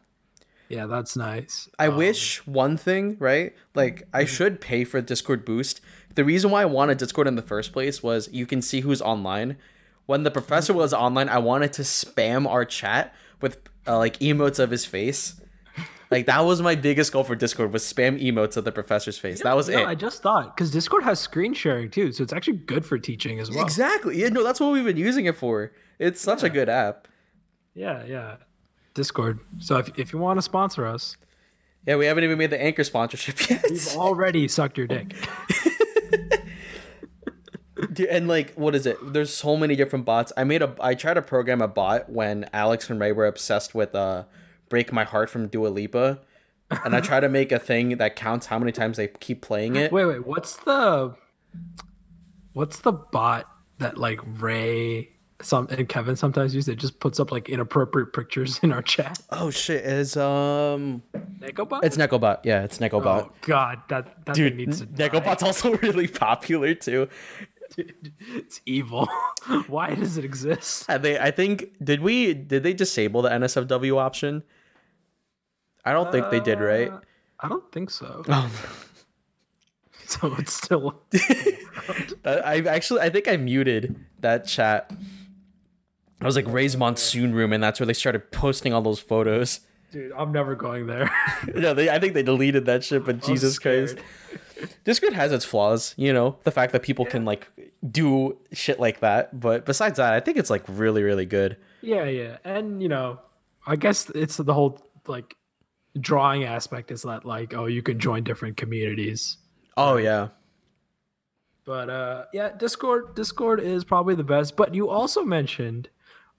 yeah, 0.69 0.85
that's 0.87 1.15
nice. 1.15 1.69
I 1.79 1.87
Um, 1.87 1.97
wish 1.97 2.45
one 2.45 2.75
thing, 2.77 3.15
right? 3.19 3.55
Like 3.75 4.07
I 4.13 4.25
should 4.25 4.59
pay 4.61 4.83
for 4.83 4.99
Discord 5.01 5.45
Boost. 5.45 5.79
The 6.15 6.25
reason 6.25 6.51
why 6.51 6.63
I 6.63 6.65
wanted 6.65 6.97
Discord 6.97 7.27
in 7.27 7.35
the 7.35 7.41
first 7.41 7.71
place 7.71 8.03
was 8.03 8.27
you 8.33 8.45
can 8.45 8.61
see 8.61 8.81
who's 8.81 9.01
online. 9.01 9.57
When 10.07 10.23
the 10.23 10.31
professor 10.31 10.73
was 10.73 10.93
online, 10.93 11.29
I 11.29 11.37
wanted 11.37 11.71
to 11.73 11.83
spam 11.83 12.45
our 12.47 12.65
chat 12.65 13.13
with 13.39 13.59
uh, 13.87 13.97
like 13.97 14.19
emotes 14.19 14.59
of 14.59 14.71
his 14.71 14.85
face. 14.85 15.39
Like 16.11 16.25
that 16.25 16.41
was 16.41 16.61
my 16.61 16.75
biggest 16.75 17.13
goal 17.13 17.23
for 17.23 17.35
Discord 17.35 17.71
was 17.71 17.83
spam 17.83 18.21
emotes 18.21 18.57
of 18.57 18.65
the 18.65 18.71
professor's 18.71 19.17
face. 19.17 19.41
That 19.43 19.55
was 19.55 19.69
No, 19.69 19.79
it. 19.79 19.87
I 19.87 19.95
just 19.95 20.21
thought 20.21 20.55
because 20.55 20.69
Discord 20.69 21.03
has 21.03 21.19
screen 21.21 21.53
sharing 21.53 21.89
too, 21.89 22.11
so 22.11 22.21
it's 22.21 22.33
actually 22.33 22.57
good 22.57 22.85
for 22.85 22.99
teaching 22.99 23.39
as 23.39 23.49
well. 23.49 23.63
Exactly. 23.63 24.19
Yeah, 24.21 24.27
no, 24.29 24.43
that's 24.43 24.59
what 24.59 24.73
we've 24.73 24.83
been 24.83 24.97
using 24.97 25.25
it 25.25 25.37
for. 25.37 25.71
It's 25.99 26.19
such 26.19 26.43
a 26.43 26.49
good 26.49 26.67
app. 26.67 27.07
Yeah, 27.73 28.03
yeah. 28.05 28.35
Discord. 28.93 29.39
So 29.59 29.77
if, 29.77 29.97
if 29.97 30.11
you 30.11 30.19
want 30.19 30.37
to 30.37 30.41
sponsor 30.41 30.85
us, 30.85 31.15
Yeah, 31.87 31.95
we 31.95 32.05
haven't 32.07 32.25
even 32.25 32.37
made 32.37 32.49
the 32.49 32.61
anchor 32.61 32.83
sponsorship 32.83 33.49
yet. 33.49 33.63
we've 33.69 33.95
already 33.95 34.49
sucked 34.49 34.77
your 34.77 34.87
dick. 34.87 35.15
Dude, 37.93 38.07
and 38.07 38.27
like 38.27 38.53
what 38.55 38.75
is 38.75 38.85
it 38.85 38.97
there's 39.13 39.33
so 39.33 39.57
many 39.57 39.75
different 39.75 40.05
bots 40.05 40.31
i 40.37 40.43
made 40.43 40.61
a 40.61 40.73
i 40.79 40.93
tried 40.93 41.15
to 41.15 41.21
program 41.21 41.61
a 41.61 41.67
bot 41.67 42.09
when 42.09 42.47
alex 42.53 42.89
and 42.89 42.99
ray 43.01 43.11
were 43.11 43.25
obsessed 43.25 43.73
with 43.73 43.95
uh 43.95 44.23
break 44.71 44.91
my 44.91 45.03
heart 45.03 45.29
from 45.29 45.47
Dua 45.47 45.67
Lipa 45.67 46.19
and 46.85 46.95
i 46.95 47.01
try 47.01 47.19
to 47.19 47.27
make 47.27 47.51
a 47.51 47.59
thing 47.59 47.97
that 47.97 48.15
counts 48.15 48.45
how 48.47 48.57
many 48.57 48.71
times 48.71 48.95
they 48.97 49.07
keep 49.19 49.41
playing 49.41 49.75
it 49.75 49.91
Wait, 49.91 50.05
wait. 50.05 50.25
What's 50.25 50.55
the 50.55 51.13
what's 52.53 52.79
the 52.79 52.91
bot 52.93 53.45
that 53.79 53.97
like 53.97 54.19
Ray 54.41 55.09
some 55.41 55.67
and 55.71 55.89
Kevin 55.89 56.15
sometimes 56.15 56.53
use? 56.53 56.67
It 56.67 56.75
just 56.77 56.99
puts 56.99 57.19
up 57.19 57.31
like 57.31 57.49
inappropriate 57.49 58.13
pictures 58.13 58.59
in 58.63 58.71
our 58.71 58.81
chat. 58.81 59.19
oh 59.31 59.49
shit 59.49 59.83
is 59.85 60.15
um 60.15 61.01
NekoBot. 61.39 61.83
it's 61.83 61.97
NekoBot 61.97 62.39
yeah 62.43 62.63
it's 62.63 62.77
NekoBot 62.77 63.23
oh 63.23 63.31
god, 63.41 63.81
that 63.89 64.25
that 64.25 64.35
dude 64.35 64.51
thing 64.51 64.57
needs 64.67 64.79
to 64.79 64.85
die. 64.85 65.09
NekoBot's 65.09 65.43
also 65.43 65.75
really 65.87 66.07
popular 66.07 66.73
too 66.73 67.07
Dude, 67.75 68.13
it's 68.35 68.59
evil. 68.65 69.07
Why 69.67 69.95
does 69.95 70.17
it 70.17 70.25
exist? 70.25 70.85
and 70.89 71.03
they 71.03 71.17
i 71.19 71.31
think 71.31 71.73
did 71.83 72.01
we 72.01 72.33
did 72.33 72.63
they 72.63 72.73
disable 72.73 73.21
the 73.23 73.29
nsfw 73.29 73.97
option 73.97 74.43
i 75.85 75.91
don't 75.93 76.11
think 76.11 76.29
they 76.29 76.39
did 76.39 76.59
right 76.59 76.89
Uh, 76.91 76.99
I 77.43 77.47
don't 77.49 77.71
think 77.71 77.89
so. 77.89 78.23
oh 78.29 78.51
So 80.05 80.35
it's 80.37 80.53
still 80.53 81.01
I 82.25 82.35
I 82.35 82.57
actually 82.67 83.01
I 83.01 83.09
think 83.09 83.27
I 83.27 83.37
muted 83.37 83.95
that 84.19 84.45
chat. 84.45 84.91
I 86.21 86.25
was 86.25 86.35
like 86.35 86.45
Ray's 86.47 86.75
monsoon 86.77 87.33
room, 87.33 87.51
and 87.53 87.63
that's 87.63 87.79
where 87.79 87.87
they 87.87 87.93
started 87.93 88.29
posting 88.31 88.73
all 88.73 88.81
those 88.81 88.99
photos. 88.99 89.61
dude. 89.91 90.11
I'm 90.11 90.31
never 90.31 90.53
going 90.55 90.85
there. 90.87 91.09
yeah, 91.55 91.73
they, 91.73 91.89
I 91.89 91.97
think 91.97 92.13
they 92.13 92.23
deleted 92.23 92.65
that 92.65 92.83
shit. 92.83 93.05
But 93.05 93.23
Jesus 93.23 93.57
Christ, 93.57 93.97
scared. 93.97 94.69
Discord 94.83 95.13
has 95.13 95.31
its 95.31 95.45
flaws. 95.45 95.95
You 95.97 96.13
know, 96.13 96.37
the 96.43 96.51
fact 96.51 96.73
that 96.73 96.83
people 96.83 97.05
can 97.05 97.25
like 97.25 97.49
do 97.89 98.37
shit 98.51 98.79
like 98.79 98.99
that. 98.99 99.39
But 99.39 99.65
besides 99.65 99.97
that, 99.97 100.13
I 100.13 100.19
think 100.19 100.37
it's 100.37 100.49
like 100.51 100.63
really, 100.67 101.01
really 101.03 101.25
good. 101.25 101.57
Yeah, 101.81 102.03
yeah. 102.05 102.37
And 102.43 102.83
you 102.83 102.89
know, 102.89 103.19
I 103.65 103.77
guess 103.77 104.09
it's 104.13 104.37
the 104.37 104.53
whole 104.53 104.77
like 105.07 105.35
drawing 105.99 106.43
aspect 106.43 106.91
is 106.91 107.03
that 107.03 107.25
like, 107.25 107.53
oh, 107.53 107.65
you 107.65 107.81
can 107.81 107.99
join 107.99 108.23
different 108.23 108.57
communities. 108.57 109.37
Oh 109.77 109.97
yeah, 109.97 110.29
But 111.65 111.89
uh 111.89 112.25
yeah, 112.33 112.49
Discord 112.57 113.15
Discord 113.15 113.59
is 113.59 113.83
probably 113.83 114.15
the 114.15 114.23
best. 114.23 114.55
But 114.55 114.73
you 114.75 114.89
also 114.89 115.23
mentioned 115.23 115.89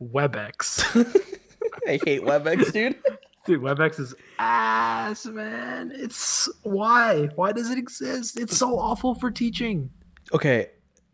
WebEx. 0.00 0.82
I 1.86 1.98
hate 2.04 2.22
WebEx, 2.22 2.72
dude. 2.72 2.98
Dude, 3.44 3.60
WebEx 3.60 3.98
is 3.98 4.14
ass, 4.38 5.26
man. 5.26 5.90
It's 5.92 6.48
why? 6.62 7.28
Why 7.34 7.50
does 7.50 7.70
it 7.70 7.78
exist? 7.78 8.38
It's 8.38 8.56
so 8.56 8.78
awful 8.78 9.16
for 9.16 9.32
teaching. 9.32 9.90
okay 10.32 10.68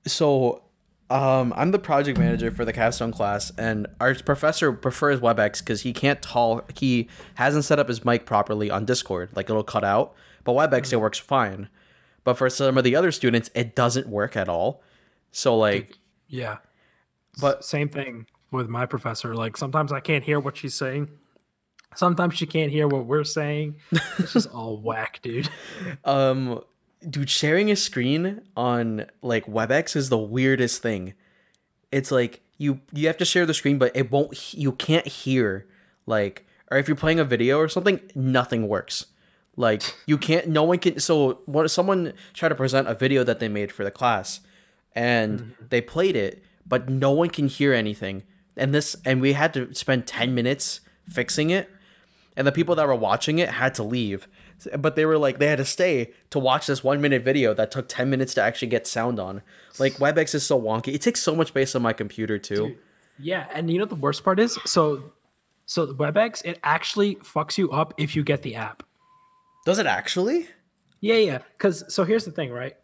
so 0.07 0.63
um 1.11 1.53
i'm 1.57 1.71
the 1.71 1.79
project 1.79 2.19
manager 2.19 2.51
for 2.51 2.65
the 2.65 2.73
capstone 2.73 3.13
class 3.13 3.51
and 3.57 3.87
our 4.01 4.15
professor 4.15 4.73
prefers 4.73 5.21
webex 5.21 5.61
because 5.61 5.81
he 5.83 5.93
can't 5.93 6.21
talk 6.21 6.77
he 6.79 7.09
hasn't 7.37 7.65
set 7.65 7.79
up 7.79 7.89
his 7.89 8.05
mic 8.05 8.27
properly 8.27 8.71
on 8.71 8.85
discord 8.85 9.31
like 9.35 9.49
it'll 9.49 9.63
cut 9.63 9.85
out 9.85 10.15
but 10.45 10.53
webex 10.53 10.93
it 10.93 10.97
works 10.97 11.19
fine 11.19 11.69
but 12.25 12.35
for 12.35 12.51
some 12.51 12.77
of 12.77 12.85
the 12.85 12.95
other 12.95 13.11
students 13.11 13.51
it 13.55 13.75
doesn't 13.75 14.07
work 14.09 14.37
at 14.37 14.49
all 14.49 14.83
so 15.33 15.57
like 15.57 15.97
Yeah. 16.29 16.59
But- 17.41 17.41
But 17.59 17.65
same 17.65 17.89
thing 17.89 18.27
with 18.51 18.69
my 18.69 18.85
professor. 18.85 19.35
Like 19.35 19.57
sometimes 19.57 19.93
I 19.93 20.01
can't 20.01 20.25
hear 20.25 20.41
what 20.41 20.57
she's 20.57 20.75
saying. 20.75 21.09
Sometimes 21.95 22.35
she 22.35 22.47
can't 22.47 22.73
hear 22.73 22.89
what 22.89 23.07
we're 23.07 23.23
saying. 23.25 23.77
It's 24.19 24.33
just 24.33 24.51
all 24.53 24.79
whack, 24.81 25.21
dude. 25.23 25.49
um 26.05 26.61
dude 27.09 27.31
sharing 27.31 27.71
a 27.71 27.77
screen 27.77 28.43
on 28.57 29.07
like 29.23 29.47
webex 29.47 29.97
is 29.97 30.09
the 30.09 30.19
weirdest 30.19 30.83
thing. 30.83 31.15
It's 31.93 32.11
like 32.11 32.43
you 32.57 32.81
you 32.93 33.07
have 33.07 33.17
to 33.19 33.25
share 33.25 33.47
the 33.47 33.55
screen 33.55 33.79
but 33.79 33.95
it 33.95 34.11
won't 34.11 34.55
you 34.55 34.73
can't 34.73 35.07
hear 35.07 35.67
like 36.07 36.47
or 36.71 36.79
if 36.79 36.89
you're 36.89 36.97
playing 36.97 37.21
a 37.21 37.25
video 37.25 37.59
or 37.59 37.69
something 37.69 38.01
nothing 38.15 38.69
works. 38.69 39.07
Like 39.57 39.83
you 40.07 40.19
can't 40.19 40.49
no 40.49 40.65
one 40.65 40.79
can 40.79 41.01
so 41.01 41.41
what 41.47 41.69
someone 41.71 42.13
tried 42.35 42.51
to 42.51 42.55
present 42.55 42.89
a 42.89 42.95
video 42.95 43.25
that 43.25 43.41
they 43.41 43.49
made 43.49 43.73
for 43.73 43.85
the 43.85 43.91
class 43.91 44.41
and 44.95 45.41
mm-hmm. 45.41 45.65
they 45.69 45.81
played 45.81 46.17
it 46.17 46.43
but 46.67 46.89
no 46.89 47.11
one 47.13 47.31
can 47.31 47.49
hear 47.49 47.73
anything. 47.73 48.25
And 48.57 48.75
this 48.75 48.97
and 49.05 49.21
we 49.21 49.35
had 49.35 49.55
to 49.55 49.73
spend 49.75 50.07
10 50.07 50.35
minutes 50.35 50.81
fixing 51.09 51.51
it 51.51 51.71
and 52.37 52.47
the 52.47 52.53
people 52.53 52.75
that 52.77 52.87
were 52.87 52.95
watching 52.95 53.39
it 53.39 53.49
had 53.49 53.75
to 53.75 53.83
leave 53.83 54.29
but 54.79 54.97
they 54.97 55.07
were 55.07 55.19
like 55.19 55.39
they 55.39 55.47
had 55.47 55.59
to 55.59 55.65
stay 55.65 56.13
to 56.31 56.39
watch 56.39 56.67
this 56.67 56.83
one 56.83 57.01
minute 57.01 57.23
video 57.23 57.55
that 57.55 57.71
took 57.71 57.89
10 57.89 58.11
minutes 58.11 58.35
to 58.35 58.43
actually 58.43 58.69
get 58.69 58.87
sound 58.87 59.21
on 59.21 59.43
like 59.79 59.95
webex 59.95 60.35
is 60.35 60.45
so 60.45 60.61
wonky 60.61 60.95
it 60.95 61.01
takes 61.01 61.21
so 61.21 61.35
much 61.35 61.49
space 61.49 61.75
on 61.75 61.83
my 61.83 61.93
computer 61.93 62.39
too 62.39 62.77
Yeah, 63.19 63.47
and 63.53 63.71
you 63.71 63.79
know 63.79 63.85
the 63.85 63.95
worst 63.95 64.25
part 64.25 64.39
is? 64.39 64.59
So 64.65 65.13
so 65.67 65.87
WebEx, 65.93 66.43
it 66.45 66.59
actually 66.63 67.17
fucks 67.17 67.59
you 67.59 67.71
up 67.71 67.93
if 67.99 68.17
you 68.17 68.23
get 68.23 68.43
the 68.43 68.55
app. 68.55 68.83
does 69.67 69.79
it 69.79 69.87
actually 69.87 70.49
Yeah, 71.01 71.17
yeah. 71.17 71.39
Because 71.57 71.93
so 71.93 72.05
here's 72.05 72.25
the 72.25 72.31
thing, 72.31 72.51
right? 72.51 72.77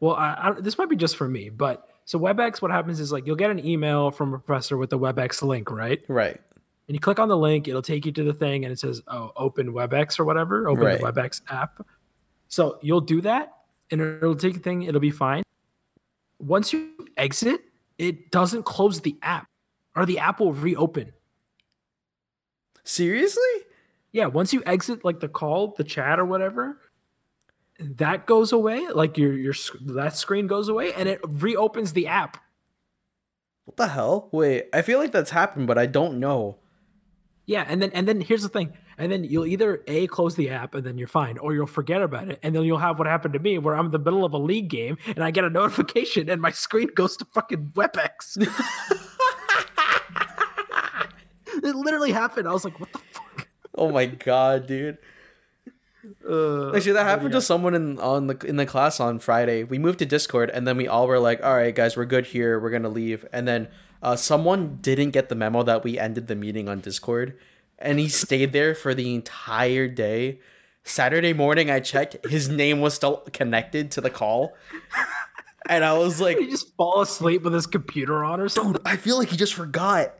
Well, 0.00 0.16
I, 0.16 0.36
I, 0.38 0.60
this 0.60 0.76
might 0.76 0.88
be 0.88 0.96
just 0.96 1.16
for 1.16 1.28
me, 1.28 1.50
but 1.50 1.88
so 2.04 2.18
WebEx, 2.18 2.60
what 2.60 2.70
happens 2.70 3.00
is 3.00 3.12
like 3.12 3.26
you'll 3.26 3.36
get 3.36 3.50
an 3.50 3.64
email 3.64 4.10
from 4.10 4.34
a 4.34 4.38
professor 4.38 4.76
with 4.76 4.90
the 4.90 4.98
WebEx 4.98 5.42
link, 5.42 5.70
right? 5.70 6.02
right 6.08 6.40
and 6.88 6.94
you 6.94 7.00
click 7.00 7.18
on 7.18 7.28
the 7.28 7.36
link, 7.36 7.66
it'll 7.68 7.80
take 7.82 8.04
you 8.04 8.12
to 8.12 8.22
the 8.24 8.32
thing 8.34 8.64
and 8.64 8.72
it 8.72 8.78
says, 8.78 9.00
oh, 9.08 9.32
open 9.36 9.72
WebEx 9.72 10.18
or 10.18 10.24
whatever, 10.24 10.68
open 10.68 10.84
Right. 10.84 11.00
the 11.00 11.06
WebEx 11.12 11.40
app. 11.50 11.86
So 12.48 12.78
you'll 12.82 13.00
do 13.00 13.20
that 13.22 13.52
and 13.90 14.00
it'll 14.00 14.34
take 14.36 14.56
a 14.56 14.60
thing, 14.60 14.82
it'll 14.82 15.00
be 15.00 15.10
fine. 15.10 15.42
Once 16.38 16.72
you 16.72 16.90
exit, 17.16 17.62
it 17.98 18.30
doesn't 18.30 18.64
close 18.64 19.00
the 19.00 19.16
app 19.22 19.46
or 19.96 20.04
the 20.04 20.18
app 20.18 20.40
will 20.40 20.52
reopen. 20.52 21.12
seriously 22.84 23.42
Yeah, 24.12 24.26
once 24.26 24.52
you 24.52 24.62
exit 24.66 25.04
like 25.04 25.20
the 25.20 25.28
call, 25.28 25.74
the 25.76 25.84
chat 25.84 26.18
or 26.20 26.24
whatever, 26.24 26.80
that 27.80 28.26
goes 28.26 28.52
away. 28.52 28.86
Like 28.88 29.16
your 29.18 29.32
your 29.32 29.54
that 29.86 30.16
screen 30.16 30.46
goes 30.46 30.68
away 30.68 30.92
and 30.92 31.08
it 31.08 31.20
reopens 31.26 31.92
the 31.92 32.06
app. 32.08 32.36
what 33.64 33.76
the 33.78 33.88
hell 33.88 34.28
wait 34.32 34.66
i 34.74 34.82
feel 34.82 34.98
like 34.98 35.10
that's 35.10 35.30
happened 35.30 35.66
but 35.66 35.78
i 35.78 35.86
don't 35.86 36.20
know 36.20 36.58
Yeah, 37.46 37.64
and 37.68 37.82
then 37.82 37.90
and 37.92 38.08
then 38.08 38.20
here's 38.22 38.42
the 38.42 38.48
thing. 38.48 38.72
and 38.96 39.12
then 39.12 39.22
you'll 39.24 39.44
either 39.44 39.82
a 39.86 40.06
close 40.06 40.34
the 40.34 40.48
app 40.50 40.74
and 40.74 40.84
then 40.84 40.96
you're 40.96 41.08
fine, 41.08 41.36
or 41.38 41.52
you'll 41.54 41.66
forget 41.66 42.00
about 42.00 42.28
it, 42.28 42.38
and 42.42 42.54
then 42.54 42.62
you'll 42.62 42.78
have 42.78 42.98
what 42.98 43.06
happened 43.06 43.34
to 43.34 43.40
me, 43.40 43.58
where 43.58 43.76
I'm 43.76 43.86
in 43.86 43.92
the 43.92 43.98
middle 43.98 44.24
of 44.24 44.32
a 44.32 44.38
league 44.38 44.70
game 44.70 44.96
and 45.06 45.22
I 45.22 45.30
get 45.30 45.44
a 45.44 45.50
notification 45.50 46.30
and 46.30 46.40
my 46.40 46.50
screen 46.50 46.88
goes 46.94 47.16
to 47.18 47.26
fucking 47.26 47.72
WebEx. 47.74 48.38
it 51.62 51.76
literally 51.76 52.12
happened. 52.12 52.48
I 52.48 52.52
was 52.52 52.64
like, 52.64 52.78
what 52.80 52.92
the 52.92 52.98
fuck? 53.12 53.48
Oh 53.76 53.90
my 53.90 54.06
god, 54.06 54.66
dude. 54.66 54.98
Uh, 56.28 56.74
Actually, 56.74 56.92
that 56.92 57.06
happened 57.06 57.32
to 57.32 57.40
someone 57.40 57.74
in 57.74 57.98
on 57.98 58.26
the 58.26 58.36
in 58.46 58.56
the 58.56 58.66
class 58.66 59.00
on 59.00 59.18
Friday. 59.18 59.64
We 59.64 59.78
moved 59.78 60.00
to 60.00 60.06
Discord, 60.06 60.50
and 60.50 60.68
then 60.68 60.76
we 60.76 60.86
all 60.86 61.06
were 61.06 61.18
like, 61.18 61.42
"All 61.42 61.54
right, 61.54 61.74
guys, 61.74 61.96
we're 61.96 62.04
good 62.04 62.26
here. 62.26 62.60
We're 62.60 62.70
gonna 62.70 62.90
leave." 62.90 63.24
And 63.32 63.48
then 63.48 63.68
uh, 64.04 64.16
someone 64.16 64.78
didn't 64.82 65.10
get 65.10 65.30
the 65.30 65.34
memo 65.34 65.62
that 65.62 65.82
we 65.82 65.98
ended 65.98 66.26
the 66.26 66.36
meeting 66.36 66.68
on 66.68 66.80
Discord, 66.80 67.38
and 67.78 67.98
he 67.98 68.08
stayed 68.08 68.52
there 68.52 68.74
for 68.74 68.94
the 68.94 69.14
entire 69.14 69.88
day. 69.88 70.40
Saturday 70.84 71.32
morning, 71.32 71.70
I 71.70 71.80
checked; 71.80 72.24
his 72.26 72.48
name 72.48 72.82
was 72.82 72.92
still 72.92 73.24
connected 73.32 73.90
to 73.92 74.02
the 74.02 74.10
call, 74.10 74.52
and 75.70 75.82
I 75.82 75.94
was 75.94 76.20
like, 76.20 76.36
Did 76.36 76.44
he 76.44 76.50
just 76.50 76.76
fall 76.76 77.00
asleep 77.00 77.42
with 77.42 77.54
his 77.54 77.66
computer 77.66 78.22
on 78.22 78.40
or 78.40 78.50
something? 78.50 78.74
"Dude, 78.74 78.82
I 78.86 78.96
feel 78.96 79.16
like 79.18 79.30
he 79.30 79.38
just 79.38 79.54
forgot." 79.54 80.14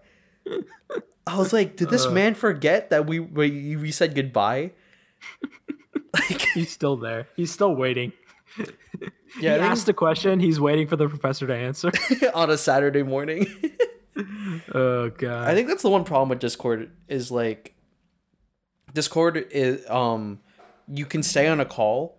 I 1.27 1.37
was 1.37 1.53
like, 1.53 1.77
"Did 1.77 1.91
this 1.91 2.09
man 2.09 2.35
forget 2.35 2.89
that 2.89 3.07
we 3.07 3.21
we, 3.21 3.77
we 3.77 3.93
said 3.93 4.15
goodbye?" 4.15 4.73
like, 6.15 6.41
He's 6.55 6.73
still 6.73 6.97
there. 6.97 7.29
He's 7.37 7.53
still 7.53 7.75
waiting. 7.75 8.13
yeah, 9.41 9.55
he 9.57 9.61
asked 9.61 9.89
a 9.89 9.93
question. 9.93 10.41
He's 10.41 10.61
waiting 10.61 10.87
for 10.87 10.97
the 10.97 11.09
professor 11.09 11.47
to 11.47 11.55
answer. 11.55 11.91
on 12.35 12.51
a 12.51 12.57
Saturday 12.57 13.03
morning. 13.03 13.47
oh 14.75 15.11
god. 15.11 15.49
I 15.49 15.55
think 15.55 15.69
that's 15.69 15.83
the 15.83 15.91
one 15.91 16.05
problem 16.05 16.29
with 16.29 16.39
Discord 16.39 16.91
is 17.09 17.31
like 17.31 17.75
Discord 18.93 19.37
is 19.51 19.89
um 19.91 20.41
you 20.89 21.07
can 21.07 21.23
stay 21.23 21.49
on 21.49 21.61
a 21.61 21.65
call, 21.65 22.19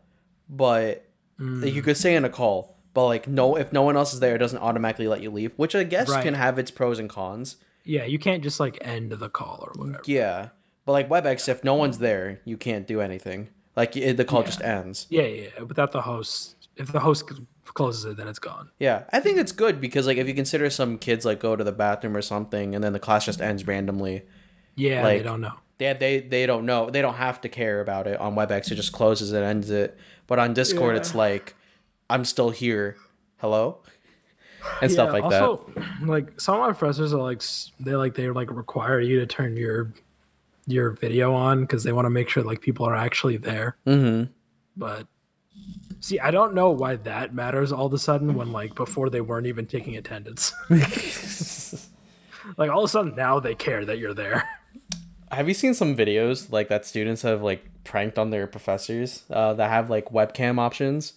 but 0.50 1.06
like, 1.40 1.74
you 1.74 1.82
could 1.82 1.98
stay 1.98 2.16
on 2.18 2.26
a 2.26 2.30
call, 2.30 2.78
but 2.94 3.06
like 3.06 3.28
no 3.28 3.56
if 3.58 3.72
no 3.72 3.82
one 3.84 3.96
else 3.96 4.14
is 4.14 4.20
there, 4.20 4.36
it 4.36 4.40
doesn't 4.40 4.60
automatically 4.60 5.08
let 5.08 5.22
you 5.22 5.30
leave, 5.32 5.54
which 5.58 5.76
I 5.76 5.84
guess 5.84 6.10
Right. 6.10 6.24
can 6.24 6.34
have 6.34 6.60
its 6.60 6.72
pros 6.72 7.00
and 7.00 7.10
cons. 7.10 7.58
yeah, 7.84 8.04
you 8.06 8.20
can't 8.20 8.44
just 8.44 8.60
like 8.60 8.78
end 8.82 9.12
the 9.12 9.30
call 9.30 9.64
or 9.68 9.72
whatever. 9.82 10.04
Yeah, 10.06 10.50
but 10.86 10.92
like 10.94 11.10
WebEx, 11.10 11.48
if 11.48 11.64
no 11.64 11.76
one's 11.76 12.00
there, 12.00 12.42
you 12.46 12.58
can't 12.58 12.88
do 12.88 13.00
anything. 13.02 13.50
Like 13.76 13.96
it, 13.98 14.18
the 14.18 14.26
call 14.26 14.44
just 14.44 14.62
ends. 14.62 15.06
Yeah, 15.10 15.24
yeah, 15.24 15.48
yeah, 15.58 15.64
without 15.64 15.92
the 15.92 16.02
host. 16.02 16.65
If 16.78 16.92
the 16.92 17.00
host 17.00 17.32
closes 17.74 18.06
it, 18.06 18.18
then 18.18 18.28
it's 18.28 18.40
gone. 18.40 18.70
Yeah, 18.80 19.04
I 19.14 19.20
think 19.20 19.38
it's 19.38 19.52
good 19.52 19.80
because 19.80 20.08
like 20.08 20.18
if 20.18 20.28
you 20.28 20.34
consider 20.34 20.70
some 20.70 20.98
kids 20.98 21.26
like 21.26 21.40
go 21.40 21.56
to 21.56 21.64
the 21.64 21.72
bathroom 21.72 22.16
or 22.18 22.22
something, 22.22 22.76
and 22.76 22.84
then 22.84 22.94
the 22.94 23.00
class 23.00 23.26
just 23.26 23.42
ends 23.42 23.66
randomly. 23.66 24.24
Yeah, 24.76 25.04
Like- 25.04 25.20
they 25.20 25.24
don't 25.24 25.42
know. 25.42 25.54
they 25.78 25.94
they 25.94 26.20
they 26.20 26.46
don't 26.46 26.66
know 26.66 26.90
they 26.90 27.02
don't 27.02 27.16
have 27.16 27.40
to 27.42 27.50
care 27.50 27.80
about 27.82 28.08
it 28.08 28.20
on 28.20 28.36
WebEx. 28.36 28.72
It 28.72 28.76
just 28.76 28.92
closes 28.92 29.32
and 29.32 29.44
ends 29.46 29.70
it. 29.70 29.98
But 30.28 30.40
on 30.40 30.54
Discord, 30.54 30.96
it's 30.98 31.16
like 31.16 31.56
I'm 32.10 32.26
still 32.26 32.50
here. 32.50 32.98
Hello, 33.38 33.80
and 34.82 34.92
stuff 34.92 35.12
like 35.14 35.30
that. 35.30 36.06
like 36.08 36.40
some 36.40 36.56
of 36.56 36.62
my 36.62 36.74
professors 36.74 37.14
are 37.14 37.22
like 37.22 37.42
they 37.80 37.96
like 37.96 38.16
they 38.16 38.30
like 38.30 38.50
require 38.52 39.00
you 39.00 39.20
to 39.20 39.26
turn 39.26 39.56
your 39.56 39.94
your 40.68 40.92
video 40.92 41.34
on 41.34 41.62
because 41.62 41.84
they 41.84 41.92
want 41.92 42.06
to 42.06 42.10
make 42.10 42.28
sure 42.28 42.44
like 42.44 42.60
people 42.62 42.86
are 42.88 42.96
actually 42.96 43.38
there. 43.38 43.78
Mm-hmm. 43.86 44.32
But 44.78 45.08
see, 46.00 46.20
I 46.20 46.32
don't 46.32 46.54
know 46.54 46.70
why 46.72 46.96
that 46.98 47.34
matters 47.34 47.72
all 47.72 47.88
of 47.88 47.94
a 47.94 47.98
sudden 47.98 48.36
when 48.36 48.52
like 48.52 48.76
before 48.76 49.10
they 49.10 49.22
weren't 49.22 49.48
even 49.48 49.66
taking 49.66 49.96
attendance. 49.98 50.54
like 52.58 52.70
all 52.70 52.80
of 52.80 52.86
a 52.86 52.88
sudden 52.88 53.16
now 53.16 53.40
they 53.40 53.56
care 53.56 53.86
that 53.86 53.98
you're 53.98 54.14
there. 54.14 54.44
Have 55.32 55.48
you 55.48 55.54
seen 55.54 55.74
some 55.74 55.96
videos 55.96 56.52
like 56.52 56.70
that 56.70 56.86
students 56.86 57.24
have 57.24 57.42
like 57.42 57.66
pranked 57.84 58.18
on 58.20 58.30
their 58.30 58.48
professors 58.48 59.24
uh, 59.30 59.54
that 59.54 59.70
have 59.70 59.90
like 59.90 60.10
webcam 60.10 60.60
options? 60.60 61.14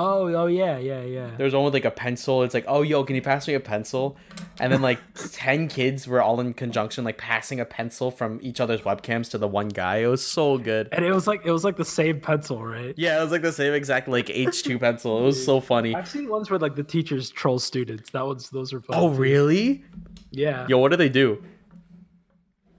Oh, 0.00 0.28
oh 0.32 0.46
yeah, 0.46 0.78
yeah, 0.78 1.02
yeah. 1.02 1.30
There's 1.36 1.52
one 1.52 1.64
with 1.64 1.74
like 1.74 1.84
a 1.84 1.90
pencil. 1.90 2.44
It's 2.44 2.54
like, 2.54 2.66
oh 2.68 2.82
yo, 2.82 3.02
can 3.02 3.16
you 3.16 3.22
pass 3.22 3.48
me 3.48 3.54
a 3.54 3.60
pencil? 3.60 4.16
And 4.60 4.72
then 4.72 4.80
like 4.80 5.00
ten 5.32 5.66
kids 5.66 6.06
were 6.06 6.22
all 6.22 6.38
in 6.38 6.54
conjunction, 6.54 7.02
like 7.02 7.18
passing 7.18 7.58
a 7.58 7.64
pencil 7.64 8.12
from 8.12 8.38
each 8.40 8.60
other's 8.60 8.82
webcams 8.82 9.28
to 9.30 9.38
the 9.38 9.48
one 9.48 9.66
guy. 9.68 9.96
It 9.96 10.06
was 10.06 10.24
so 10.24 10.56
good. 10.56 10.88
And 10.92 11.04
it 11.04 11.12
was 11.12 11.26
like 11.26 11.44
it 11.44 11.50
was 11.50 11.64
like 11.64 11.76
the 11.76 11.84
same 11.84 12.20
pencil, 12.20 12.64
right? 12.64 12.94
Yeah, 12.96 13.18
it 13.18 13.22
was 13.24 13.32
like 13.32 13.42
the 13.42 13.52
same 13.52 13.72
exact 13.72 14.06
like 14.06 14.30
H 14.30 14.62
two 14.62 14.78
pencil. 14.86 15.18
It 15.18 15.24
was 15.24 15.44
so 15.44 15.60
funny. 15.60 15.96
I've 15.96 16.08
seen 16.08 16.28
ones 16.28 16.48
where 16.48 16.60
like 16.60 16.76
the 16.76 16.84
teachers 16.84 17.28
troll 17.28 17.58
students. 17.58 18.10
That 18.10 18.24
was 18.24 18.50
those 18.50 18.72
are 18.72 18.80
fun. 18.80 18.96
Oh 18.96 19.08
really? 19.08 19.84
yeah. 20.30 20.64
Yo, 20.68 20.78
what 20.78 20.92
do 20.92 20.96
they 20.96 21.08
do? 21.08 21.42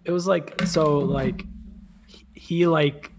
It 0.05 0.12
was 0.12 0.25
like 0.25 0.62
so 0.62 0.99
like 0.99 1.43
he, 2.08 2.25
he 2.34 2.67
like 2.67 3.12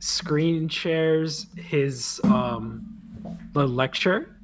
screen 0.00 0.68
shares 0.68 1.46
his 1.56 2.20
um 2.24 2.97
the 3.52 3.66
lecture. 3.66 4.36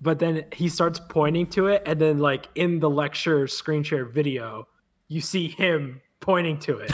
But 0.00 0.20
then 0.20 0.44
he 0.52 0.68
starts 0.68 1.00
pointing 1.08 1.46
to 1.48 1.66
it, 1.66 1.82
and 1.84 2.00
then 2.00 2.18
like 2.18 2.48
in 2.54 2.78
the 2.78 2.88
lecture 2.88 3.46
screen 3.48 3.82
share 3.82 4.04
video, 4.04 4.68
you 5.08 5.20
see 5.20 5.48
him 5.48 6.00
pointing 6.20 6.58
to 6.60 6.78
it. 6.78 6.92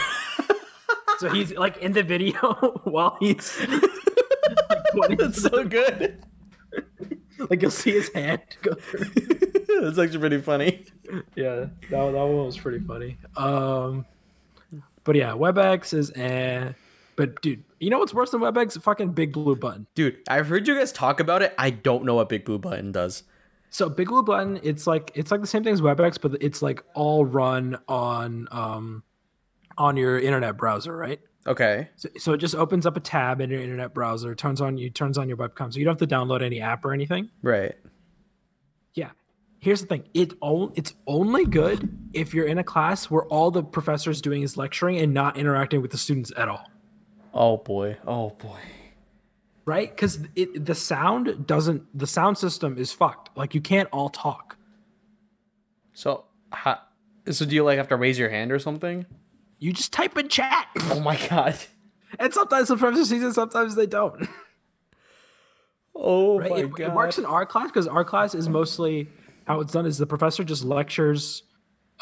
so 1.18 1.28
he's 1.28 1.52
like 1.54 1.76
in 1.78 1.92
the 1.92 2.02
video 2.02 2.38
while 2.84 3.16
he's 3.20 3.60
like, 4.94 5.18
That's 5.18 5.42
so 5.42 5.64
good. 5.64 6.24
like 7.50 7.60
you'll 7.62 7.70
see 7.70 7.92
his 7.92 8.08
hand 8.12 8.40
go 8.62 8.74
through. 8.74 9.04
That's 9.82 9.98
actually 9.98 10.18
pretty 10.20 10.40
funny. 10.40 10.84
yeah, 11.36 11.56
that, 11.56 11.70
that 11.90 12.00
one 12.00 12.46
was 12.46 12.56
pretty 12.56 12.78
funny. 12.78 13.18
Um, 13.36 14.06
but 15.04 15.16
yeah, 15.16 15.32
WebEx 15.32 15.92
is 15.92 16.10
eh. 16.14 16.72
But 17.16 17.40
dude, 17.42 17.64
you 17.80 17.90
know 17.90 17.98
what's 17.98 18.14
worse 18.14 18.30
than 18.30 18.40
WebEx? 18.40 18.80
Fucking 18.82 19.12
Big 19.12 19.32
Blue 19.32 19.56
Button. 19.56 19.86
Dude, 19.94 20.18
I've 20.28 20.48
heard 20.48 20.66
you 20.66 20.76
guys 20.76 20.92
talk 20.92 21.20
about 21.20 21.42
it. 21.42 21.54
I 21.58 21.70
don't 21.70 22.04
know 22.04 22.14
what 22.14 22.28
Big 22.28 22.44
Blue 22.44 22.58
Button 22.58 22.92
does. 22.92 23.22
So 23.70 23.88
Big 23.88 24.08
Blue 24.08 24.22
Button, 24.22 24.60
it's 24.62 24.86
like 24.86 25.10
it's 25.14 25.30
like 25.30 25.40
the 25.40 25.46
same 25.46 25.64
thing 25.64 25.72
as 25.74 25.80
WebEx, 25.80 26.20
but 26.20 26.40
it's 26.40 26.62
like 26.62 26.82
all 26.94 27.24
run 27.24 27.76
on 27.88 28.48
um 28.50 29.02
on 29.76 29.96
your 29.96 30.18
internet 30.18 30.56
browser, 30.56 30.96
right? 30.96 31.20
Okay. 31.46 31.88
So, 31.96 32.08
so 32.18 32.32
it 32.32 32.38
just 32.38 32.54
opens 32.54 32.86
up 32.86 32.96
a 32.96 33.00
tab 33.00 33.40
in 33.40 33.50
your 33.50 33.60
internet 33.60 33.92
browser, 33.92 34.34
turns 34.34 34.60
on 34.60 34.78
you 34.78 34.90
turns 34.90 35.18
on 35.18 35.28
your 35.28 35.36
webcam, 35.36 35.72
so 35.72 35.78
you 35.78 35.84
don't 35.84 36.00
have 36.00 36.08
to 36.08 36.14
download 36.14 36.42
any 36.42 36.60
app 36.60 36.84
or 36.84 36.92
anything. 36.92 37.30
Right. 37.42 37.74
Yeah. 38.94 39.10
Here's 39.58 39.80
the 39.80 39.86
thing. 39.86 40.04
It 40.14 40.34
o- 40.42 40.72
it's 40.74 40.94
only 41.06 41.44
good 41.44 42.10
if 42.12 42.32
you're 42.34 42.46
in 42.46 42.58
a 42.58 42.64
class 42.64 43.10
where 43.10 43.24
all 43.26 43.50
the 43.50 43.62
professor's 43.62 44.20
doing 44.22 44.42
is 44.42 44.56
lecturing 44.56 44.98
and 44.98 45.12
not 45.12 45.36
interacting 45.36 45.82
with 45.82 45.90
the 45.90 45.98
students 45.98 46.32
at 46.36 46.48
all. 46.48 46.70
Oh 47.34 47.56
boy. 47.58 47.96
Oh 48.06 48.30
boy. 48.30 48.58
Right? 49.66 49.90
Because 49.90 50.20
it 50.36 50.64
the 50.66 50.74
sound 50.74 51.46
doesn't 51.46 51.82
the 51.98 52.06
sound 52.06 52.38
system 52.38 52.78
is 52.78 52.92
fucked. 52.92 53.36
Like 53.36 53.54
you 53.54 53.60
can't 53.60 53.88
all 53.92 54.08
talk. 54.08 54.56
So, 55.92 56.24
so 57.30 57.44
do 57.44 57.54
you 57.54 57.64
like 57.64 57.76
have 57.78 57.88
to 57.88 57.96
raise 57.96 58.18
your 58.18 58.28
hand 58.30 58.52
or 58.52 58.58
something? 58.58 59.04
You 59.58 59.72
just 59.72 59.92
type 59.92 60.16
in 60.18 60.28
chat. 60.28 60.68
Oh 60.90 61.00
my 61.00 61.16
god. 61.28 61.56
And 62.18 62.32
sometimes 62.32 62.68
the 62.68 62.76
professor 62.76 63.04
sees 63.04 63.22
it, 63.22 63.32
sometimes 63.34 63.74
they 63.74 63.86
don't. 63.86 64.28
Oh 65.96 66.38
Right? 66.40 66.50
my 66.50 66.56
It, 66.58 66.70
god. 66.72 66.80
it 66.80 66.92
works 66.92 67.18
in 67.18 67.24
our 67.24 67.46
class 67.46 67.68
because 67.68 67.86
our 67.86 68.04
class 68.04 68.34
is 68.34 68.48
mostly 68.48 69.08
how 69.46 69.60
it's 69.60 69.72
done 69.72 69.86
is 69.86 69.96
the 69.98 70.06
professor 70.06 70.42
just 70.42 70.64
lectures 70.64 71.44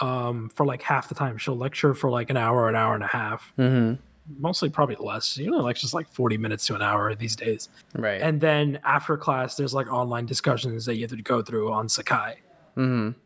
um, 0.01 0.49
for 0.55 0.65
like 0.65 0.81
half 0.83 1.09
the 1.11 1.15
time. 1.15 1.37
She'll 1.37 1.57
lecture 1.59 1.93
for 1.93 2.09
like 2.11 2.31
an 2.31 2.39
hour, 2.39 2.69
an 2.71 2.75
hour 2.75 2.95
and 2.95 3.05
a 3.05 3.09
half. 3.09 3.53
Mm-hmm. 3.59 4.01
Mostly 4.39 4.71
probably 4.71 4.97
less. 4.99 5.33
She 5.33 5.49
only 5.49 5.75
just 5.75 5.95
like 5.95 6.09
40 6.09 6.39
minutes 6.39 6.67
to 6.67 6.75
an 6.75 6.83
hour 6.83 7.15
these 7.15 7.37
days. 7.37 7.69
Right. 7.95 8.21
And 8.21 8.41
then 8.41 8.79
after 8.85 9.17
class, 9.17 9.57
there's 9.57 9.75
like 9.75 9.93
online 9.93 10.27
discussions 10.27 10.87
that 10.87 10.95
you 10.95 11.03
have 11.03 11.11
to 11.11 11.23
go 11.23 11.43
through 11.43 11.73
on 11.73 11.89
Sakai. 11.89 12.37
mm-hmm. 12.77 13.19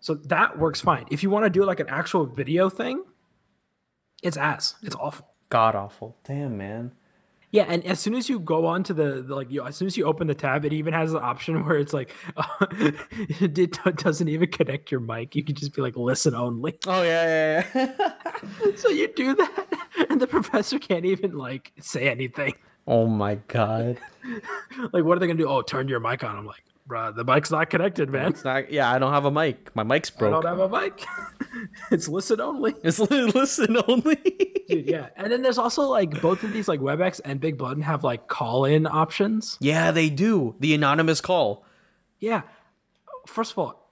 So 0.00 0.14
that 0.14 0.58
works 0.58 0.80
fine. 0.80 1.06
If 1.10 1.24
you 1.24 1.30
want 1.30 1.46
to 1.46 1.50
do 1.50 1.64
like 1.64 1.80
an 1.80 1.88
actual 1.88 2.26
video 2.26 2.70
thing, 2.70 3.02
it's 4.22 4.36
ass. 4.36 4.76
It's 4.82 4.94
awful. 4.94 5.26
God 5.48 5.74
awful. 5.74 6.16
Damn 6.24 6.56
man. 6.56 6.92
Yeah, 7.52 7.64
and 7.68 7.84
as 7.86 8.00
soon 8.00 8.14
as 8.14 8.28
you 8.28 8.40
go 8.40 8.66
on 8.66 8.82
to 8.84 8.92
the, 8.92 9.22
the 9.22 9.34
like, 9.34 9.50
you, 9.50 9.64
as 9.64 9.76
soon 9.76 9.86
as 9.86 9.96
you 9.96 10.04
open 10.04 10.26
the 10.26 10.34
tab, 10.34 10.64
it 10.64 10.72
even 10.72 10.92
has 10.92 11.12
an 11.12 11.22
option 11.22 11.64
where 11.66 11.78
it's 11.78 11.92
like, 11.92 12.12
it 12.78 13.78
doesn't 13.96 14.28
even 14.28 14.50
connect 14.50 14.90
your 14.90 15.00
mic. 15.00 15.34
You 15.34 15.44
can 15.44 15.54
just 15.54 15.74
be 15.74 15.80
like, 15.80 15.96
listen 15.96 16.34
only. 16.34 16.78
Oh 16.86 17.02
yeah, 17.02 17.64
yeah, 17.74 17.92
yeah. 17.96 18.12
So 18.76 18.88
you 18.88 19.08
do 19.08 19.34
that, 19.36 19.66
and 20.10 20.20
the 20.20 20.26
professor 20.26 20.78
can't 20.78 21.04
even 21.04 21.36
like 21.36 21.72
say 21.80 22.08
anything. 22.08 22.54
oh 22.86 23.06
my 23.06 23.36
god. 23.48 23.98
Like, 24.92 25.04
what 25.04 25.16
are 25.16 25.20
they 25.20 25.26
gonna 25.28 25.38
do? 25.38 25.48
Oh, 25.48 25.62
turn 25.62 25.86
your 25.88 26.00
mic 26.00 26.22
on. 26.24 26.36
I'm 26.36 26.44
like, 26.46 26.62
bruh, 26.88 27.14
the 27.14 27.24
mic's 27.24 27.50
not 27.50 27.70
connected, 27.70 28.10
man. 28.10 28.32
It's 28.32 28.44
not. 28.44 28.70
Yeah, 28.72 28.90
I 28.90 28.98
don't 28.98 29.12
have 29.12 29.24
a 29.24 29.30
mic. 29.30 29.74
My 29.76 29.84
mic's 29.84 30.10
broke. 30.10 30.34
I 30.34 30.40
don't 30.48 30.58
have 30.58 30.72
a 30.72 30.80
mic. 30.80 31.04
it's 31.92 32.08
listen 32.08 32.40
only. 32.40 32.74
It's 32.82 32.98
li- 32.98 33.22
listen 33.34 33.76
only. 33.88 34.16
Dude, 34.68 34.86
yeah. 34.86 35.08
And 35.16 35.30
then 35.30 35.42
there's 35.42 35.58
also 35.58 35.82
like 35.82 36.20
both 36.20 36.42
of 36.42 36.52
these 36.52 36.66
like 36.68 36.80
WebEx 36.80 37.20
and 37.24 37.40
Big 37.40 37.56
Button 37.56 37.82
have 37.82 38.02
like 38.04 38.26
call-in 38.26 38.86
options. 38.86 39.56
yeah, 39.60 39.92
they 39.92 40.10
do. 40.10 40.56
The 40.58 40.74
anonymous 40.74 41.20
call. 41.20 41.64
Yeah. 42.18 42.42
First 43.26 43.52
of 43.52 43.58
all, 43.58 43.85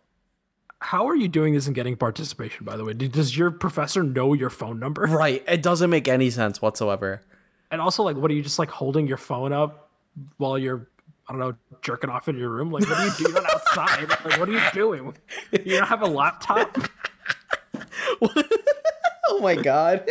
How 0.85 1.09
are 1.09 1.17
you 1.17 1.29
doing 1.29 1.55
this 1.55 1.65
and 1.67 1.75
getting 1.75 1.97
participation? 1.97 2.67
By 2.67 2.77
the 2.77 2.85
way, 2.85 2.93
does 2.93 3.35
your 3.35 3.51
professor 3.51 4.03
know 4.03 4.35
your 4.35 4.51
phone 4.51 4.79
number? 4.79 5.07
Right. 5.15 5.43
It 5.49 5.63
doesn't 5.63 5.89
make 5.89 6.09
any 6.09 6.29
sense 6.29 6.61
whatsoever. 6.61 7.23
And 7.71 7.81
also, 7.81 8.03
like, 8.03 8.19
what 8.19 8.31
are 8.31 8.35
you 8.35 8.43
just 8.43 8.59
like 8.59 8.69
holding 8.69 9.07
your 9.07 9.17
phone 9.17 9.55
up 9.55 9.89
while 10.37 10.59
you're, 10.59 10.87
I 11.27 11.33
don't 11.33 11.41
know, 11.41 11.55
jerking 11.81 12.11
off 12.11 12.29
in 12.29 12.37
your 12.37 12.51
room? 12.51 12.71
Like, 12.71 12.87
what 12.87 12.99
are 12.99 13.07
you 13.07 13.13
doing 13.27 13.45
outside? 13.51 14.11
Like, 14.11 14.39
what 14.39 14.47
are 14.47 14.53
you 14.53 14.61
doing? 14.75 15.17
You 15.53 15.79
don't 15.79 15.87
have 15.87 16.03
a 16.03 16.07
laptop? 16.07 16.77
oh 18.23 19.41
my 19.41 19.55
god. 19.55 20.07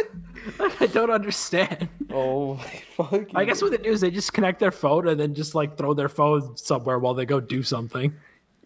I 0.80 0.88
don't 0.88 1.12
understand. 1.12 1.88
Oh 2.12 2.56
my 2.56 2.82
fuck. 2.96 3.28
I 3.36 3.46
guess 3.46 3.62
what 3.62 3.70
they 3.70 3.78
do 3.78 3.92
is 3.92 4.02
they 4.02 4.10
just 4.10 4.34
connect 4.34 4.60
their 4.60 4.72
phone 4.72 5.08
and 5.08 5.20
then 5.20 5.36
just 5.36 5.54
like 5.54 5.78
throw 5.78 5.94
their 5.94 6.10
phone 6.10 6.58
somewhere 6.58 6.98
while 6.98 7.14
they 7.14 7.26
go 7.28 7.40
do 7.40 7.62
something. 7.62 8.16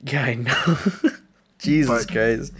Yeah, 0.05 0.23
I 0.23 0.33
know. 0.35 1.11
Jesus 1.59 2.05
But- 2.05 2.11
Christ. 2.11 2.53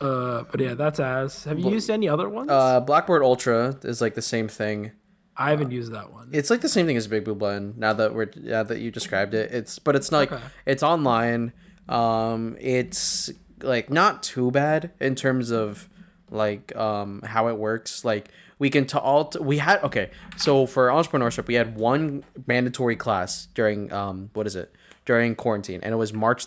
Uh, 0.00 0.44
but 0.50 0.60
yeah, 0.60 0.74
that's 0.74 1.00
ass. 1.00 1.44
Have 1.44 1.58
you 1.58 1.70
used 1.70 1.88
any 1.88 2.08
other 2.08 2.28
ones? 2.28 2.50
Uh, 2.50 2.80
Blackboard 2.80 3.22
Ultra 3.22 3.76
is 3.82 4.00
like 4.02 4.14
the 4.14 4.20
same 4.22 4.46
thing. 4.48 4.92
I 5.38 5.50
haven't 5.50 5.70
used 5.70 5.92
that 5.92 6.12
one. 6.12 6.28
It's 6.32 6.50
like 6.50 6.60
the 6.60 6.68
same 6.68 6.86
thing 6.86 6.96
as 6.98 7.06
Big 7.08 7.24
Blue 7.24 7.34
Button. 7.34 7.74
Now 7.78 7.92
that 7.94 8.14
we're 8.14 8.28
yeah 8.34 8.62
that 8.62 8.78
you 8.80 8.90
described 8.90 9.32
it, 9.34 9.52
it's 9.52 9.78
but 9.78 9.96
it's 9.96 10.12
like 10.12 10.32
Okay. 10.32 10.42
it's 10.66 10.82
online. 10.82 11.52
Um, 11.88 12.56
it's 12.60 13.30
like 13.62 13.88
not 13.90 14.22
too 14.22 14.50
bad 14.50 14.92
in 15.00 15.14
terms 15.14 15.50
of 15.50 15.88
like 16.30 16.74
um 16.76 17.22
how 17.24 17.48
it 17.48 17.56
works. 17.56 18.04
Like 18.04 18.28
we 18.58 18.68
can 18.70 18.86
to 18.88 18.98
all 19.00 19.32
we 19.40 19.58
had 19.58 19.82
okay. 19.84 20.10
So 20.36 20.66
for 20.66 20.88
entrepreneurship, 20.88 21.46
we 21.46 21.54
had 21.54 21.76
one 21.76 22.22
mandatory 22.46 22.96
class 22.96 23.48
during 23.54 23.90
um 23.94 24.28
what 24.34 24.46
is 24.46 24.56
it 24.56 24.74
during 25.06 25.34
quarantine, 25.36 25.80
and 25.82 25.92
it 25.94 25.96
was 25.96 26.12
March 26.12 26.44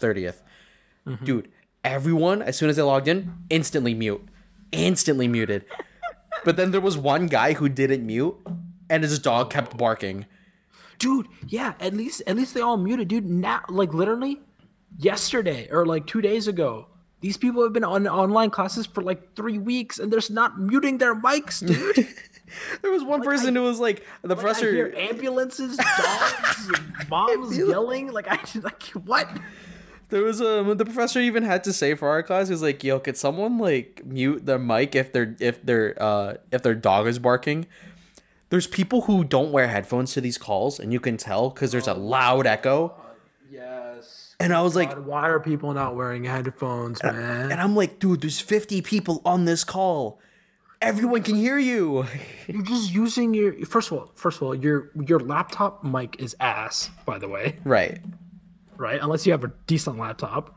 30th 1.09 1.25
Dude, 1.25 1.49
everyone 1.83 2.41
as 2.41 2.57
soon 2.57 2.69
as 2.69 2.75
they 2.75 2.81
logged 2.81 3.07
in, 3.07 3.33
instantly 3.49 3.93
mute, 3.93 4.23
instantly 4.71 5.27
muted. 5.27 5.65
But 6.45 6.55
then 6.55 6.71
there 6.71 6.79
was 6.79 6.97
one 6.97 7.27
guy 7.27 7.51
who 7.53 7.67
didn't 7.67 8.05
mute, 8.05 8.37
and 8.89 9.03
his 9.03 9.19
dog 9.19 9.49
kept 9.49 9.75
barking. 9.77 10.25
dude 10.99 11.27
yeah 11.47 11.73
at 11.81 11.93
least 11.93 12.21
at 12.27 12.35
least 12.37 12.53
they 12.53 12.61
all 12.61 12.77
muted 12.77 13.07
dude 13.09 13.25
now 13.25 13.61
like 13.69 13.93
literally 13.93 14.39
yesterday 14.97 15.67
or 15.71 15.85
like 15.85 16.05
two 16.07 16.21
days 16.21 16.47
ago 16.47 16.87
these 17.21 17.35
people 17.37 17.63
have 17.63 17.73
been 17.73 17.83
on 17.83 18.07
online 18.07 18.49
classes 18.49 18.85
for 18.85 19.01
like 19.03 19.35
three 19.35 19.57
weeks 19.57 19.99
and 19.99 20.11
they're 20.13 20.21
not 20.29 20.59
muting 20.59 20.97
their 20.97 21.15
mics 21.15 21.59
dude 21.65 22.07
There 22.81 22.91
was 22.91 23.03
one 23.03 23.21
person 23.21 23.55
who 23.55 23.61
was 23.63 23.79
like 23.79 24.05
the 24.23 24.35
I 24.35 24.39
professor. 24.39 24.93
ambulances 24.97 25.77
dogs 25.77 26.71
moms 27.09 27.57
yelling 27.57 28.11
like 28.11 28.27
i 28.29 28.39
like 28.63 28.83
what 29.05 29.27
There 30.09 30.23
was 30.23 30.41
um 30.41 30.75
the 30.77 30.85
professor 30.85 31.19
even 31.19 31.43
had 31.43 31.63
to 31.65 31.73
say 31.73 31.93
for 31.95 32.09
our 32.09 32.23
class, 32.23 32.47
he 32.47 32.53
was 32.53 32.61
like, 32.61 32.83
"Yo, 32.83 32.99
could 32.99 33.17
someone 33.17 33.57
like 33.57 34.01
mute 34.05 34.45
their 34.45 34.59
mic 34.59 34.95
if 34.95 35.13
their 35.13 35.35
if 35.39 35.63
their 35.63 35.95
uh 36.01 36.35
if 36.51 36.63
their 36.63 36.75
dog 36.75 37.07
is 37.07 37.19
barking?" 37.19 37.67
There's 38.49 38.65
people 38.65 39.01
who 39.01 39.23
don't 39.23 39.51
wear 39.51 39.67
headphones 39.67 40.13
to 40.13 40.21
these 40.21 40.39
calls, 40.39 40.79
and 40.79 40.91
you 40.91 40.99
can 40.99 41.17
tell 41.17 41.51
because 41.51 41.71
there's 41.71 41.87
a 41.87 41.93
loud 41.93 42.47
echo. 42.47 42.95
yes 43.51 44.35
And 44.39 44.53
I 44.53 44.63
was 44.63 44.75
like, 44.75 44.91
why 45.05 45.29
are 45.29 45.39
people 45.39 45.73
not 45.73 45.95
wearing 45.95 46.23
headphones 46.23 47.03
man 47.03 47.51
and 47.51 47.61
I'm 47.61 47.75
like, 47.75 47.99
dude, 47.99 48.21
there's 48.21 48.39
50 48.39 48.81
people 48.81 49.21
on 49.23 49.45
this 49.45 49.63
call. 49.63 50.19
Everyone 50.81 51.21
can 51.21 51.35
hear 51.35 51.59
you. 51.59 52.05
you're 52.47 52.63
just 52.63 52.91
using 52.91 53.35
your 53.35 53.53
first 53.67 53.91
of 53.91 53.97
all 53.99 54.11
first 54.15 54.37
of 54.37 54.43
all 54.43 54.55
your 54.55 54.89
your 55.05 55.19
laptop 55.19 55.83
mic 55.83 56.19
is 56.19 56.35
ass 56.39 56.89
by 57.05 57.19
the 57.19 57.27
way 57.27 57.57
Right. 57.63 57.99
Right? 58.79 58.99
Unless 59.01 59.25
you 59.25 59.31
have 59.31 59.43
a 59.43 59.51
decent 59.67 59.97
laptop. 59.97 60.55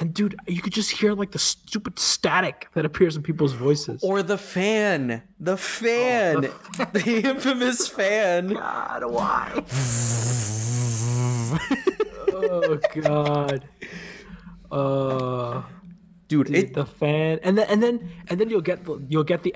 And 0.00 0.14
dude, 0.14 0.36
you 0.46 0.62
could 0.62 0.72
just 0.72 0.92
hear 0.92 1.12
like 1.12 1.32
the 1.32 1.40
stupid 1.40 1.98
static 1.98 2.68
that 2.74 2.84
appears 2.84 3.16
in 3.16 3.22
people's 3.22 3.52
voices. 3.52 4.02
Or 4.02 4.22
the 4.22 4.38
fan. 4.38 5.22
The 5.40 5.56
fan. 5.56 6.42
the, 6.92 7.22
infamous 7.24 7.88
fan. 7.88 8.54
God, 8.54 9.04
why? 9.04 9.52
oh 12.32 12.78
god. 12.94 13.68
Uh, 14.70 15.62
Dude, 16.28 16.48
dude, 16.48 16.56
it 16.56 16.74
the 16.74 16.84
fan, 16.84 17.40
and 17.42 17.56
then 17.56 17.66
and 17.70 17.82
then 17.82 18.10
and 18.28 18.38
then 18.38 18.50
you'll 18.50 18.60
get 18.60 18.84
the, 18.84 19.02
you'll 19.08 19.24
get 19.24 19.42
the 19.42 19.54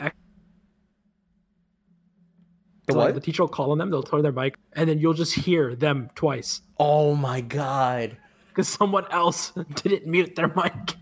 the 2.87 2.95
like, 2.95 3.15
the 3.15 3.21
teacher 3.21 3.43
will 3.43 3.49
call 3.49 3.71
on 3.73 3.79
them, 3.79 3.91
they'll 3.91 4.03
turn 4.03 4.23
their 4.23 4.33
mic, 4.33 4.57
and 4.75 4.89
then 4.89 4.99
you'll 4.99 5.15
just 5.15 5.35
hear 5.35 5.75
them 5.75 6.11
twice 6.15 6.63
Oh 6.79 7.15
my 7.15 7.41
god. 7.41 8.17
because 8.49 8.69
someone 8.69 9.07
else 9.11 9.53
didn't 9.83 10.07
mute 10.07 10.35
their 10.37 10.49
mic. 10.49 10.97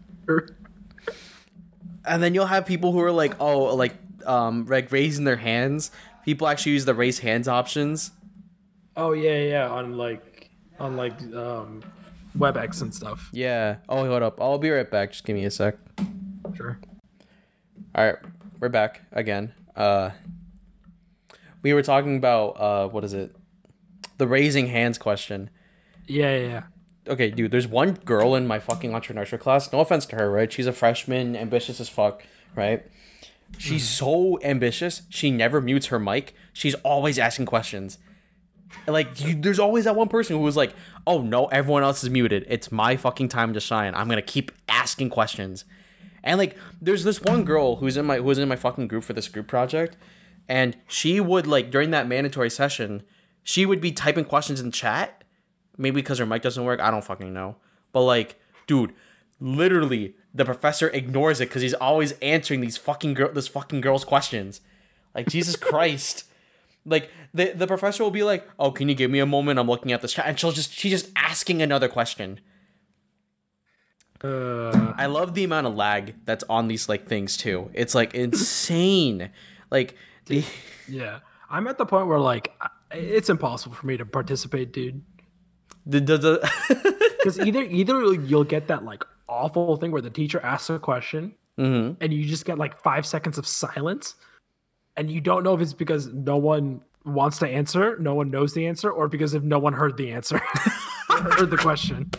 And 2.04 2.22
then 2.22 2.34
you'll 2.34 2.46
have 2.46 2.66
people 2.66 2.92
who 2.92 3.00
are 3.00 3.12
like, 3.12 3.34
oh, 3.40 3.74
like 3.74 3.94
um 4.26 4.66
like 4.66 4.90
raising 4.92 5.24
their 5.24 5.36
hands. 5.36 5.90
People 6.24 6.46
actually 6.48 6.72
use 6.72 6.84
the 6.84 6.94
raise 6.94 7.18
hands 7.18 7.48
options. 7.48 8.10
Oh 8.96 9.12
yeah, 9.12 9.38
yeah, 9.42 9.68
on 9.68 9.96
like 9.96 10.50
on 10.78 10.96
like 10.96 11.20
um 11.34 11.82
WebEx 12.38 12.82
and 12.82 12.94
stuff. 12.94 13.28
Yeah. 13.32 13.76
Oh, 13.88 14.04
hold 14.06 14.22
up. 14.22 14.40
I'll 14.40 14.58
be 14.58 14.70
right 14.70 14.88
back. 14.90 15.12
Just 15.12 15.24
give 15.24 15.36
me 15.36 15.44
a 15.44 15.50
sec. 15.50 15.76
Sure. 16.56 16.78
All 17.94 18.04
right, 18.04 18.16
we're 18.60 18.68
back 18.68 19.02
again. 19.12 19.52
Uh, 19.74 20.10
we 21.62 21.72
were 21.74 21.82
talking 21.82 22.16
about 22.16 22.48
uh, 22.60 22.88
what 22.88 23.04
is 23.04 23.14
it? 23.14 23.34
The 24.18 24.26
raising 24.26 24.66
hands 24.66 24.98
question. 24.98 25.50
Yeah, 26.06 26.36
yeah, 26.36 26.46
yeah. 26.46 26.62
Okay, 27.08 27.30
dude, 27.30 27.50
there's 27.50 27.66
one 27.66 27.94
girl 27.94 28.34
in 28.34 28.46
my 28.46 28.58
fucking 28.58 28.92
entrepreneurship 28.92 29.40
class. 29.40 29.72
No 29.72 29.80
offense 29.80 30.06
to 30.06 30.16
her, 30.16 30.30
right? 30.30 30.52
She's 30.52 30.66
a 30.66 30.72
freshman, 30.72 31.34
ambitious 31.34 31.80
as 31.80 31.88
fuck, 31.88 32.22
right? 32.54 32.86
She's 33.58 33.88
so 33.88 34.38
ambitious. 34.42 35.02
She 35.08 35.30
never 35.30 35.60
mutes 35.60 35.86
her 35.86 35.98
mic. 35.98 36.34
She's 36.52 36.74
always 36.76 37.18
asking 37.18 37.46
questions. 37.46 37.98
Like, 38.86 39.20
you, 39.20 39.34
there's 39.34 39.58
always 39.58 39.84
that 39.84 39.96
one 39.96 40.08
person 40.08 40.36
who 40.36 40.42
was 40.42 40.56
like, 40.56 40.74
"Oh 41.06 41.22
no, 41.22 41.46
everyone 41.46 41.82
else 41.82 42.04
is 42.04 42.10
muted. 42.10 42.46
It's 42.48 42.70
my 42.70 42.96
fucking 42.96 43.28
time 43.28 43.52
to 43.54 43.60
shine. 43.60 43.94
I'm 43.94 44.08
gonna 44.08 44.22
keep 44.22 44.52
asking 44.68 45.10
questions." 45.10 45.64
And 46.22 46.38
like, 46.38 46.56
there's 46.80 47.04
this 47.04 47.20
one 47.20 47.44
girl 47.44 47.76
who's 47.76 47.96
in 47.96 48.06
my 48.06 48.16
who 48.18 48.24
was 48.24 48.38
in 48.38 48.48
my 48.48 48.56
fucking 48.56 48.88
group 48.88 49.04
for 49.04 49.12
this 49.12 49.28
group 49.28 49.48
project, 49.48 49.96
and 50.50 50.76
she 50.88 51.20
would 51.20 51.46
like 51.46 51.70
during 51.70 51.92
that 51.92 52.08
mandatory 52.08 52.50
session, 52.50 53.04
she 53.44 53.64
would 53.64 53.80
be 53.80 53.92
typing 53.92 54.24
questions 54.24 54.60
in 54.60 54.72
chat, 54.72 55.22
maybe 55.78 55.94
because 55.94 56.18
her 56.18 56.26
mic 56.26 56.42
doesn't 56.42 56.64
work. 56.64 56.80
I 56.80 56.90
don't 56.90 57.04
fucking 57.04 57.32
know. 57.32 57.54
But 57.92 58.02
like, 58.02 58.40
dude, 58.66 58.92
literally, 59.38 60.16
the 60.34 60.44
professor 60.44 60.88
ignores 60.88 61.40
it 61.40 61.48
because 61.48 61.62
he's 61.62 61.74
always 61.74 62.12
answering 62.20 62.62
these 62.62 62.76
fucking 62.76 63.14
girl, 63.14 63.32
this 63.32 63.46
fucking 63.46 63.80
girl's 63.80 64.04
questions. 64.04 64.60
Like 65.14 65.28
Jesus 65.28 65.54
Christ. 65.70 66.24
Like 66.84 67.10
the 67.32 67.52
the 67.52 67.68
professor 67.68 68.02
will 68.02 68.10
be 68.10 68.24
like, 68.24 68.48
"Oh, 68.58 68.72
can 68.72 68.88
you 68.88 68.96
give 68.96 69.10
me 69.10 69.20
a 69.20 69.26
moment? 69.26 69.60
I'm 69.60 69.68
looking 69.68 69.92
at 69.92 70.02
this 70.02 70.14
chat," 70.14 70.26
and 70.26 70.36
she'll 70.36 70.50
just 70.50 70.72
she's 70.72 70.90
just 70.90 71.12
asking 71.14 71.62
another 71.62 71.88
question. 71.88 72.40
Uh, 74.24 74.94
I 74.96 75.06
love 75.06 75.34
the 75.34 75.44
amount 75.44 75.68
of 75.68 75.76
lag 75.76 76.16
that's 76.24 76.42
on 76.48 76.66
these 76.66 76.88
like 76.88 77.06
things 77.06 77.36
too. 77.36 77.70
It's 77.72 77.94
like 77.94 78.14
insane. 78.14 79.30
Like 79.70 79.94
yeah. 80.88 81.20
I'm 81.50 81.66
at 81.66 81.78
the 81.78 81.86
point 81.86 82.06
where 82.06 82.18
like 82.20 82.52
it's 82.92 83.28
impossible 83.28 83.74
for 83.74 83.86
me 83.86 83.96
to 83.96 84.06
participate, 84.06 84.72
dude. 84.72 85.02
Because 85.88 87.38
either 87.44 87.62
either 87.62 88.12
you'll 88.14 88.44
get 88.44 88.68
that 88.68 88.84
like 88.84 89.04
awful 89.28 89.76
thing 89.76 89.90
where 89.92 90.02
the 90.02 90.10
teacher 90.10 90.40
asks 90.40 90.70
a 90.70 90.78
question 90.78 91.34
Mhm. 91.58 91.96
and 92.00 92.12
you 92.12 92.24
just 92.26 92.44
get 92.46 92.58
like 92.58 92.80
five 92.80 93.04
seconds 93.04 93.36
of 93.36 93.46
silence, 93.46 94.14
and 94.96 95.10
you 95.10 95.20
don't 95.20 95.42
know 95.42 95.54
if 95.54 95.60
it's 95.60 95.72
because 95.74 96.06
no 96.06 96.36
one 96.38 96.80
wants 97.04 97.38
to 97.40 97.48
answer, 97.48 97.96
no 97.98 98.14
one 98.14 98.30
knows 98.30 98.54
the 98.54 98.66
answer, 98.66 98.90
or 98.90 99.08
because 99.08 99.34
if 99.34 99.42
no 99.42 99.58
one 99.58 99.72
heard 99.74 99.96
the 99.96 100.10
answer, 100.12 100.38
heard 101.10 101.50
the 101.50 101.56
question. 101.58 102.10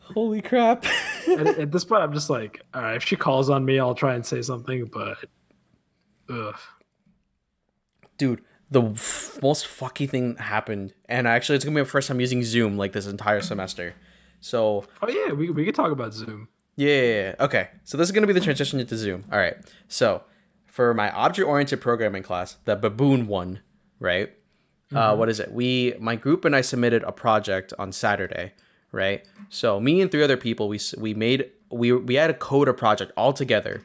holy 0.00 0.40
crap. 0.42 0.84
At, 1.28 1.46
at 1.58 1.72
this 1.72 1.84
point, 1.84 2.02
I'm 2.02 2.12
just 2.12 2.30
like, 2.30 2.60
all 2.74 2.82
right, 2.82 2.96
if 2.96 3.04
she 3.04 3.14
calls 3.16 3.50
on 3.50 3.64
me, 3.64 3.78
I'll 3.78 3.94
try 3.94 4.14
and 4.14 4.24
say 4.24 4.42
something, 4.42 4.86
but 4.86 5.18
ugh. 6.30 6.56
Dude, 8.18 8.42
the 8.70 8.82
f- 8.82 9.38
most 9.42 9.66
fucky 9.66 10.08
thing 10.08 10.36
happened, 10.36 10.92
and 11.08 11.26
actually, 11.26 11.56
it's 11.56 11.64
gonna 11.64 11.74
be 11.76 11.80
my 11.82 11.88
first 11.88 12.08
time 12.08 12.20
using 12.20 12.42
Zoom 12.44 12.76
like 12.76 12.92
this 12.92 13.06
entire 13.06 13.40
semester. 13.40 13.94
So 14.40 14.84
Oh 15.02 15.08
yeah, 15.08 15.32
we 15.32 15.50
we 15.50 15.64
could 15.64 15.74
talk 15.74 15.90
about 15.90 16.12
Zoom. 16.12 16.48
Yeah, 16.76 16.94
yeah, 16.94 17.22
yeah. 17.22 17.34
Okay. 17.40 17.68
So 17.84 17.96
this 17.96 18.06
is 18.06 18.12
going 18.12 18.22
to 18.22 18.28
be 18.28 18.32
the 18.32 18.44
transition 18.44 18.78
into 18.78 18.96
Zoom. 18.96 19.24
All 19.32 19.38
right. 19.38 19.56
So 19.88 20.22
for 20.66 20.94
my 20.94 21.10
object-oriented 21.10 21.80
programming 21.80 22.22
class, 22.22 22.56
the 22.66 22.76
baboon 22.76 23.26
one, 23.26 23.58
right? 23.98 24.32
Uh, 24.94 25.16
what 25.16 25.28
is 25.28 25.40
it? 25.40 25.50
We, 25.50 25.94
my 25.98 26.14
group 26.14 26.44
and 26.44 26.54
I 26.54 26.60
submitted 26.60 27.02
a 27.02 27.10
project 27.10 27.74
on 27.80 27.90
Saturday, 27.90 28.52
right? 28.92 29.24
So 29.48 29.80
me 29.80 30.00
and 30.00 30.08
three 30.08 30.22
other 30.22 30.36
people, 30.36 30.68
we 30.68 30.78
we 30.96 31.14
made 31.14 31.50
we 31.68 31.90
we 31.92 32.14
had 32.14 32.28
to 32.28 32.34
code 32.34 32.68
a 32.68 32.72
project 32.74 33.10
all 33.16 33.32
together, 33.32 33.82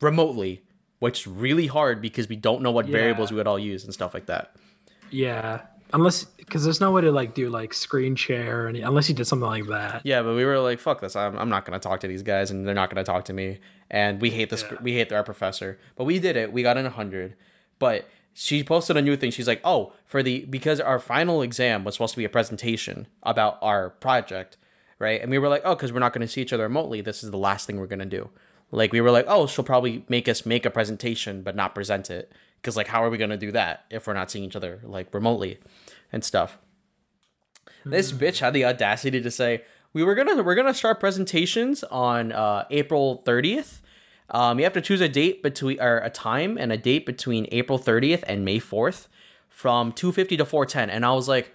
remotely, 0.00 0.62
which 1.04 1.20
is 1.20 1.26
really 1.26 1.66
hard 1.66 2.00
because 2.00 2.30
we 2.30 2.36
don't 2.36 2.62
know 2.62 2.70
what 2.70 2.86
variables 2.86 3.30
we 3.30 3.36
would 3.36 3.46
all 3.46 3.58
use 3.58 3.84
and 3.84 3.92
stuff 3.92 4.14
like 4.14 4.24
that. 4.24 4.56
Yeah, 5.10 5.60
unless 5.92 6.24
because 6.24 6.64
there's 6.64 6.80
no 6.80 6.92
way 6.92 7.02
to 7.02 7.12
like 7.12 7.34
do 7.34 7.50
like 7.50 7.74
screen 7.74 8.16
share 8.16 8.64
or 8.64 8.68
any, 8.68 8.80
unless 8.80 9.10
you 9.10 9.14
did 9.14 9.26
something 9.26 9.46
like 9.46 9.66
that. 9.66 10.00
Yeah, 10.02 10.22
but 10.22 10.34
we 10.34 10.46
were 10.46 10.58
like, 10.58 10.78
fuck 10.78 11.02
this. 11.02 11.14
I'm, 11.14 11.36
I'm 11.36 11.50
not 11.50 11.66
going 11.66 11.78
to 11.78 11.88
talk 11.88 12.00
to 12.00 12.08
these 12.08 12.22
guys 12.22 12.50
and 12.50 12.66
they're 12.66 12.74
not 12.74 12.88
going 12.88 13.04
to 13.04 13.10
talk 13.10 13.26
to 13.26 13.34
me. 13.34 13.60
And 13.90 14.18
we 14.18 14.30
hate 14.30 14.48
this. 14.48 14.62
Yeah. 14.62 14.78
We 14.80 14.94
hate 14.94 15.12
our 15.12 15.22
professor. 15.22 15.78
But 15.94 16.04
we 16.04 16.18
did 16.18 16.38
it. 16.38 16.52
We 16.52 16.62
got 16.62 16.78
in 16.78 16.84
100. 16.84 17.36
But 17.78 18.08
she 18.32 18.64
posted 18.64 18.96
a 18.96 19.02
new 19.02 19.14
thing. 19.14 19.30
She's 19.30 19.46
like, 19.46 19.60
oh, 19.62 19.92
for 20.06 20.22
the, 20.22 20.46
because 20.46 20.80
our 20.80 20.98
final 20.98 21.42
exam 21.42 21.84
was 21.84 21.96
supposed 21.96 22.14
to 22.14 22.18
be 22.18 22.24
a 22.24 22.30
presentation 22.30 23.08
about 23.22 23.58
our 23.60 23.90
project, 23.90 24.56
right? 24.98 25.20
And 25.20 25.30
we 25.30 25.38
were 25.38 25.48
like, 25.48 25.62
oh, 25.66 25.74
because 25.74 25.92
we're 25.92 26.00
not 26.00 26.14
going 26.14 26.26
to 26.26 26.32
see 26.32 26.40
each 26.40 26.54
other 26.54 26.62
remotely. 26.62 27.02
This 27.02 27.22
is 27.22 27.30
the 27.30 27.38
last 27.38 27.66
thing 27.66 27.78
we're 27.78 27.86
going 27.86 27.98
to 27.98 28.04
do. 28.06 28.30
Like, 28.74 28.92
we 28.92 29.00
were 29.00 29.10
like, 29.10 29.26
oh, 29.28 29.46
she'll 29.46 29.64
probably 29.64 30.04
make 30.08 30.28
us 30.28 30.44
make 30.44 30.66
a 30.66 30.70
presentation, 30.70 31.42
but 31.42 31.54
not 31.54 31.74
present 31.74 32.10
it. 32.10 32.32
Because, 32.60 32.76
like, 32.76 32.88
how 32.88 33.04
are 33.04 33.10
we 33.10 33.18
going 33.18 33.30
to 33.30 33.36
do 33.36 33.52
that 33.52 33.84
if 33.90 34.06
we're 34.06 34.14
not 34.14 34.30
seeing 34.30 34.44
each 34.44 34.56
other, 34.56 34.80
like, 34.82 35.12
remotely 35.14 35.58
and 36.12 36.24
stuff? 36.24 36.58
This 37.84 38.12
bitch 38.12 38.40
had 38.40 38.54
the 38.54 38.64
audacity 38.64 39.20
to 39.20 39.30
say 39.30 39.62
we 39.92 40.02
were 40.02 40.14
gonna 40.14 40.42
we're 40.42 40.54
gonna 40.54 40.74
start 40.74 41.00
presentations 41.00 41.84
on 41.84 42.32
uh, 42.32 42.64
April 42.70 43.22
30th. 43.24 43.80
Um, 44.30 44.58
you 44.58 44.64
have 44.64 44.72
to 44.72 44.80
choose 44.80 45.00
a 45.00 45.08
date 45.08 45.42
between 45.42 45.80
or 45.80 45.98
a 45.98 46.10
time 46.10 46.56
and 46.58 46.72
a 46.72 46.76
date 46.76 47.04
between 47.04 47.46
April 47.52 47.78
30th 47.78 48.24
and 48.26 48.44
May 48.44 48.58
4th 48.58 49.08
from 49.48 49.92
2:50 49.92 50.38
to 50.38 50.44
4:10. 50.44 50.88
And 50.88 51.04
I 51.04 51.12
was 51.12 51.28
like, 51.28 51.54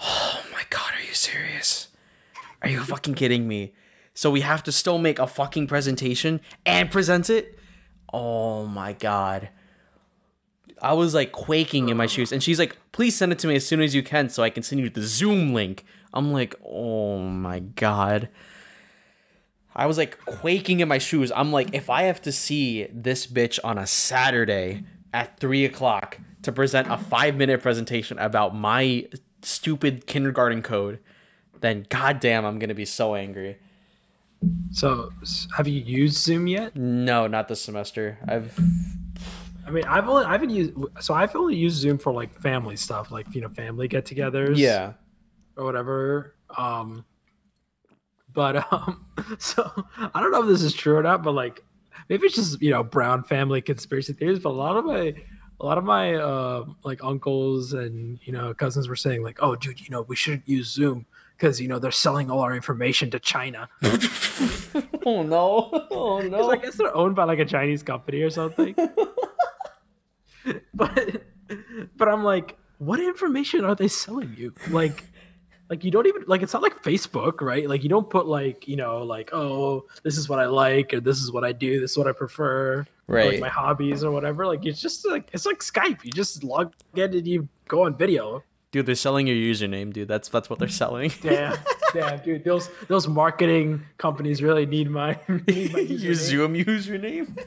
oh 0.00 0.42
my 0.52 0.62
god, 0.70 0.92
are 0.96 1.04
you 1.06 1.14
serious? 1.14 1.88
Are 2.62 2.68
you 2.68 2.80
fucking 2.80 3.14
kidding 3.14 3.48
me? 3.48 3.74
So 4.14 4.30
we 4.30 4.42
have 4.42 4.62
to 4.64 4.72
still 4.72 4.98
make 4.98 5.18
a 5.18 5.26
fucking 5.26 5.66
presentation 5.66 6.40
and 6.66 6.90
present 6.90 7.30
it? 7.30 7.58
Oh 8.12 8.66
my 8.66 8.92
god. 8.92 9.48
I 10.80 10.94
was 10.94 11.14
like 11.14 11.32
quaking 11.32 11.88
in 11.88 11.96
my 11.96 12.06
shoes, 12.06 12.32
and 12.32 12.42
she's 12.42 12.58
like, 12.58 12.76
"Please 12.90 13.16
send 13.16 13.30
it 13.32 13.38
to 13.40 13.46
me 13.46 13.54
as 13.54 13.64
soon 13.64 13.80
as 13.80 13.94
you 13.94 14.02
can, 14.02 14.28
so 14.28 14.42
I 14.42 14.50
can 14.50 14.64
send 14.64 14.80
you 14.80 14.90
the 14.90 15.02
Zoom 15.02 15.54
link." 15.54 15.84
I'm 16.12 16.32
like, 16.32 16.56
"Oh 16.64 17.18
my 17.20 17.60
god!" 17.60 18.28
I 19.74 19.86
was 19.86 19.96
like 19.96 20.22
quaking 20.24 20.80
in 20.80 20.88
my 20.88 20.98
shoes. 20.98 21.32
I'm 21.34 21.52
like, 21.52 21.74
if 21.74 21.88
I 21.88 22.02
have 22.02 22.20
to 22.22 22.32
see 22.32 22.86
this 22.92 23.26
bitch 23.26 23.58
on 23.64 23.78
a 23.78 23.86
Saturday 23.86 24.84
at 25.14 25.38
three 25.38 25.64
o'clock 25.64 26.18
to 26.42 26.52
present 26.52 26.90
a 26.90 26.98
five 26.98 27.36
minute 27.36 27.62
presentation 27.62 28.18
about 28.18 28.54
my 28.54 29.06
stupid 29.42 30.06
kindergarten 30.06 30.62
code, 30.62 30.98
then 31.60 31.86
goddamn, 31.88 32.44
I'm 32.44 32.58
gonna 32.58 32.74
be 32.74 32.84
so 32.84 33.14
angry. 33.14 33.58
So 34.70 35.12
have 35.56 35.68
you 35.68 35.80
used 35.80 36.16
Zoom 36.16 36.46
yet? 36.46 36.74
No, 36.76 37.26
not 37.26 37.48
this 37.48 37.62
semester. 37.62 38.18
I've 38.26 38.58
I 39.66 39.70
mean, 39.70 39.84
I've 39.84 40.08
only 40.08 40.24
I 40.24 40.32
haven't 40.32 40.50
used 40.50 40.72
so 41.00 41.14
I've 41.14 41.34
only 41.36 41.56
used 41.56 41.76
Zoom 41.76 41.98
for 41.98 42.12
like 42.12 42.34
family 42.40 42.76
stuff, 42.76 43.10
like 43.10 43.32
you 43.34 43.40
know, 43.40 43.48
family 43.48 43.88
get-togethers. 43.88 44.58
yeah. 44.58 44.94
or 45.56 45.64
whatever. 45.64 46.34
Um, 46.56 47.04
but 48.32 48.72
um, 48.72 49.06
so 49.38 49.70
I 50.14 50.20
don't 50.20 50.32
know 50.32 50.42
if 50.42 50.48
this 50.48 50.62
is 50.62 50.74
true 50.74 50.96
or 50.96 51.02
not, 51.02 51.22
but 51.22 51.32
like 51.32 51.62
maybe 52.08 52.26
it's 52.26 52.34
just 52.34 52.60
you 52.60 52.70
know 52.70 52.82
brown 52.82 53.22
family 53.22 53.60
conspiracy 53.60 54.12
theories. 54.12 54.40
But 54.40 54.50
a 54.50 54.52
lot 54.52 54.76
of 54.76 54.84
my 54.84 55.14
a 55.60 55.64
lot 55.66 55.78
of 55.78 55.84
my 55.84 56.14
uh, 56.14 56.64
like 56.82 57.04
uncles 57.04 57.72
and 57.72 58.18
you 58.24 58.32
know 58.32 58.52
cousins 58.54 58.88
were 58.88 58.96
saying 58.96 59.22
like, 59.22 59.38
oh, 59.40 59.54
dude, 59.54 59.80
you 59.80 59.90
know 59.90 60.02
we 60.02 60.16
shouldn't 60.16 60.48
use 60.48 60.72
Zoom 60.72 61.06
because 61.42 61.60
you 61.60 61.66
know 61.66 61.80
they're 61.80 61.90
selling 61.90 62.30
all 62.30 62.38
our 62.40 62.54
information 62.54 63.10
to 63.10 63.18
China. 63.18 63.68
Oh 65.04 65.24
no! 65.24 65.68
Oh 65.90 66.20
'Cause 66.22 66.30
no! 66.30 66.50
I 66.50 66.56
guess 66.56 66.76
they're 66.76 66.94
owned 66.96 67.16
by 67.16 67.24
like 67.24 67.40
a 67.40 67.44
Chinese 67.44 67.82
company 67.82 68.22
or 68.22 68.30
something. 68.30 68.72
but 70.72 71.22
but 71.96 72.08
I'm 72.08 72.22
like, 72.22 72.56
what 72.78 73.00
information 73.00 73.64
are 73.64 73.74
they 73.74 73.88
selling 73.88 74.32
you? 74.38 74.54
Like 74.70 75.02
like 75.68 75.82
you 75.84 75.90
don't 75.90 76.06
even 76.06 76.22
like 76.28 76.42
it's 76.42 76.52
not 76.52 76.62
like 76.62 76.80
Facebook, 76.84 77.40
right? 77.40 77.68
Like 77.68 77.82
you 77.82 77.88
don't 77.88 78.08
put 78.08 78.26
like, 78.26 78.68
you 78.68 78.76
know, 78.76 79.02
like, 79.02 79.30
oh, 79.32 79.86
this 80.04 80.16
is 80.16 80.28
what 80.28 80.38
I 80.38 80.46
like 80.46 80.94
or 80.94 81.00
this 81.00 81.18
is 81.18 81.32
what 81.32 81.42
I 81.44 81.50
do, 81.50 81.80
this 81.80 81.90
is 81.92 81.98
what 81.98 82.06
I 82.06 82.12
prefer. 82.12 82.74
or, 82.80 82.86
Right. 83.08 83.32
Like 83.32 83.40
my 83.40 83.48
hobbies 83.48 84.04
or 84.04 84.12
whatever. 84.12 84.46
Like 84.46 84.64
it's 84.64 84.80
just 84.80 85.04
like 85.08 85.28
it's 85.32 85.46
like 85.46 85.58
Skype. 85.58 86.04
You 86.04 86.12
just 86.12 86.44
log 86.44 86.72
in 86.94 87.12
and 87.12 87.26
you 87.26 87.48
go 87.66 87.84
on 87.86 87.96
video. 87.96 88.44
Dude, 88.72 88.86
they're 88.86 88.94
selling 88.94 89.26
your 89.26 89.36
username, 89.36 89.92
dude. 89.92 90.08
That's 90.08 90.28
that's 90.30 90.48
what 90.48 90.58
they're 90.58 90.66
selling. 90.68 91.12
Damn, 91.22 91.58
damn, 91.92 92.18
dude. 92.20 92.42
Those 92.42 92.70
those 92.88 93.06
marketing 93.06 93.82
companies 93.98 94.42
really 94.42 94.64
need 94.64 94.90
my, 94.90 95.18
need 95.46 95.72
my 95.74 95.80
your. 95.80 96.14
Zoom 96.14 96.54
username. 96.54 97.38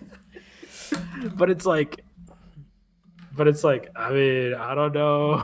but 1.36 1.50
it's 1.50 1.66
like 1.66 2.02
but 3.36 3.48
it's 3.48 3.64
like 3.64 3.90
i 3.96 4.12
mean 4.12 4.54
i 4.54 4.76
don't 4.76 4.94
know 4.94 5.44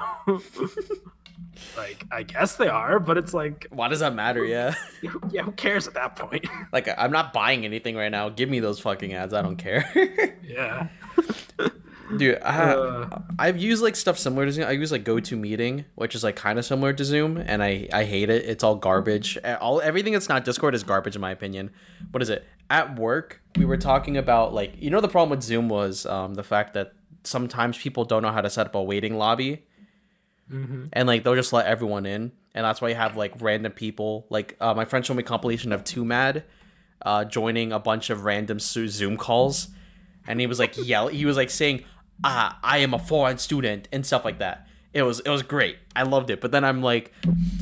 like 1.76 2.06
i 2.12 2.22
guess 2.22 2.56
they 2.58 2.68
are 2.68 3.00
but 3.00 3.18
it's 3.18 3.34
like 3.34 3.66
Why 3.72 3.88
does 3.88 4.02
that 4.02 4.14
matter? 4.14 4.46
Yeah. 4.46 4.76
yeah 5.32 5.42
who 5.42 5.52
cares 5.54 5.88
at 5.88 5.96
that 5.96 6.16
point 6.16 6.46
Like 6.72 6.88
I'm 6.96 7.12
not 7.12 7.34
buying 7.34 7.66
anything 7.66 7.96
right 7.96 8.12
now. 8.12 8.30
Give 8.30 8.50
me 8.50 8.60
those 8.60 8.80
fucking 8.80 9.14
ads. 9.14 9.34
I 9.34 9.42
don't 9.42 9.58
care. 9.58 9.84
yeah 10.44 10.88
Dude, 12.18 12.40
I, 12.44 12.60
Uh. 12.72 13.22
I've 13.40 13.58
used 13.58 13.82
like 13.82 13.96
stuff 13.96 14.18
similar 14.18 14.46
to 14.46 14.52
Zoom. 14.52 14.66
I 14.66 14.72
use 14.72 14.92
like 14.92 15.04
GoToMeeting, 15.04 15.86
which 15.96 16.16
is 16.16 16.24
like 16.24 16.36
kind 16.36 16.58
of 16.60 16.66
similar 16.66 16.94
to 16.94 17.04
Zoom, 17.06 17.38
and 17.38 17.64
I 17.64 17.88
I 17.94 18.04
hate 18.06 18.30
it. 18.30 18.46
It's 18.46 18.64
all 18.64 18.76
garbage. 18.76 19.38
All 19.60 19.82
everything 19.82 20.14
that's 20.14 20.30
not 20.30 20.46
Discord 20.46 20.76
is 20.76 20.84
garbage 20.84 21.16
in 21.16 21.22
my 21.22 21.32
opinion. 21.32 21.72
What 22.12 22.22
is 22.22 22.30
it? 22.30 22.46
At 22.70 22.98
work, 22.98 23.42
we 23.58 23.66
were 23.66 23.78
talking 23.78 24.18
about 24.18 24.54
like 24.54 24.74
you 24.80 24.90
know 24.90 25.02
the 25.02 25.08
problem 25.10 25.30
with 25.30 25.44
Zoom 25.44 25.70
was 25.70 26.06
um, 26.06 26.36
the 26.36 26.44
fact 26.44 26.74
that 26.74 26.94
sometimes 27.24 27.78
people 27.78 28.06
don't 28.06 28.22
know 28.24 28.32
how 28.32 28.42
to 28.42 28.50
set 28.50 28.66
up 28.68 28.76
a 28.76 28.82
waiting 28.82 29.18
lobby, 29.18 29.64
and 30.94 31.08
like 31.08 31.24
they'll 31.24 31.36
just 31.36 31.54
let 31.54 31.66
everyone 31.66 32.06
in, 32.06 32.32
and 32.54 32.66
that's 32.66 32.82
why 32.82 32.90
you 32.90 32.96
have 32.96 33.16
like 33.18 33.34
random 33.42 33.72
people. 33.72 34.26
Like 34.30 34.58
uh, 34.60 34.74
my 34.74 34.86
friend 34.86 35.06
showed 35.06 35.16
me 35.16 35.24
a 35.24 35.26
compilation 35.26 35.72
of 35.72 35.84
twomad 35.84 36.44
uh, 37.04 37.26
joining 37.26 37.72
a 37.72 37.80
bunch 37.80 38.10
of 38.10 38.26
random 38.26 38.60
Zoom 38.60 39.18
calls, 39.18 39.70
and 40.28 40.40
he 40.40 40.48
was 40.48 40.60
like 40.60 40.74
yell. 40.78 41.08
He 41.08 41.26
was 41.26 41.38
like 41.38 41.50
saying, 41.50 41.84
"Ah, 42.24 42.60
I 42.64 42.80
am 42.80 42.94
a 42.94 43.00
foreign 43.00 43.38
student" 43.38 43.88
and 43.92 44.06
stuff 44.06 44.26
like 44.26 44.40
that. 44.40 44.68
It 44.94 45.04
was 45.04 45.20
it 45.22 45.30
was 45.30 45.44
great. 45.44 45.78
I 45.96 46.04
loved 46.04 46.30
it. 46.30 46.42
But 46.42 46.52
then 46.52 46.64
I'm 46.64 46.82
like, 46.82 47.14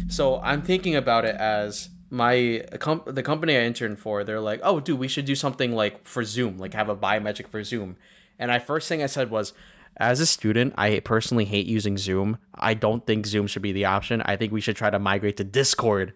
so 0.07 0.39
I'm 0.41 0.61
thinking 0.61 0.95
about 0.95 1.25
it 1.25 1.35
as 1.35 1.89
my 2.09 2.63
com- 2.79 3.03
the 3.05 3.23
company 3.23 3.55
I 3.55 3.61
interned 3.61 3.99
for. 3.99 4.23
They're 4.23 4.39
like, 4.39 4.61
oh, 4.63 4.79
dude, 4.79 4.99
we 4.99 5.07
should 5.07 5.25
do 5.25 5.35
something 5.35 5.73
like 5.73 6.07
for 6.07 6.23
Zoom, 6.23 6.57
like 6.57 6.73
have 6.73 6.89
a 6.89 6.95
biometric 6.95 7.47
for 7.47 7.63
Zoom. 7.63 7.97
And 8.39 8.51
I 8.51 8.59
first 8.59 8.87
thing 8.87 9.03
I 9.03 9.07
said 9.07 9.29
was. 9.29 9.53
As 9.97 10.21
a 10.21 10.25
student, 10.25 10.73
I 10.77 11.01
personally 11.01 11.43
hate 11.43 11.65
using 11.65 11.97
Zoom. 11.97 12.37
I 12.55 12.73
don't 12.73 13.05
think 13.05 13.25
Zoom 13.25 13.47
should 13.47 13.63
be 13.63 13.73
the 13.73 13.83
option. 13.83 14.21
I 14.21 14.37
think 14.37 14.53
we 14.53 14.61
should 14.61 14.77
try 14.77 14.89
to 14.89 14.97
migrate 14.97 15.35
to 15.37 15.43
Discord 15.43 16.13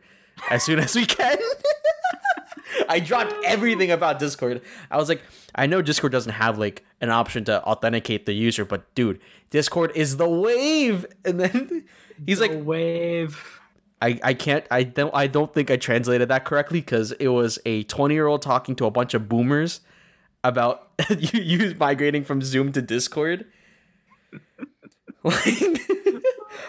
as 0.50 0.64
soon 0.64 0.80
as 0.80 0.96
we 0.96 1.06
can. 1.06 1.38
I 2.90 3.00
dropped 3.00 3.34
everything 3.46 3.92
about 3.92 4.20
Discord. 4.20 4.62
I 4.90 4.98
was 4.98 5.10
like, 5.10 5.22
I 5.56 5.66
know 5.66 5.82
Discord 5.82 6.12
doesn't 6.12 6.34
have 6.34 6.58
like 6.58 6.84
an 7.02 7.10
option 7.10 7.44
to 7.46 7.64
authenticate 7.64 8.26
the 8.26 8.34
user, 8.34 8.66
but 8.66 8.94
dude, 8.96 9.20
Discord 9.50 9.92
is 9.96 10.18
the 10.18 10.30
wave. 10.30 11.06
And 11.26 11.40
then 11.40 11.86
he's 12.26 12.42
like, 12.42 12.52
wave 12.54 13.62
I, 14.04 14.20
I 14.22 14.34
can't 14.34 14.66
I 14.70 14.84
don't 14.84 15.16
I 15.16 15.28
don't 15.28 15.54
think 15.54 15.72
I 15.72 15.78
translated 15.78 16.28
that 16.28 16.44
correctly 16.44 16.82
because 16.82 17.14
it 17.14 17.30
was 17.30 17.58
a 17.66 17.84
20 17.84 18.14
year 18.14 18.28
old 18.28 18.42
talking 18.42 18.76
to 18.76 18.86
a 18.86 18.92
bunch 18.92 19.14
of 19.14 19.30
boomers 19.30 19.80
about 20.44 20.90
you, 21.10 21.40
you 21.42 21.76
migrating 21.80 22.26
from 22.26 22.42
Zoom 22.42 22.74
to 22.74 22.82
Discord. 22.82 23.46
like 25.24 25.82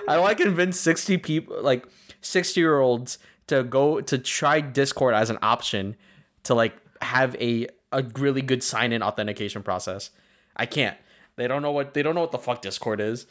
I 0.06 0.16
want 0.20 0.38
to 0.38 0.44
convince 0.44 0.78
60 0.78 1.18
people 1.18 1.60
like 1.60 1.88
60 2.20 2.60
year 2.60 2.78
olds 2.78 3.18
to 3.46 3.62
go 3.64 4.00
to 4.00 4.18
try 4.18 4.60
Discord 4.60 5.14
as 5.14 5.30
an 5.30 5.38
option 5.42 5.96
to 6.44 6.54
like 6.54 6.74
have 7.02 7.34
a 7.36 7.68
a 7.92 8.02
really 8.18 8.42
good 8.42 8.62
sign 8.62 8.92
in 8.92 9.02
authentication 9.02 9.62
process. 9.62 10.10
I 10.56 10.66
can't. 10.66 10.96
They 11.36 11.46
don't 11.48 11.62
know 11.62 11.72
what 11.72 11.94
they 11.94 12.02
don't 12.02 12.14
know 12.14 12.20
what 12.22 12.32
the 12.32 12.38
fuck 12.38 12.62
Discord 12.62 13.00
is. 13.00 13.26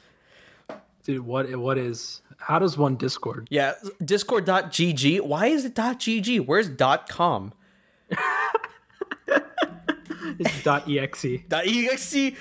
dude 1.03 1.25
what 1.25 1.53
what 1.55 1.77
is 1.77 2.21
how 2.37 2.59
does 2.59 2.77
one 2.77 2.95
discord 2.97 3.47
Yeah, 3.49 3.73
discord.gg. 4.03 5.21
Why 5.21 5.47
is 5.47 5.65
it 5.65 5.75
.gg? 5.75 6.45
Where's 6.45 6.69
.com? 7.09 7.53
it's 10.39 10.63
dot 10.63 10.89
exe 10.89 11.25
.exe? 11.51 12.31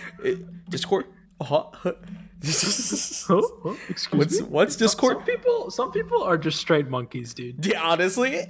Discord? 0.68 1.06
Uh-huh. 1.40 1.92
oh, 3.30 3.60
oh, 3.64 3.78
excuse 3.88 4.18
what's 4.18 4.40
me 4.40 4.46
what's 4.46 4.76
Discord? 4.76 5.16
some 5.18 5.24
people 5.24 5.70
some 5.70 5.92
people 5.92 6.22
are 6.22 6.36
just 6.38 6.58
straight 6.58 6.88
monkeys 6.88 7.34
dude 7.34 7.64
Yeah, 7.64 7.82
honestly. 7.82 8.40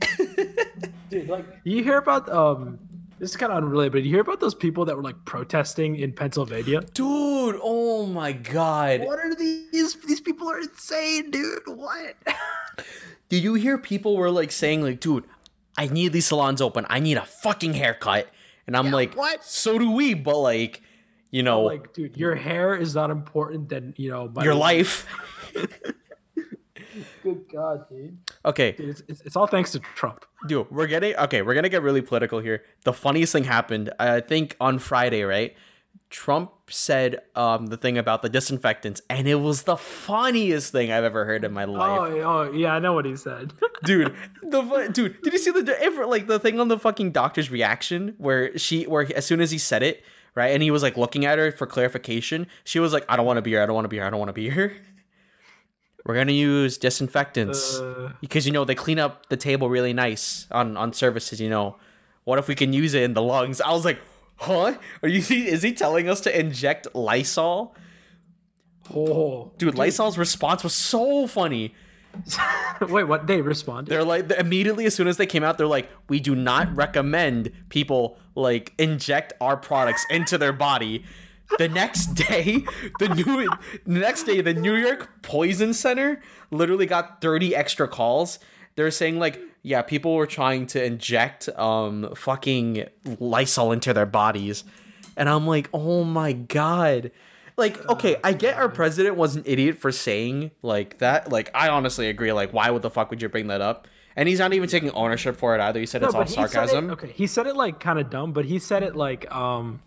dude 1.10 1.28
like 1.28 1.44
you 1.64 1.82
hear 1.84 1.98
about 1.98 2.28
um 2.30 2.78
this 3.18 3.30
is 3.30 3.36
kind 3.36 3.52
of 3.52 3.58
unrelated 3.58 3.92
but 3.92 4.02
you 4.02 4.10
hear 4.10 4.20
about 4.22 4.40
those 4.40 4.54
people 4.54 4.84
that 4.86 4.96
were 4.96 5.02
like 5.02 5.22
protesting 5.24 5.96
in 5.96 6.12
pennsylvania 6.12 6.80
Dude, 6.94 7.58
oh 7.62 8.06
my 8.06 8.32
god. 8.32 9.00
what 9.02 9.18
are 9.18 9.34
these 9.34 9.94
these 10.06 10.20
people 10.20 10.48
are 10.50 10.58
insane 10.58 11.30
dude 11.30 11.62
what 11.66 12.14
Did 13.28 13.42
you 13.42 13.54
hear 13.54 13.78
people 13.78 14.18
were 14.18 14.30
like 14.30 14.52
saying 14.52 14.82
like, 14.82 15.00
dude, 15.00 15.24
I 15.78 15.86
need 15.86 16.12
these 16.12 16.26
salons 16.26 16.60
open. 16.60 16.84
I 16.90 17.00
need 17.00 17.16
a 17.16 17.24
fucking 17.24 17.72
haircut. 17.72 18.28
And 18.66 18.76
I'm 18.76 18.90
like, 18.90 19.14
what? 19.14 19.42
So 19.42 19.78
do 19.78 19.90
we, 19.90 20.12
but 20.12 20.36
like 20.36 20.82
you 21.32 21.42
know, 21.42 21.62
Like, 21.62 21.92
dude, 21.92 22.16
your 22.16 22.36
hair 22.36 22.76
is 22.76 22.94
not 22.94 23.10
important 23.10 23.68
than 23.68 23.94
you 23.96 24.10
know 24.10 24.30
your 24.42 24.54
life. 24.54 25.06
Good 27.22 27.48
God, 27.50 27.88
dude. 27.88 28.18
Okay, 28.44 28.72
Dude, 28.72 28.90
it's, 28.90 29.02
it's, 29.08 29.20
it's 29.22 29.36
all 29.36 29.46
thanks 29.46 29.72
to 29.72 29.80
Trump. 29.80 30.26
dude, 30.46 30.70
we're 30.70 30.86
getting 30.86 31.16
okay. 31.16 31.40
We're 31.42 31.54
gonna 31.54 31.70
get 31.70 31.82
really 31.82 32.02
political 32.02 32.38
here. 32.38 32.62
The 32.84 32.92
funniest 32.92 33.32
thing 33.32 33.44
happened, 33.44 33.90
I 33.98 34.20
think, 34.20 34.56
on 34.60 34.78
Friday, 34.78 35.22
right? 35.22 35.56
Trump 36.10 36.52
said 36.68 37.22
um, 37.34 37.66
the 37.66 37.78
thing 37.78 37.96
about 37.96 38.20
the 38.20 38.28
disinfectants, 38.28 39.00
and 39.08 39.26
it 39.26 39.36
was 39.36 39.62
the 39.62 39.78
funniest 39.78 40.70
thing 40.70 40.92
I've 40.92 41.04
ever 41.04 41.24
heard 41.24 41.44
in 41.44 41.52
my 41.52 41.64
life. 41.64 41.98
Oh, 41.98 42.20
oh, 42.20 42.52
yeah, 42.52 42.74
I 42.74 42.78
know 42.78 42.92
what 42.92 43.06
he 43.06 43.16
said. 43.16 43.54
dude 43.84 44.14
the 44.42 44.90
dude 44.92 45.20
did 45.22 45.32
you 45.32 45.38
see 45.38 45.50
the 45.50 46.04
like 46.06 46.26
the 46.26 46.38
thing 46.38 46.60
on 46.60 46.68
the 46.68 46.78
fucking 46.78 47.10
doctor's 47.10 47.50
reaction 47.50 48.14
where 48.18 48.56
she 48.58 48.84
where 48.84 49.08
as 49.16 49.24
soon 49.26 49.40
as 49.40 49.50
he 49.50 49.58
said 49.58 49.82
it 49.82 50.04
right? 50.34 50.52
And 50.52 50.62
he 50.62 50.70
was 50.70 50.82
like 50.82 50.96
looking 50.96 51.24
at 51.24 51.38
her 51.38 51.52
for 51.52 51.66
clarification. 51.66 52.46
She 52.64 52.78
was 52.78 52.92
like 52.92 53.04
i 53.08 53.16
don't 53.16 53.26
want 53.26 53.36
to 53.38 53.42
be 53.42 53.50
here 53.50 53.62
i 53.62 53.66
don't 53.66 53.74
want 53.74 53.84
to 53.84 53.88
be 53.88 53.96
here 53.96 54.06
i 54.06 54.10
don't 54.10 54.18
want 54.18 54.28
to 54.30 54.32
be 54.34 54.50
here. 54.50 54.76
We're 56.04 56.16
gonna 56.16 56.32
use 56.32 56.78
disinfectants 56.78 57.78
Uh, 57.78 58.12
because 58.20 58.44
you 58.46 58.52
know 58.52 58.64
they 58.64 58.74
clean 58.74 58.98
up 58.98 59.28
the 59.28 59.36
table 59.36 59.68
really 59.70 59.92
nice 59.92 60.46
on 60.50 60.76
on 60.76 60.92
services 60.92 61.40
you 61.40 61.48
know. 61.48 61.76
What 62.24 62.38
if 62.38 62.46
we 62.48 62.54
can 62.54 62.72
use 62.72 62.94
it 62.94 63.02
in 63.02 63.14
the 63.14 63.22
lungs? 63.22 63.60
I 63.60 63.70
was 63.70 63.84
like 63.84 64.00
huh? 64.36 64.74
Are 65.02 65.08
you 65.08 65.20
is 65.46 65.62
he 65.62 65.72
telling 65.72 66.08
us 66.08 66.20
to 66.22 66.30
inject 66.38 66.88
lysol? 66.94 67.74
Oh, 68.94 69.52
dude. 69.58 69.76
Lysol's 69.76 70.18
response 70.18 70.64
was 70.64 70.74
so 70.74 71.26
funny 71.28 71.72
wait, 72.88 73.04
what? 73.04 73.26
They 73.26 73.40
responded. 73.40 73.90
They're 73.90 74.04
like 74.04 74.30
immediately 74.32 74.86
as 74.86 74.94
soon 74.94 75.08
as 75.08 75.16
they 75.16 75.26
came 75.26 75.42
out, 75.42 75.58
they're 75.58 75.66
like, 75.66 75.88
we 76.08 76.20
do 76.20 76.34
not 76.34 76.74
recommend 76.74 77.52
people 77.68 78.18
like 78.34 78.72
inject 78.78 79.32
our 79.40 79.56
products 79.56 80.04
into 80.10 80.38
their 80.38 80.52
body. 80.52 81.04
The 81.58 81.68
next 81.68 82.14
day, 82.14 82.64
the 82.98 83.08
new 83.08 83.48
the 83.84 84.00
next 84.00 84.24
day, 84.24 84.40
the 84.40 84.54
New 84.54 84.74
York 84.74 85.22
Poison 85.22 85.74
Center 85.74 86.22
literally 86.50 86.86
got 86.86 87.20
30 87.20 87.54
extra 87.54 87.88
calls. 87.88 88.38
They're 88.74 88.90
saying 88.90 89.18
like, 89.18 89.40
yeah, 89.62 89.82
people 89.82 90.14
were 90.14 90.26
trying 90.26 90.66
to 90.68 90.82
inject 90.82 91.48
um 91.50 92.14
fucking 92.14 92.86
Lysol 93.18 93.72
into 93.72 93.92
their 93.92 94.06
bodies. 94.06 94.64
And 95.16 95.28
I'm 95.28 95.46
like, 95.46 95.68
oh 95.74 96.04
my 96.04 96.32
god. 96.32 97.10
Like, 97.62 97.88
okay, 97.88 98.16
I 98.22 98.32
get 98.32 98.56
our 98.56 98.68
president 98.68 99.16
was 99.16 99.36
an 99.36 99.42
idiot 99.46 99.78
for 99.78 99.90
saying 99.92 100.50
like 100.62 100.98
that. 100.98 101.30
Like, 101.32 101.50
I 101.54 101.68
honestly 101.68 102.08
agree. 102.08 102.32
Like, 102.32 102.52
why 102.52 102.70
would 102.70 102.82
the 102.82 102.90
fuck 102.90 103.10
would 103.10 103.22
you 103.22 103.28
bring 103.28 103.46
that 103.48 103.60
up? 103.60 103.88
And 104.16 104.28
he's 104.28 104.38
not 104.40 104.52
even 104.52 104.68
taking 104.68 104.90
ownership 104.90 105.36
for 105.36 105.54
it 105.56 105.60
either. 105.62 105.80
He 105.80 105.86
said 105.86 106.02
No, 106.02 106.08
it's 106.08 106.14
all 106.14 106.26
said 106.26 106.44
it- 106.44 106.50
sarcasm. 106.50 106.90
okay, 106.90 107.12
he 107.14 107.26
said 107.26 107.46
it 107.46 107.56
like 107.56 107.80
kind 107.80 107.98
of 107.98 108.10
dumb, 108.10 108.32
but 108.32 108.44
he 108.44 108.58
said 108.58 108.82
it 108.82 108.94
like 108.94 109.30
um, 109.34 109.80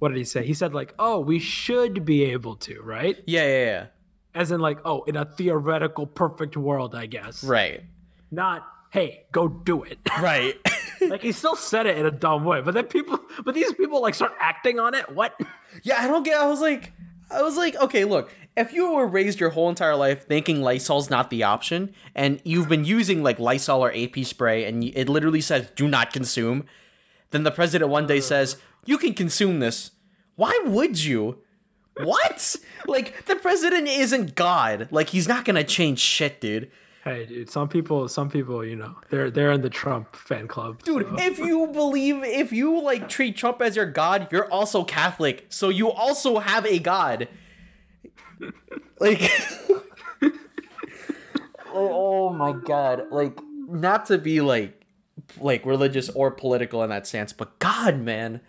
what 0.00 0.08
did 0.08 0.18
he 0.18 0.24
say? 0.24 0.44
He 0.44 0.54
said 0.54 0.74
like, 0.74 0.94
oh, 0.98 1.20
we 1.20 1.38
should 1.38 2.04
be 2.04 2.24
able 2.24 2.56
to, 2.56 2.80
right? 2.82 3.16
Yeah, 3.26 3.46
yeah, 3.46 3.64
yeah. 3.64 3.86
As 4.34 4.50
in 4.50 4.60
like, 4.60 4.78
oh, 4.84 5.02
in 5.04 5.16
a 5.16 5.24
theoretical 5.24 6.06
perfect 6.06 6.56
world, 6.56 6.94
I 6.94 7.06
guess. 7.06 7.42
Right. 7.44 7.82
Not, 8.30 8.66
hey, 8.90 9.24
go 9.32 9.46
do 9.48 9.82
it. 9.84 9.98
Right. 10.20 10.54
like 11.00 11.22
he 11.22 11.30
still 11.30 11.54
said 11.54 11.86
it 11.86 11.96
in 11.96 12.06
a 12.06 12.10
dumb 12.10 12.44
way, 12.44 12.60
but 12.60 12.74
then 12.74 12.86
people, 12.86 13.20
but 13.44 13.54
these 13.54 13.72
people 13.74 14.02
like 14.02 14.14
start 14.14 14.32
acting 14.40 14.80
on 14.80 14.94
it. 14.94 15.08
What? 15.14 15.40
Yeah, 15.82 15.96
I 15.98 16.06
don't 16.06 16.22
get 16.22 16.38
I 16.38 16.46
was 16.46 16.60
like 16.60 16.92
I 17.30 17.42
was 17.42 17.56
like, 17.56 17.76
okay, 17.76 18.04
look, 18.04 18.34
if 18.56 18.72
you 18.72 18.92
were 18.92 19.06
raised 19.06 19.38
your 19.38 19.50
whole 19.50 19.68
entire 19.68 19.96
life 19.96 20.26
thinking 20.26 20.62
Lysol's 20.62 21.10
not 21.10 21.30
the 21.30 21.44
option, 21.44 21.94
and 22.14 22.40
you've 22.44 22.68
been 22.68 22.84
using 22.84 23.22
like 23.22 23.38
Lysol 23.38 23.84
or 23.84 23.92
AP 23.94 24.18
spray, 24.24 24.64
and 24.64 24.82
it 24.84 25.08
literally 25.08 25.40
says 25.40 25.70
do 25.76 25.86
not 25.88 26.12
consume, 26.12 26.64
then 27.30 27.42
the 27.42 27.50
president 27.50 27.90
one 27.90 28.06
day 28.06 28.20
says, 28.20 28.56
you 28.84 28.98
can 28.98 29.14
consume 29.14 29.60
this. 29.60 29.90
Why 30.36 30.58
would 30.64 31.02
you? 31.02 31.38
What? 32.02 32.56
like, 32.86 33.26
the 33.26 33.36
president 33.36 33.88
isn't 33.88 34.34
God. 34.34 34.88
Like, 34.90 35.10
he's 35.10 35.28
not 35.28 35.44
gonna 35.44 35.64
change 35.64 35.98
shit, 35.98 36.40
dude. 36.40 36.70
Hey, 37.08 37.24
dude, 37.24 37.48
some 37.48 37.70
people, 37.70 38.06
some 38.06 38.28
people, 38.28 38.62
you 38.62 38.76
know, 38.76 38.94
they're 39.08 39.30
they're 39.30 39.52
in 39.52 39.62
the 39.62 39.70
Trump 39.70 40.14
fan 40.14 40.46
club. 40.46 40.82
Dude, 40.82 41.08
so- 41.08 41.16
if 41.18 41.38
you 41.38 41.66
believe, 41.68 42.22
if 42.22 42.52
you 42.52 42.82
like 42.82 43.08
treat 43.08 43.34
Trump 43.34 43.62
as 43.62 43.76
your 43.76 43.86
god, 43.86 44.28
you're 44.30 44.50
also 44.52 44.84
Catholic, 44.84 45.46
so 45.48 45.70
you 45.70 45.90
also 45.90 46.38
have 46.38 46.66
a 46.66 46.78
god. 46.78 47.28
Like, 49.00 49.22
oh, 50.22 50.30
oh 51.72 52.30
my 52.30 52.52
god! 52.52 53.04
Like, 53.10 53.38
not 53.68 54.04
to 54.06 54.18
be 54.18 54.42
like, 54.42 54.84
like 55.40 55.64
religious 55.64 56.10
or 56.10 56.30
political 56.30 56.82
in 56.82 56.90
that 56.90 57.06
sense, 57.06 57.32
but 57.32 57.58
God, 57.58 58.00
man, 58.00 58.42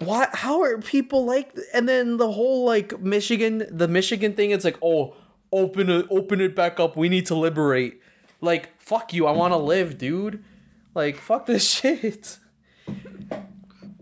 why? 0.00 0.28
How 0.34 0.60
are 0.60 0.78
people 0.82 1.24
like? 1.24 1.56
And 1.72 1.88
then 1.88 2.18
the 2.18 2.30
whole 2.30 2.66
like 2.66 3.00
Michigan, 3.00 3.64
the 3.70 3.88
Michigan 3.88 4.34
thing. 4.34 4.50
It's 4.50 4.66
like, 4.66 4.78
oh, 4.82 5.16
open 5.52 5.90
it, 5.90 6.06
open 6.10 6.40
it 6.40 6.54
back 6.56 6.80
up. 6.80 6.96
We 6.96 7.08
need 7.08 7.26
to 7.26 7.34
liberate. 7.34 8.00
Like, 8.40 8.70
fuck 8.80 9.12
you. 9.12 9.26
I 9.26 9.32
want 9.32 9.52
to 9.52 9.58
live, 9.58 9.98
dude. 9.98 10.42
Like, 10.94 11.16
fuck 11.16 11.46
this 11.46 11.68
shit. 11.74 12.38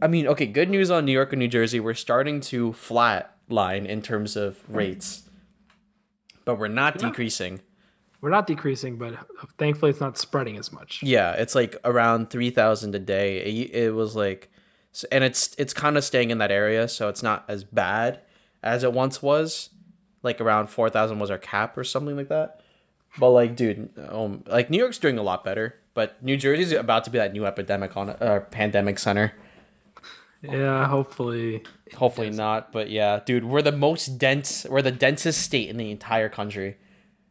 I 0.03 0.07
mean, 0.07 0.27
okay, 0.29 0.47
good 0.47 0.71
news 0.71 0.91
on 0.91 1.05
New 1.05 1.13
York 1.13 1.33
and 1.33 1.41
New 1.41 1.49
Jersey. 1.49 1.79
We're 1.79 1.95
starting 1.95 2.41
to 2.43 2.73
flat 2.73 3.37
line 3.49 3.85
in 3.85 4.01
terms 4.01 4.37
of 4.37 4.59
rates, 4.69 5.29
but 6.45 6.55
we're 6.59 6.69
not 6.69 6.97
decreasing. 6.97 7.61
we're 8.23 8.31
not 8.31 8.47
decreasing, 8.47 8.97
but 8.97 9.15
thankfully 9.59 9.91
it's 9.91 10.01
not 10.01 10.17
spreading 10.17 10.57
as 10.57 10.73
much. 10.73 11.03
Yeah, 11.03 11.33
it's 11.33 11.55
like 11.55 11.77
around 11.85 12.31
three 12.31 12.51
thousand 12.51 12.95
a 12.95 12.99
day. 12.99 13.39
It, 13.39 13.75
it 13.75 13.95
was 13.95 14.17
like, 14.17 14.51
and 15.13 15.23
it's 15.23 15.55
it's 15.59 15.75
kind 15.75 15.99
of 15.99 16.05
staying 16.05 16.31
in 16.31 16.39
that 16.39 16.51
area, 16.51 16.89
so 16.89 17.09
it's 17.11 17.23
not 17.23 17.45
as 17.47 17.63
bad 17.65 18.21
as 18.63 18.83
it 18.85 18.95
once 18.95 19.21
was. 19.23 19.69
Like 20.23 20.41
around 20.41 20.69
four 20.69 20.91
thousand 20.91 21.19
was 21.19 21.31
our 21.31 21.39
cap 21.39 21.77
or 21.79 21.85
something 21.85 22.17
like 22.17 22.29
that. 22.29 22.61
But 23.19 23.31
like, 23.31 23.57
dude, 23.57 23.91
um, 24.09 24.45
like 24.47 24.71
New 24.71 24.79
York's 24.79 24.99
doing 24.99 25.19
a 25.19 25.23
lot 25.23 25.45
better, 25.45 25.75
but 25.95 26.23
New 26.23 26.37
Jersey's 26.37 26.73
about 26.73 27.05
to 27.05 27.11
be 27.11 27.19
that 27.19 27.33
new 27.33 27.45
epidemic 27.47 27.97
on 27.97 28.11
uh, 28.11 28.41
pandemic 28.51 28.99
center. 28.99 29.33
Yeah, 30.43 30.87
hopefully. 30.87 31.63
Hopefully 31.97 32.31
not, 32.31 32.73
but 32.73 32.89
yeah, 32.89 33.21
dude, 33.27 33.45
we're 33.45 33.61
the 33.63 33.73
most 33.73 34.17
dense, 34.19 34.65
we're 34.71 34.81
the 34.81 34.91
densest 34.93 35.43
state 35.43 35.69
in 35.69 35.77
the 35.77 35.91
entire 35.91 36.29
country. 36.31 36.77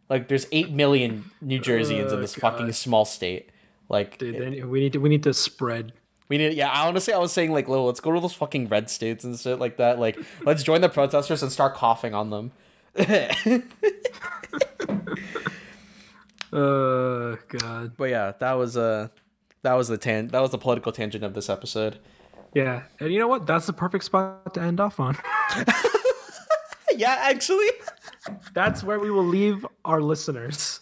Like, 0.09 0.27
there's 0.27 0.45
eight 0.51 0.69
million 0.71 1.31
New 1.41 1.59
Jerseyans 1.59 2.07
in 2.09 2.13
Oh, 2.17 2.21
this 2.21 2.35
fucking 2.35 2.71
small 2.73 3.05
state. 3.05 3.49
Like, 3.89 4.17
Dude, 4.19 4.35
then 4.39 4.69
we 4.69 4.79
need 4.79 4.93
to 4.93 4.99
we 4.99 5.09
need 5.09 5.23
to 5.23 5.33
spread. 5.33 5.93
we 6.27 6.37
need, 6.37 6.53
yeah. 6.53 6.69
Honestly, 6.83 7.13
I 7.13 7.17
was 7.17 7.31
saying 7.31 7.51
like, 7.51 7.67
let's 7.67 7.99
go 7.99 8.11
to 8.11 8.19
those 8.19 8.33
fucking 8.33 8.67
red 8.67 8.89
states 8.89 9.23
and 9.23 9.39
shit 9.39 9.57
like 9.59 9.77
that. 9.77 9.97
Like, 9.99 10.19
let's 10.43 10.61
join 10.61 10.81
the 10.81 10.89
protesters 10.89 11.41
and 11.41 11.51
start 11.51 11.73
coughing 11.75 12.13
on 12.13 12.29
them. 12.29 12.51
Uh, 16.51 17.35
God. 17.47 17.95
But 17.95 18.05
yeah, 18.05 18.31
that 18.39 18.53
was 18.53 18.75
uh 18.75 19.09
that 19.61 19.73
was 19.73 19.87
the 19.87 19.99
tan, 19.99 20.29
that 20.29 20.41
was 20.41 20.49
the 20.49 20.57
political 20.57 20.91
tangent 20.91 21.23
of 21.23 21.35
this 21.35 21.47
episode. 21.47 21.99
Yeah, 22.55 22.83
and 22.99 23.13
you 23.13 23.19
know 23.19 23.27
what? 23.27 23.45
That's 23.45 23.67
the 23.67 23.73
perfect 23.73 24.03
spot 24.03 24.55
to 24.55 24.61
end 24.61 24.79
off 24.79 24.99
on. 24.99 25.15
Yeah, 26.99 27.15
actually. 27.17 27.69
That's 28.53 28.83
where 28.83 28.99
we 28.99 29.09
will 29.09 29.25
leave 29.25 29.65
our 29.85 30.01
listeners. 30.01 30.81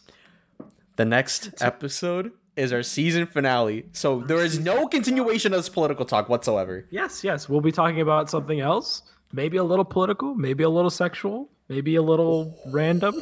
The 0.95 1.05
next 1.05 1.61
episode 1.61 2.31
is 2.55 2.73
our 2.73 2.81
season 2.81 3.27
finale, 3.27 3.85
so 3.91 4.21
there 4.21 4.43
is 4.43 4.57
no 4.57 4.87
continuation 4.87 5.53
of 5.53 5.59
this 5.59 5.69
political 5.69 6.05
talk 6.05 6.27
whatsoever. 6.27 6.87
Yes, 6.89 7.23
yes, 7.23 7.47
we'll 7.47 7.61
be 7.61 7.71
talking 7.71 8.01
about 8.01 8.31
something 8.31 8.59
else. 8.59 9.03
Maybe 9.31 9.57
a 9.57 9.63
little 9.63 9.85
political, 9.85 10.33
maybe 10.33 10.63
a 10.63 10.69
little 10.69 10.89
sexual, 10.89 11.49
maybe 11.69 11.95
a 11.95 12.01
little 12.01 12.57
random. 12.67 13.21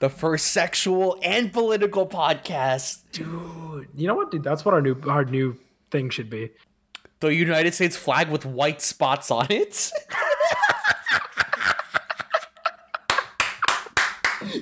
The 0.00 0.10
first 0.10 0.48
sexual 0.48 1.18
and 1.22 1.52
political 1.52 2.06
podcast. 2.06 3.02
Dude, 3.12 3.88
you 3.94 4.06
know 4.06 4.14
what, 4.14 4.30
dude? 4.30 4.42
That's 4.42 4.64
what 4.64 4.74
our 4.74 4.82
new 4.82 4.96
our 5.08 5.24
new 5.24 5.56
thing 5.90 6.10
should 6.10 6.28
be. 6.28 6.50
The 7.20 7.28
United 7.34 7.72
States 7.74 7.96
flag 7.96 8.28
with 8.28 8.44
white 8.44 8.82
spots 8.82 9.30
on 9.30 9.46
it. 9.50 9.90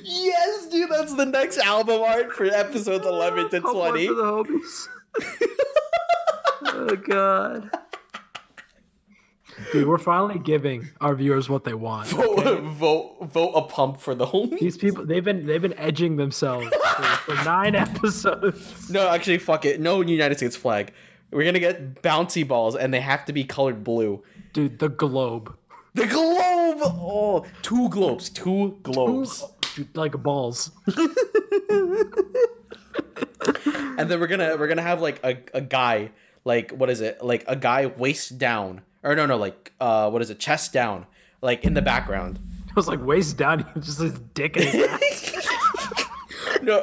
yes, 0.03 0.67
dude, 0.69 0.91
that's 0.91 1.15
the 1.15 1.27
next 1.27 1.59
album 1.59 2.03
art 2.03 2.33
for 2.33 2.45
episodes 2.45 3.07
11 3.07 3.51
to 3.51 3.61
Hope 3.61 3.75
one 3.75 3.91
20. 3.91 4.07
for 4.07 4.15
the 4.15 4.23
homies. 4.23 4.89
oh 6.67 6.97
god. 6.97 7.71
Dude, 9.73 9.89
we're 9.89 9.97
finally 9.97 10.39
giving 10.39 10.89
our 11.01 11.15
viewers 11.15 11.49
what 11.49 11.65
they 11.65 11.73
want. 11.73 12.09
Vote, 12.09 12.61
vote, 12.63 13.17
vote 13.23 13.53
a 13.55 13.63
pump 13.63 13.99
for 13.99 14.15
the 14.15 14.27
homies. 14.27 14.61
These 14.61 14.77
people, 14.77 15.07
they've 15.07 15.25
been 15.25 15.47
they've 15.47 15.63
been 15.63 15.79
edging 15.79 16.17
themselves 16.17 16.67
for, 16.69 17.03
for 17.03 17.35
nine 17.45 17.75
episodes. 17.75 18.91
No, 18.91 19.09
actually, 19.09 19.39
fuck 19.39 19.65
it. 19.65 19.81
No 19.81 20.03
United 20.03 20.37
States 20.37 20.57
flag. 20.57 20.93
We're 21.31 21.45
gonna 21.45 21.59
get 21.59 22.03
bouncy 22.03 22.47
balls, 22.47 22.77
and 22.77 22.93
they 22.93 23.01
have 23.01 23.25
to 23.25 23.33
be 23.33 23.45
colored 23.45 23.83
blue. 23.83 24.23
Dude, 24.53 24.79
the 24.79 24.91
globe, 24.91 25.57
The 25.95 26.07
globe. 26.07 26.79
Oh, 26.83 27.47
two 27.63 27.89
globes. 27.89 28.29
Two 28.29 28.79
globes. 28.83 29.43
Dude, 29.75 29.97
like 29.97 30.23
balls. 30.23 30.71
and 33.99 34.11
then 34.11 34.21
we're 34.21 34.27
gonna 34.27 34.57
we're 34.59 34.69
gonna 34.69 34.83
have 34.83 35.01
like 35.01 35.19
a, 35.25 35.39
a 35.55 35.61
guy 35.63 36.11
like 36.45 36.73
what 36.73 36.91
is 36.91 37.01
it 37.01 37.23
like 37.23 37.45
a 37.47 37.57
guy 37.57 37.87
waist 37.87 38.37
down 38.37 38.83
or 39.03 39.15
no, 39.15 39.27
no, 39.27 39.37
like 39.37 39.73
uh, 39.81 40.11
what 40.11 40.23
is 40.23 40.31
it? 40.31 40.39
Chest 40.39 40.73
down, 40.73 41.07
like 41.41 41.65
in 41.65 41.75
the 41.75 41.83
background. 41.83 42.39
It 42.69 42.77
was 42.77 42.89
like 42.89 43.05
waist 43.05 43.37
down, 43.37 43.61
He 43.75 43.81
just 43.81 44.01
his 44.01 44.19
dick 44.35 44.57
in 44.57 44.63
his 44.69 44.89
ass. 44.89 45.49
No, 46.63 46.83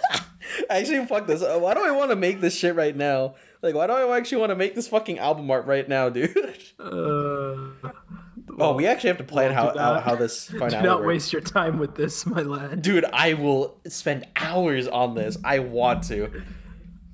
actually, 0.70 1.04
fuck 1.06 1.26
this. 1.26 1.40
Why 1.42 1.74
do 1.74 1.80
I 1.84 1.90
want 1.90 2.10
to 2.10 2.16
make 2.16 2.40
this 2.40 2.56
shit 2.56 2.74
right 2.74 2.94
now? 2.94 3.34
Like, 3.62 3.74
why 3.74 3.86
do 3.86 3.94
I 3.94 4.16
actually 4.16 4.38
want 4.38 4.50
to 4.50 4.56
make 4.56 4.74
this 4.74 4.86
fucking 4.88 5.18
album 5.18 5.50
art 5.50 5.66
right 5.66 5.88
now, 5.88 6.08
dude? 6.10 6.36
Uh, 6.78 7.72
oh, 8.58 8.74
we 8.76 8.86
actually 8.86 9.08
have 9.08 9.18
to 9.18 9.24
plan 9.24 9.52
how 9.52 9.70
do 9.72 9.78
how, 9.78 9.94
not- 9.94 10.02
how 10.04 10.14
this 10.14 10.46
do 10.48 10.58
finale 10.58 10.84
not 10.86 11.04
waste 11.04 11.32
your 11.32 11.42
time 11.42 11.78
with 11.78 11.96
this, 11.96 12.26
my 12.26 12.42
lad. 12.42 12.82
Dude, 12.82 13.06
I 13.12 13.32
will 13.34 13.78
spend 13.88 14.26
hours 14.36 14.86
on 14.86 15.14
this. 15.14 15.36
I 15.42 15.58
want 15.60 16.04
to. 16.04 16.42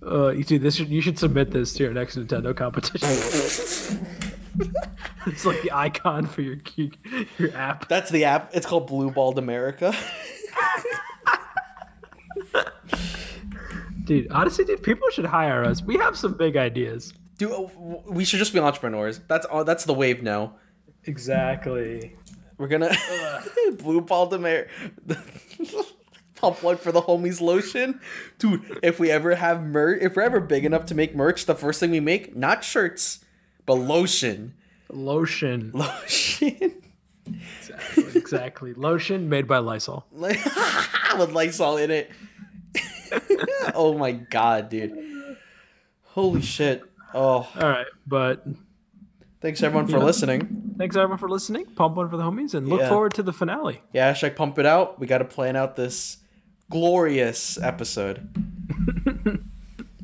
Uh, 0.05 0.31
you 0.31 0.43
see, 0.43 0.59
this 0.59 0.75
should, 0.75 0.89
you 0.89 1.01
should 1.01 1.19
submit 1.19 1.53
this 1.53 1.73
to 1.75 1.85
your 1.85 1.93
next 1.95 2.17
Nintendo 2.19 2.55
competition. 2.55 4.29
it's 5.27 5.45
like 5.45 5.63
the 5.63 5.73
icon 5.73 6.27
for 6.27 6.43
your 6.43 6.59
your 7.39 7.57
app. 7.57 7.89
That's 7.89 8.11
the 8.11 8.25
app. 8.25 8.51
It's 8.55 8.67
called 8.67 8.87
Blue 8.87 9.11
Balled 9.11 9.39
America. 9.39 9.95
Dude, 14.05 14.31
honestly, 14.33 14.65
dude, 14.65 14.83
people 14.83 15.09
should 15.11 15.27
hire 15.27 15.65
us. 15.65 15.81
We 15.81 15.97
have 15.97 16.17
some 16.17 16.35
big 16.35 16.57
ideas. 16.57 17.15
Dude, 17.39 17.53
uh, 17.53 17.69
we 18.07 18.25
should 18.25 18.41
just 18.41 18.53
be 18.53 18.59
entrepreneurs. 18.59 19.21
That's 19.29 19.47
all. 19.47 19.65
That's 19.65 19.85
the 19.85 19.95
wave 19.95 20.23
now. 20.23 20.57
Exactly. 21.05 22.17
We're 22.59 22.69
gonna 22.69 22.95
blue 23.79 24.01
balled 24.01 24.35
America. 24.35 24.71
Pump 26.37 26.63
one 26.63 26.77
for 26.77 26.91
the 26.91 27.03
homies 27.03 27.41
lotion, 27.41 28.01
dude. 28.39 28.81
If 28.83 28.99
we 28.99 29.11
ever 29.11 29.37
have 29.37 29.63
merch, 29.63 30.03
if 30.03 30.17
we're 30.17 30.23
ever 30.23 30.41
big 30.41 30.65
enough 30.65 30.87
to 30.87 30.95
make 30.95 31.15
merch, 31.15 31.47
the 31.47 31.55
first 31.55 31.79
thing 31.79 31.93
we 31.93 32.01
make 32.01 32.35
not 32.35 32.65
shirts, 32.65 33.25
but 33.67 33.75
lotion. 33.75 34.55
Lotion. 34.91 35.71
Lotion, 35.75 36.73
Exactly. 37.59 38.05
exactly. 38.21 38.75
Lotion 38.75 39.29
made 39.29 39.47
by 39.47 39.59
Lysol. 39.59 40.05
with 40.13 41.33
Lysol 41.33 41.77
in 41.79 41.91
it. 41.91 42.11
oh 43.75 43.97
my 43.97 44.13
god, 44.13 44.69
dude! 44.69 45.37
Holy 46.05 46.43
shit! 46.43 46.83
Oh, 47.15 47.49
All 47.55 47.69
right, 47.69 47.87
but 48.07 48.45
thanks 49.41 49.63
everyone 49.63 49.87
for 49.87 49.99
Yeah. 49.99 50.05
listening. 50.05 50.75
thanks 50.79 50.97
everyone 50.97 51.19
for 51.19 51.29
listening. 51.29 51.65
Pump 51.67 51.97
one 51.97 52.09
for 52.11 52.17
the 52.17 52.23
homies, 52.25 52.55
and 52.55 52.69
look 52.69 52.81
Yeah. 52.81 52.89
forward 52.89 53.15
to 53.15 53.23
the 53.23 53.33
finale. 53.33 53.81
Yeah, 53.93 54.13
hashtag 54.13 54.35
pump 54.37 54.59
it 54.59 54.67
out. 54.67 54.99
We 54.99 55.07
got 55.07 55.19
to 55.19 55.25
plan 55.25 55.57
out 55.57 55.77
this 55.77 56.19
glorious 56.71 57.59
episode. 57.61 58.29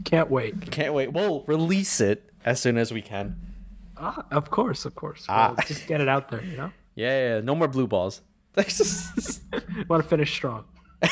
Can't 0.04 0.30
wait. 0.30 0.70
Can't 0.70 0.94
wait. 0.94 1.12
We'll 1.12 1.42
release 1.46 2.00
it 2.00 2.30
as 2.44 2.60
soon 2.60 2.78
as 2.78 2.92
we 2.92 3.02
can. 3.02 3.36
Ah, 4.00 4.26
of 4.30 4.50
course, 4.50 4.84
of 4.84 4.94
course. 4.94 5.26
Ah. 5.28 5.54
Well, 5.56 5.66
just 5.66 5.86
get 5.86 6.00
it 6.00 6.08
out 6.08 6.30
there, 6.30 6.42
you 6.44 6.56
know. 6.56 6.70
Yeah, 6.94 7.06
yeah, 7.06 7.34
yeah. 7.36 7.40
no 7.42 7.54
more 7.54 7.68
blue 7.68 7.86
balls. 7.86 8.22
All 8.56 8.64
Want 9.88 10.02
to 10.02 10.08
finish 10.08 10.32
strong. 10.32 10.64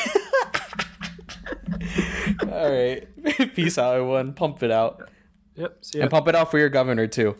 All 2.42 2.70
right, 2.70 3.06
Peace 3.54 3.78
out, 3.78 3.94
everyone. 3.94 4.32
Pump 4.32 4.64
it 4.64 4.72
out. 4.72 5.08
Yep. 5.54 5.78
See 5.82 5.98
ya. 5.98 6.02
And 6.02 6.10
pump 6.10 6.26
it 6.26 6.34
out 6.34 6.50
for 6.50 6.58
your 6.58 6.68
governor, 6.70 7.06
too. 7.06 7.36